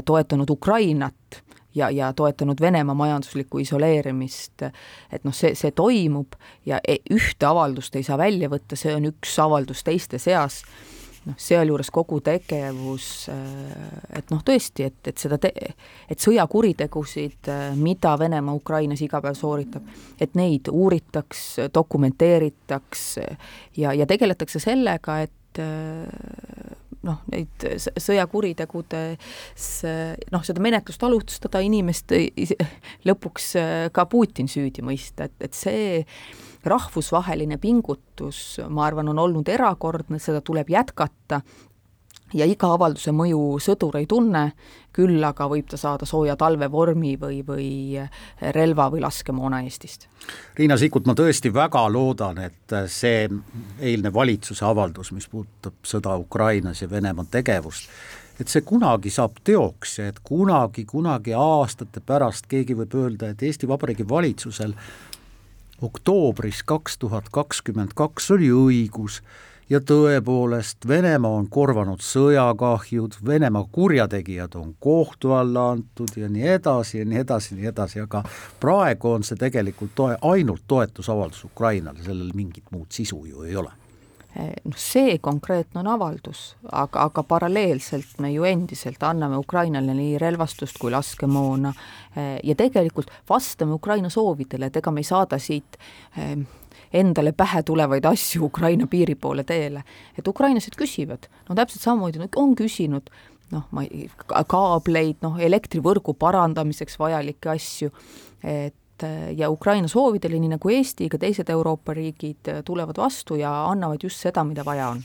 toetanud 0.05 0.49
Ukrainat 0.49 1.41
ja, 1.76 1.89
ja 1.89 2.13
toetanud 2.13 2.61
Venemaa 2.61 2.95
majanduslikku 2.95 3.59
isoleerimist, 3.59 4.63
et 5.11 5.24
noh, 5.24 5.36
see, 5.36 5.55
see 5.55 5.72
toimub 5.76 6.36
ja 6.65 6.82
e, 6.88 6.99
ühte 7.11 7.47
avaldust 7.47 7.95
ei 7.95 8.03
saa 8.03 8.17
välja 8.22 8.49
võtta, 8.51 8.80
see 8.80 8.95
on 8.95 9.07
üks 9.11 9.38
avaldus 9.41 9.84
teiste 9.88 10.19
seas, 10.22 10.61
noh, 11.26 11.38
sealjuures 11.39 11.91
kogu 11.93 12.19
tegevus, 12.26 13.07
et 14.17 14.34
noh, 14.34 14.43
tõesti, 14.45 14.89
et, 14.89 14.99
et 15.07 15.22
seda 15.22 15.39
te-, 15.41 15.74
et 16.09 16.19
sõjakuritegusid, 16.19 17.51
mida 17.80 18.15
Venemaa 18.19 18.57
Ukrainas 18.57 19.03
iga 19.05 19.22
päev 19.24 19.38
sooritab, 19.39 19.88
et 20.22 20.36
neid 20.39 20.72
uuritaks, 20.72 21.45
dokumenteeritaks 21.74 23.09
ja, 23.78 23.93
ja 23.93 24.09
tegeletakse 24.09 24.63
sellega, 24.63 25.22
et 25.28 25.61
noh, 27.07 27.21
neid 27.31 27.65
sõjakuritegudes 27.97 29.67
noh, 30.31 30.45
seda 30.45 30.63
menetlust 30.63 31.03
alustada, 31.05 31.61
inimest 31.65 32.13
lõpuks 33.07 33.51
ka 33.95 34.05
Putin 34.11 34.49
süüdi 34.51 34.85
mõista, 34.85 35.29
et, 35.29 35.37
et 35.49 35.57
see 35.57 36.03
rahvusvaheline 36.67 37.57
pingutus, 37.61 38.59
ma 38.69 38.85
arvan, 38.85 39.09
on 39.09 39.21
olnud 39.23 39.49
erakordne, 39.49 40.19
seda 40.21 40.43
tuleb 40.45 40.69
jätkata 40.69 41.41
ja 42.34 42.45
iga 42.47 42.71
avalduse 42.75 43.13
mõju 43.15 43.41
sõdur 43.63 43.97
ei 43.99 44.07
tunne, 44.09 44.51
küll 44.95 45.23
aga 45.23 45.47
võib 45.51 45.67
ta 45.71 45.79
saada 45.79 46.07
sooja 46.07 46.36
talvevormi 46.39 47.15
või, 47.19 47.41
või 47.47 47.67
relva 48.55 48.89
või 48.91 49.03
laskemoona 49.03 49.61
Eestist. 49.65 50.07
Riina 50.57 50.77
Sikkut, 50.77 51.07
ma 51.07 51.15
tõesti 51.17 51.51
väga 51.53 51.84
loodan, 51.91 52.41
et 52.47 52.75
see 52.91 53.27
eilne 53.79 54.13
valitsuse 54.13 54.65
avaldus, 54.67 55.13
mis 55.15 55.27
puudutab 55.32 55.79
sõda 55.88 56.17
Ukrainas 56.19 56.82
ja 56.84 56.89
Venemaa 56.91 57.27
tegevust, 57.32 57.88
et 58.39 58.51
see 58.51 58.65
kunagi 58.65 59.13
saab 59.13 59.39
teoks 59.43 59.99
ja 59.99 60.09
et 60.11 60.19
kunagi, 60.23 60.86
kunagi 60.89 61.36
aastate 61.38 62.03
pärast 62.05 62.49
keegi 62.51 62.75
võib 62.77 62.97
öelda, 62.97 63.32
et 63.32 63.43
Eesti 63.43 63.69
Vabariigi 63.69 64.07
valitsusel 64.09 64.75
oktoobris 65.82 66.61
kaks 66.65 66.99
tuhat 67.01 67.29
kakskümmend 67.34 67.95
kaks 67.97 68.32
oli 68.36 68.51
õigus 68.53 69.21
ja 69.72 69.80
tõepoolest, 69.80 70.84
Venemaa 70.88 71.32
on 71.39 71.47
korvanud 71.49 72.03
sõjakahjud, 72.03 73.15
Venemaa 73.26 73.63
kurjategijad 73.72 74.55
on 74.59 74.74
kohtu 74.80 75.32
alla 75.38 75.69
antud 75.72 76.11
ja 76.19 76.30
nii 76.30 76.47
edasi 76.57 76.99
ja 76.99 77.05
nii 77.07 77.22
edasi 77.24 77.53
ja 77.53 77.59
nii 77.59 77.69
edasi, 77.72 78.01
aga 78.03 78.24
praegu 78.59 79.15
on 79.15 79.24
see 79.24 79.39
tegelikult 79.39 79.95
toe, 79.95 80.17
ainult 80.22 80.67
toetusavaldus 80.67 81.45
Ukrainale, 81.47 82.03
sellel 82.03 82.34
mingit 82.36 82.67
muud 82.72 82.91
sisu 82.91 83.26
ju 83.26 83.47
ei 83.47 83.55
ole 83.55 83.80
noh, 84.36 84.77
see 84.77 85.17
konkreetne 85.23 85.82
on 85.82 85.89
avaldus, 85.91 86.55
aga, 86.71 87.07
aga 87.09 87.23
paralleelselt 87.27 88.19
me 88.23 88.32
ju 88.32 88.45
endiselt 88.47 89.03
anname 89.03 89.39
Ukrainale 89.41 89.95
nii 89.97 90.17
relvastust 90.21 90.79
kui 90.79 90.91
laskemoona 90.93 91.73
eh, 92.15 92.38
ja 92.43 92.55
tegelikult 92.55 93.11
vastame 93.29 93.75
Ukraina 93.75 94.09
soovidele, 94.09 94.71
et 94.71 94.82
ega 94.82 94.91
me 94.91 95.03
ei 95.03 95.09
saada 95.09 95.39
siit 95.41 95.79
eh, 96.17 96.38
endale 97.01 97.32
pähe 97.36 97.63
tulevaid 97.67 98.07
asju 98.07 98.45
Ukraina 98.47 98.88
piiri 98.88 99.15
poole 99.15 99.43
teele. 99.43 99.84
et 100.17 100.27
ukrainlased 100.27 100.75
küsivad, 100.79 101.27
no 101.49 101.55
täpselt 101.55 101.84
samamoodi 101.84 102.23
on 102.36 102.55
küsinud 102.55 103.11
noh, 103.51 103.67
ma 103.75 103.84
ei, 103.84 104.07
kaableid, 104.27 105.19
noh, 105.25 105.39
elektrivõrgu 105.39 106.15
parandamiseks 106.19 106.95
vajalikke 106.99 107.51
asju, 107.51 107.91
et 108.47 108.75
et 109.01 109.37
ja 109.37 109.49
Ukraina 109.49 109.87
soovidele, 109.87 110.39
nii 110.39 110.55
nagu 110.55 110.69
Eesti, 110.69 111.09
ka 111.09 111.17
teised 111.21 111.49
Euroopa 111.49 111.93
riigid 111.97 112.51
tulevad 112.65 112.97
vastu 112.97 113.35
ja 113.39 113.53
annavad 113.65 114.03
just 114.03 114.21
seda, 114.21 114.43
mida 114.47 114.65
vaja 114.65 114.91
on 114.95 115.03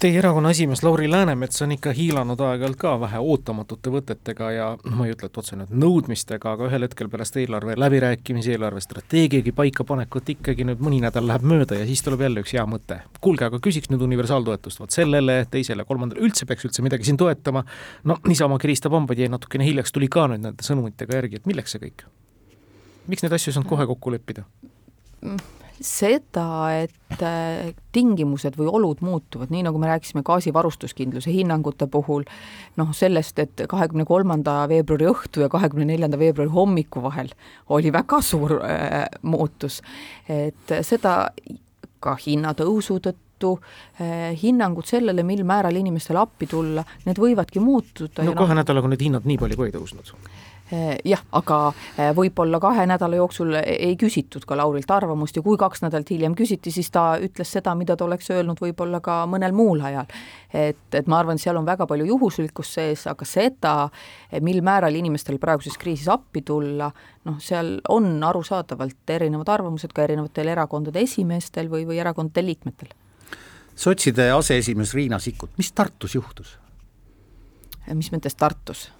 Teie 0.00 0.16
erakonna 0.16 0.48
esimees 0.54 0.80
Lauri 0.82 1.10
Läänemets 1.10 1.60
on 1.62 1.74
ikka 1.74 1.92
hiilanud 1.92 2.40
aeg-ajalt 2.40 2.76
ka 2.80 2.92
vähe 3.02 3.18
ootamatute 3.20 3.90
võtetega 3.92 4.46
ja 4.54 4.68
noh, 4.78 4.94
ma 4.96 5.04
ei 5.04 5.12
ütle, 5.12 5.28
et 5.28 5.40
otse 5.42 5.58
nüüd 5.60 5.74
nõudmistega, 5.82 6.54
aga 6.54 6.70
ühel 6.70 6.86
hetkel 6.86 7.10
pärast 7.12 7.34
eelarve 7.36 7.74
läbirääkimisi, 7.76 8.54
eelarve 8.54 8.80
strateegiagi 8.80 9.52
paikapanekut 9.58 10.32
ikkagi 10.32 10.64
nüüd 10.70 10.80
mõni 10.80 11.02
nädal 11.04 11.28
läheb 11.28 11.44
mööda 11.52 11.76
ja 11.82 11.84
siis 11.90 12.00
tuleb 12.06 12.24
jälle 12.24 12.40
üks 12.40 12.54
hea 12.56 12.64
mõte. 12.64 13.02
kuulge, 13.20 13.44
aga 13.50 13.60
küsiks 13.60 13.92
nüüd 13.92 14.06
universaaltoetust, 14.06 14.80
vot 14.80 14.96
sellele, 14.96 15.42
teisele, 15.52 15.84
kolmandale, 15.84 16.24
üldse 16.24 16.48
peaks 16.48 16.64
üldse 16.64 16.86
midagi 16.86 17.04
siin 17.10 17.20
toetama. 17.20 17.66
no 18.08 18.16
Isamaa 18.24 18.58
kiristab 18.64 18.96
hambaid, 18.96 19.20
jäi 19.20 19.28
natukene 19.28 19.68
hiljaks, 19.68 19.92
tuli 19.92 20.08
ka 20.08 20.30
nüüd 20.32 20.48
nende 20.48 20.64
sõnumitega 20.64 21.20
järgi, 21.20 21.42
et 21.42 21.52
milleks 21.52 21.76
see 21.76 21.84
kõik? 21.84 22.08
Miks 23.10 23.24
neid 23.24 23.34
asju 23.36 23.50
ei 23.50 23.58
saanud 23.58 23.70
kohe 23.70 23.88
kokku 23.90 24.14
leppida? 24.14 24.46
seda, 25.80 26.44
et 26.76 27.22
äh, 27.24 27.70
tingimused 27.94 28.56
või 28.58 28.68
olud 28.68 29.00
muutuvad, 29.04 29.50
nii 29.52 29.64
nagu 29.64 29.80
me 29.80 29.88
rääkisime 29.88 30.22
gaasivarustuskindluse 30.26 31.32
hinnangute 31.32 31.88
puhul, 31.90 32.26
noh 32.76 32.92
sellest, 32.96 33.40
et 33.40 33.64
kahekümne 33.68 34.04
kolmanda 34.08 34.60
veebruari 34.70 35.08
õhtu 35.08 35.44
ja 35.44 35.48
kahekümne 35.52 35.88
neljanda 35.88 36.20
veebruari 36.20 36.52
hommiku 36.52 37.02
vahel 37.04 37.32
oli 37.72 37.92
väga 37.96 38.20
suur 38.24 38.58
äh, 38.60 39.06
muutus. 39.22 39.80
et 40.28 40.76
seda 40.86 41.32
ka 42.00 42.16
hinnatõusu 42.20 43.00
tõttu 43.04 43.56
äh, 43.56 44.36
hinnangud 44.42 44.88
sellele, 44.88 45.24
mil 45.24 45.46
määral 45.48 45.80
inimestele 45.80 46.20
appi 46.20 46.48
tulla, 46.50 46.84
need 47.08 47.20
võivadki 47.20 47.64
muutuda. 47.64 48.24
no 48.24 48.36
kahe 48.36 48.52
no, 48.52 48.60
nädalaga 48.60 48.92
need 48.92 49.08
hinnad 49.08 49.28
nii 49.28 49.40
palju 49.40 49.60
ka 49.60 49.68
ei 49.70 49.76
tõusnud 49.80 50.14
jah, 51.04 51.22
aga 51.34 51.56
eh, 51.98 52.10
võib-olla 52.14 52.60
kahe 52.62 52.84
nädala 52.86 53.18
jooksul 53.18 53.56
ei 53.60 53.96
küsitud 53.98 54.44
ka 54.46 54.56
Laurilt 54.58 54.90
arvamust 54.94 55.36
ja 55.36 55.42
kui 55.42 55.58
kaks 55.58 55.82
nädalat 55.82 56.10
hiljem 56.12 56.36
küsiti, 56.38 56.70
siis 56.74 56.90
ta 56.94 57.16
ütles 57.22 57.50
seda, 57.56 57.74
mida 57.78 57.96
ta 57.96 58.06
oleks 58.06 58.30
öelnud 58.30 58.60
võib-olla 58.62 59.00
ka 59.02 59.24
mõnel 59.30 59.54
muul 59.56 59.82
ajal. 59.86 60.06
et, 60.54 60.78
et 60.94 61.10
ma 61.10 61.18
arvan, 61.18 61.38
seal 61.38 61.58
on 61.58 61.66
väga 61.66 61.86
palju 61.90 62.06
juhuslikkust 62.12 62.78
sees, 62.78 63.06
aga 63.10 63.26
seda, 63.26 63.74
mil 64.40 64.62
määral 64.66 64.94
inimestel 64.94 65.38
praeguses 65.42 65.78
kriisis 65.78 66.08
appi 66.10 66.42
tulla, 66.46 66.90
noh, 67.26 67.40
seal 67.42 67.78
on 67.88 68.12
arusaadavalt 68.30 69.14
erinevad 69.16 69.50
arvamused 69.50 69.94
ka 69.94 70.06
erinevatel 70.06 70.52
erakondade 70.54 71.02
esimeestel 71.02 71.70
või, 71.72 71.86
või 71.88 71.98
erakondade 71.98 72.46
liikmetel. 72.46 72.94
sotside 73.74 74.30
aseesimees 74.36 74.94
Riina 74.94 75.18
Sikkut, 75.18 75.50
mis 75.58 75.72
Tartus 75.72 76.14
juhtus? 76.14 76.58
mis 77.90 78.12
mõttes 78.12 78.36
Tartus? 78.38 78.90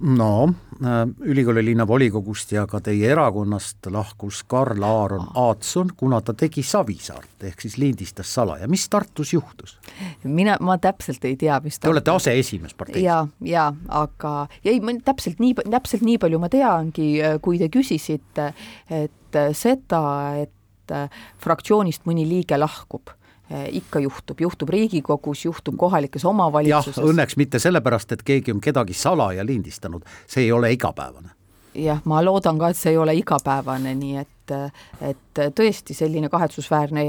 No 0.00 0.48
äh, 0.84 1.02
ülikooli 1.20 1.64
linnavolikogust 1.64 2.52
ja 2.52 2.64
ka 2.66 2.80
teie 2.80 3.10
erakonnast 3.12 3.86
lahkus 3.92 4.42
Karl 4.48 4.82
Aaron 4.82 5.26
Aatson, 5.34 5.90
kuna 5.96 6.20
ta 6.20 6.34
tegi 6.34 6.62
Savisaart 6.62 7.44
ehk 7.48 7.60
siis 7.60 7.76
lindistas 7.78 8.34
salaja, 8.34 8.68
mis 8.68 8.88
Tartus 8.88 9.32
juhtus? 9.32 9.76
mina, 10.24 10.56
ma 10.60 10.78
täpselt 10.78 11.24
ei 11.24 11.36
tea, 11.36 11.60
mis 11.64 11.78
Te 11.78 11.90
olete 11.90 12.10
aseesimees 12.10 12.74
parteis. 12.74 13.04
ja, 13.04 13.26
ja 13.44 13.68
aga 13.88 14.46
ei, 14.64 14.80
ma 14.80 14.96
täpselt 15.04 15.42
nii, 15.42 15.54
täpselt 15.70 16.06
nii 16.06 16.18
palju 16.22 16.40
ma 16.40 16.48
teangi, 16.52 17.14
kui 17.42 17.60
te 17.60 17.68
küsisite, 17.72 18.52
et 18.90 19.42
seda, 19.56 20.04
et 20.40 20.96
fraktsioonist 21.40 22.08
mõni 22.08 22.24
liige 22.28 22.56
lahkub 22.58 23.12
ikka 23.50 24.00
juhtub, 24.00 24.40
juhtub 24.40 24.68
Riigikogus, 24.68 25.44
juhtub 25.44 25.76
kohalikes 25.76 26.24
omavalitsuses. 26.24 26.96
jah, 26.96 27.08
õnneks 27.10 27.36
mitte 27.36 27.58
sellepärast, 27.58 28.12
et 28.12 28.22
keegi 28.22 28.52
on 28.52 28.60
kedagi 28.60 28.94
salaja 28.96 29.46
lindistanud, 29.46 30.04
see 30.26 30.46
ei 30.46 30.52
ole 30.52 30.72
igapäevane. 30.72 31.34
jah, 31.74 32.00
ma 32.04 32.22
loodan 32.24 32.58
ka, 32.58 32.68
et 32.72 32.76
see 32.76 32.92
ei 32.92 33.00
ole 33.00 33.14
igapäevane, 33.16 33.94
nii 33.98 34.16
et, 34.20 34.54
et 35.00 35.42
tõesti 35.56 35.96
selline 35.96 36.28
kahetsusväärne 36.32 37.04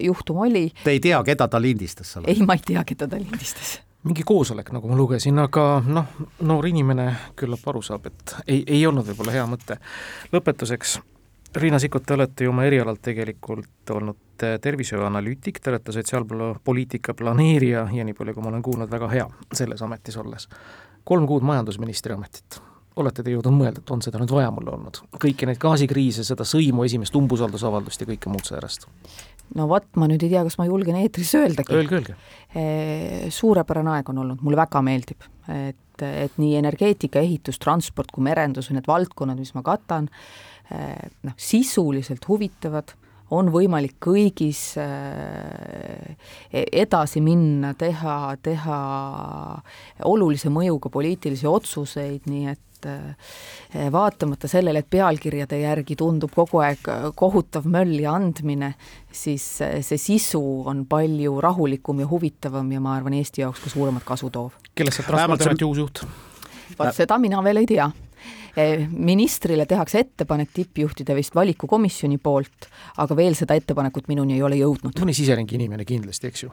juhtum 0.00 0.44
oli. 0.46 0.68
Te 0.84 0.94
ei 0.94 1.00
tea, 1.00 1.22
keda 1.24 1.48
ta 1.48 1.62
lindistas 1.62 2.12
salaja? 2.12 2.34
ei, 2.34 2.46
ma 2.46 2.58
ei 2.58 2.62
tea, 2.66 2.84
keda 2.84 3.08
ta 3.08 3.18
lindistas 3.18 3.80
mingi 4.04 4.22
koosolek, 4.26 4.68
nagu 4.74 4.88
ma 4.90 4.96
lugesin, 4.98 5.38
aga 5.40 5.80
noh, 5.86 6.10
noor 6.44 6.66
inimene 6.68 7.06
küllap 7.40 7.64
aru 7.72 7.80
saab, 7.82 8.10
et 8.10 8.34
ei, 8.44 8.60
ei 8.66 8.82
olnud 8.86 9.06
võib-olla 9.08 9.32
hea 9.32 9.46
mõte. 9.48 9.78
lõpetuseks 10.32 10.98
Riina 11.56 11.78
Sikkut, 11.78 12.02
te 12.06 12.14
olete 12.14 12.44
ju 12.44 12.50
oma 12.50 12.64
erialalt 12.66 12.98
tegelikult 13.02 13.90
olnud 13.94 14.42
tervishoiuanalüütik, 14.60 15.60
te 15.62 15.70
olete 15.70 15.92
sotsiaalpoliitika 15.94 17.14
planeerija 17.14 17.86
ja 17.94 18.04
nii 18.04 18.16
palju, 18.18 18.34
kui 18.34 18.42
ma 18.42 18.50
olen 18.50 18.62
kuulnud, 18.62 18.90
väga 18.90 19.08
hea 19.12 19.26
selles 19.54 19.82
ametis 19.86 20.16
olles. 20.18 20.48
kolm 21.04 21.26
kuud 21.26 21.44
majandusministri 21.46 22.14
ametit, 22.14 22.58
olete 23.00 23.24
te 23.24 23.34
jõudnud 23.34 23.56
mõelda, 23.58 23.82
et 23.82 23.90
on 23.90 24.02
seda 24.04 24.20
nüüd 24.22 24.32
vaja 24.34 24.50
mulle 24.54 24.74
olnud? 24.76 25.02
kõiki 25.22 25.48
neid 25.48 25.60
gaasikriise, 25.62 26.24
seda 26.26 26.46
sõimu, 26.48 26.84
esimest 26.86 27.16
umbusaldusavaldust 27.18 28.04
ja 28.04 28.08
kõike 28.12 28.32
muud 28.32 28.46
säärast? 28.48 28.88
no 29.58 29.68
vot, 29.70 29.88
ma 30.00 30.08
nüüd 30.10 30.22
ei 30.24 30.32
tea, 30.32 30.44
kas 30.46 30.58
ma 30.60 30.68
julgen 30.68 30.96
eetris 31.02 31.34
öeldagi. 31.38 31.74
Öelge, 31.76 32.00
öelge. 32.00 33.30
suurepärane 33.34 33.98
aeg 33.98 34.08
on 34.14 34.22
olnud, 34.24 34.42
mulle 34.42 34.58
väga 34.58 34.80
meeldib, 34.86 35.26
et, 35.52 36.02
et 36.06 36.40
nii 36.40 36.56
energeetika, 36.62 37.20
ehitus, 37.20 37.60
transport 37.62 38.10
kui 38.14 38.24
merendus, 38.24 38.70
need 38.74 38.88
valdkonnad, 38.88 39.38
mis 39.38 39.52
ma 39.54 39.62
katan, 39.66 40.08
Eh, 40.72 41.10
noh, 41.22 41.34
sisuliselt 41.36 42.24
huvitavad, 42.28 42.94
on 43.32 43.48
võimalik 43.52 43.96
kõigis 44.02 44.74
eh, 44.80 46.16
edasi 46.52 47.22
minna, 47.24 47.72
teha, 47.78 48.18
teha 48.42 48.78
olulise 50.10 50.52
mõjuga 50.52 50.92
poliitilisi 50.92 51.48
otsuseid, 51.48 52.28
nii 52.30 52.52
et 52.52 52.88
eh, 52.90 53.32
vaatamata 53.92 54.50
sellele, 54.50 54.84
et 54.84 54.90
pealkirjade 54.90 55.62
järgi 55.62 55.96
tundub 55.96 56.34
kogu 56.34 56.60
aeg 56.64 56.84
kohutav 57.16 57.68
möll 57.70 57.96
ja 58.04 58.14
andmine, 58.18 58.74
siis 59.12 59.46
see 59.62 60.00
sisu 60.00 60.44
on 60.68 60.84
palju 60.90 61.40
rahulikum 61.44 62.04
ja 62.04 62.10
huvitavam 62.10 62.70
ja 62.72 62.84
ma 62.84 62.98
arvan, 62.98 63.16
Eesti 63.18 63.44
jaoks 63.44 63.64
ka 63.64 63.72
suuremat 63.72 64.04
kasu 64.06 64.30
toov. 64.30 64.52
kellest 64.74 65.00
saab 65.00 65.14
Transpordiameti 65.14 65.68
uus 65.68 65.84
juht? 65.84 66.06
vot 66.78 66.96
seda 66.96 67.18
mina 67.22 67.42
veel 67.44 67.62
ei 67.62 67.68
tea 67.70 67.86
ministrile 68.90 69.66
tehakse 69.66 69.98
ettepanek 69.98 70.52
tippjuhtide 70.54 71.14
vist 71.14 71.34
valikukomisjoni 71.34 72.18
poolt, 72.22 72.68
aga 73.02 73.16
veel 73.16 73.34
seda 73.34 73.56
ettepanekut 73.58 74.06
minuni 74.08 74.36
ei 74.38 74.42
ole 74.42 74.60
jõudnud. 74.60 74.94
mõni 75.00 75.14
siseringi 75.16 75.58
inimene 75.58 75.84
kindlasti, 75.84 76.30
eks 76.30 76.46
ju? 76.46 76.52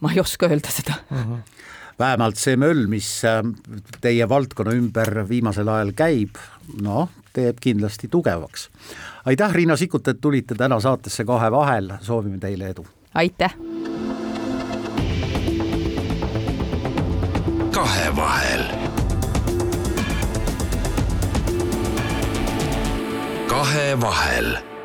ma 0.00 0.12
ei 0.12 0.20
oska 0.20 0.46
öelda 0.46 0.70
seda. 0.70 1.00
Mhm. 1.10 1.32
-huh 1.32 1.74
vähemalt 1.98 2.36
see 2.36 2.56
möll, 2.56 2.86
mis 2.86 3.24
äh, 3.24 3.40
teie 4.00 4.28
valdkonna 4.28 4.74
ümber 4.76 5.22
viimasel 5.28 5.68
ajal 5.68 5.92
käib, 5.96 6.36
noh, 6.82 7.08
teeb 7.32 7.56
kindlasti 7.60 8.08
tugevaks. 8.08 8.68
aitäh, 9.24 9.52
Riina 9.52 9.76
Sikkut, 9.76 10.08
et 10.08 10.20
tulite 10.20 10.54
täna 10.54 10.80
saatesse 10.80 11.24
Kahe 11.24 11.50
vahel, 11.50 11.92
soovime 12.00 12.38
teile 12.38 12.68
edu! 12.68 12.86
aitäh! 13.14 13.56
kahevahel 17.76 18.85
kahevahel 23.56 24.75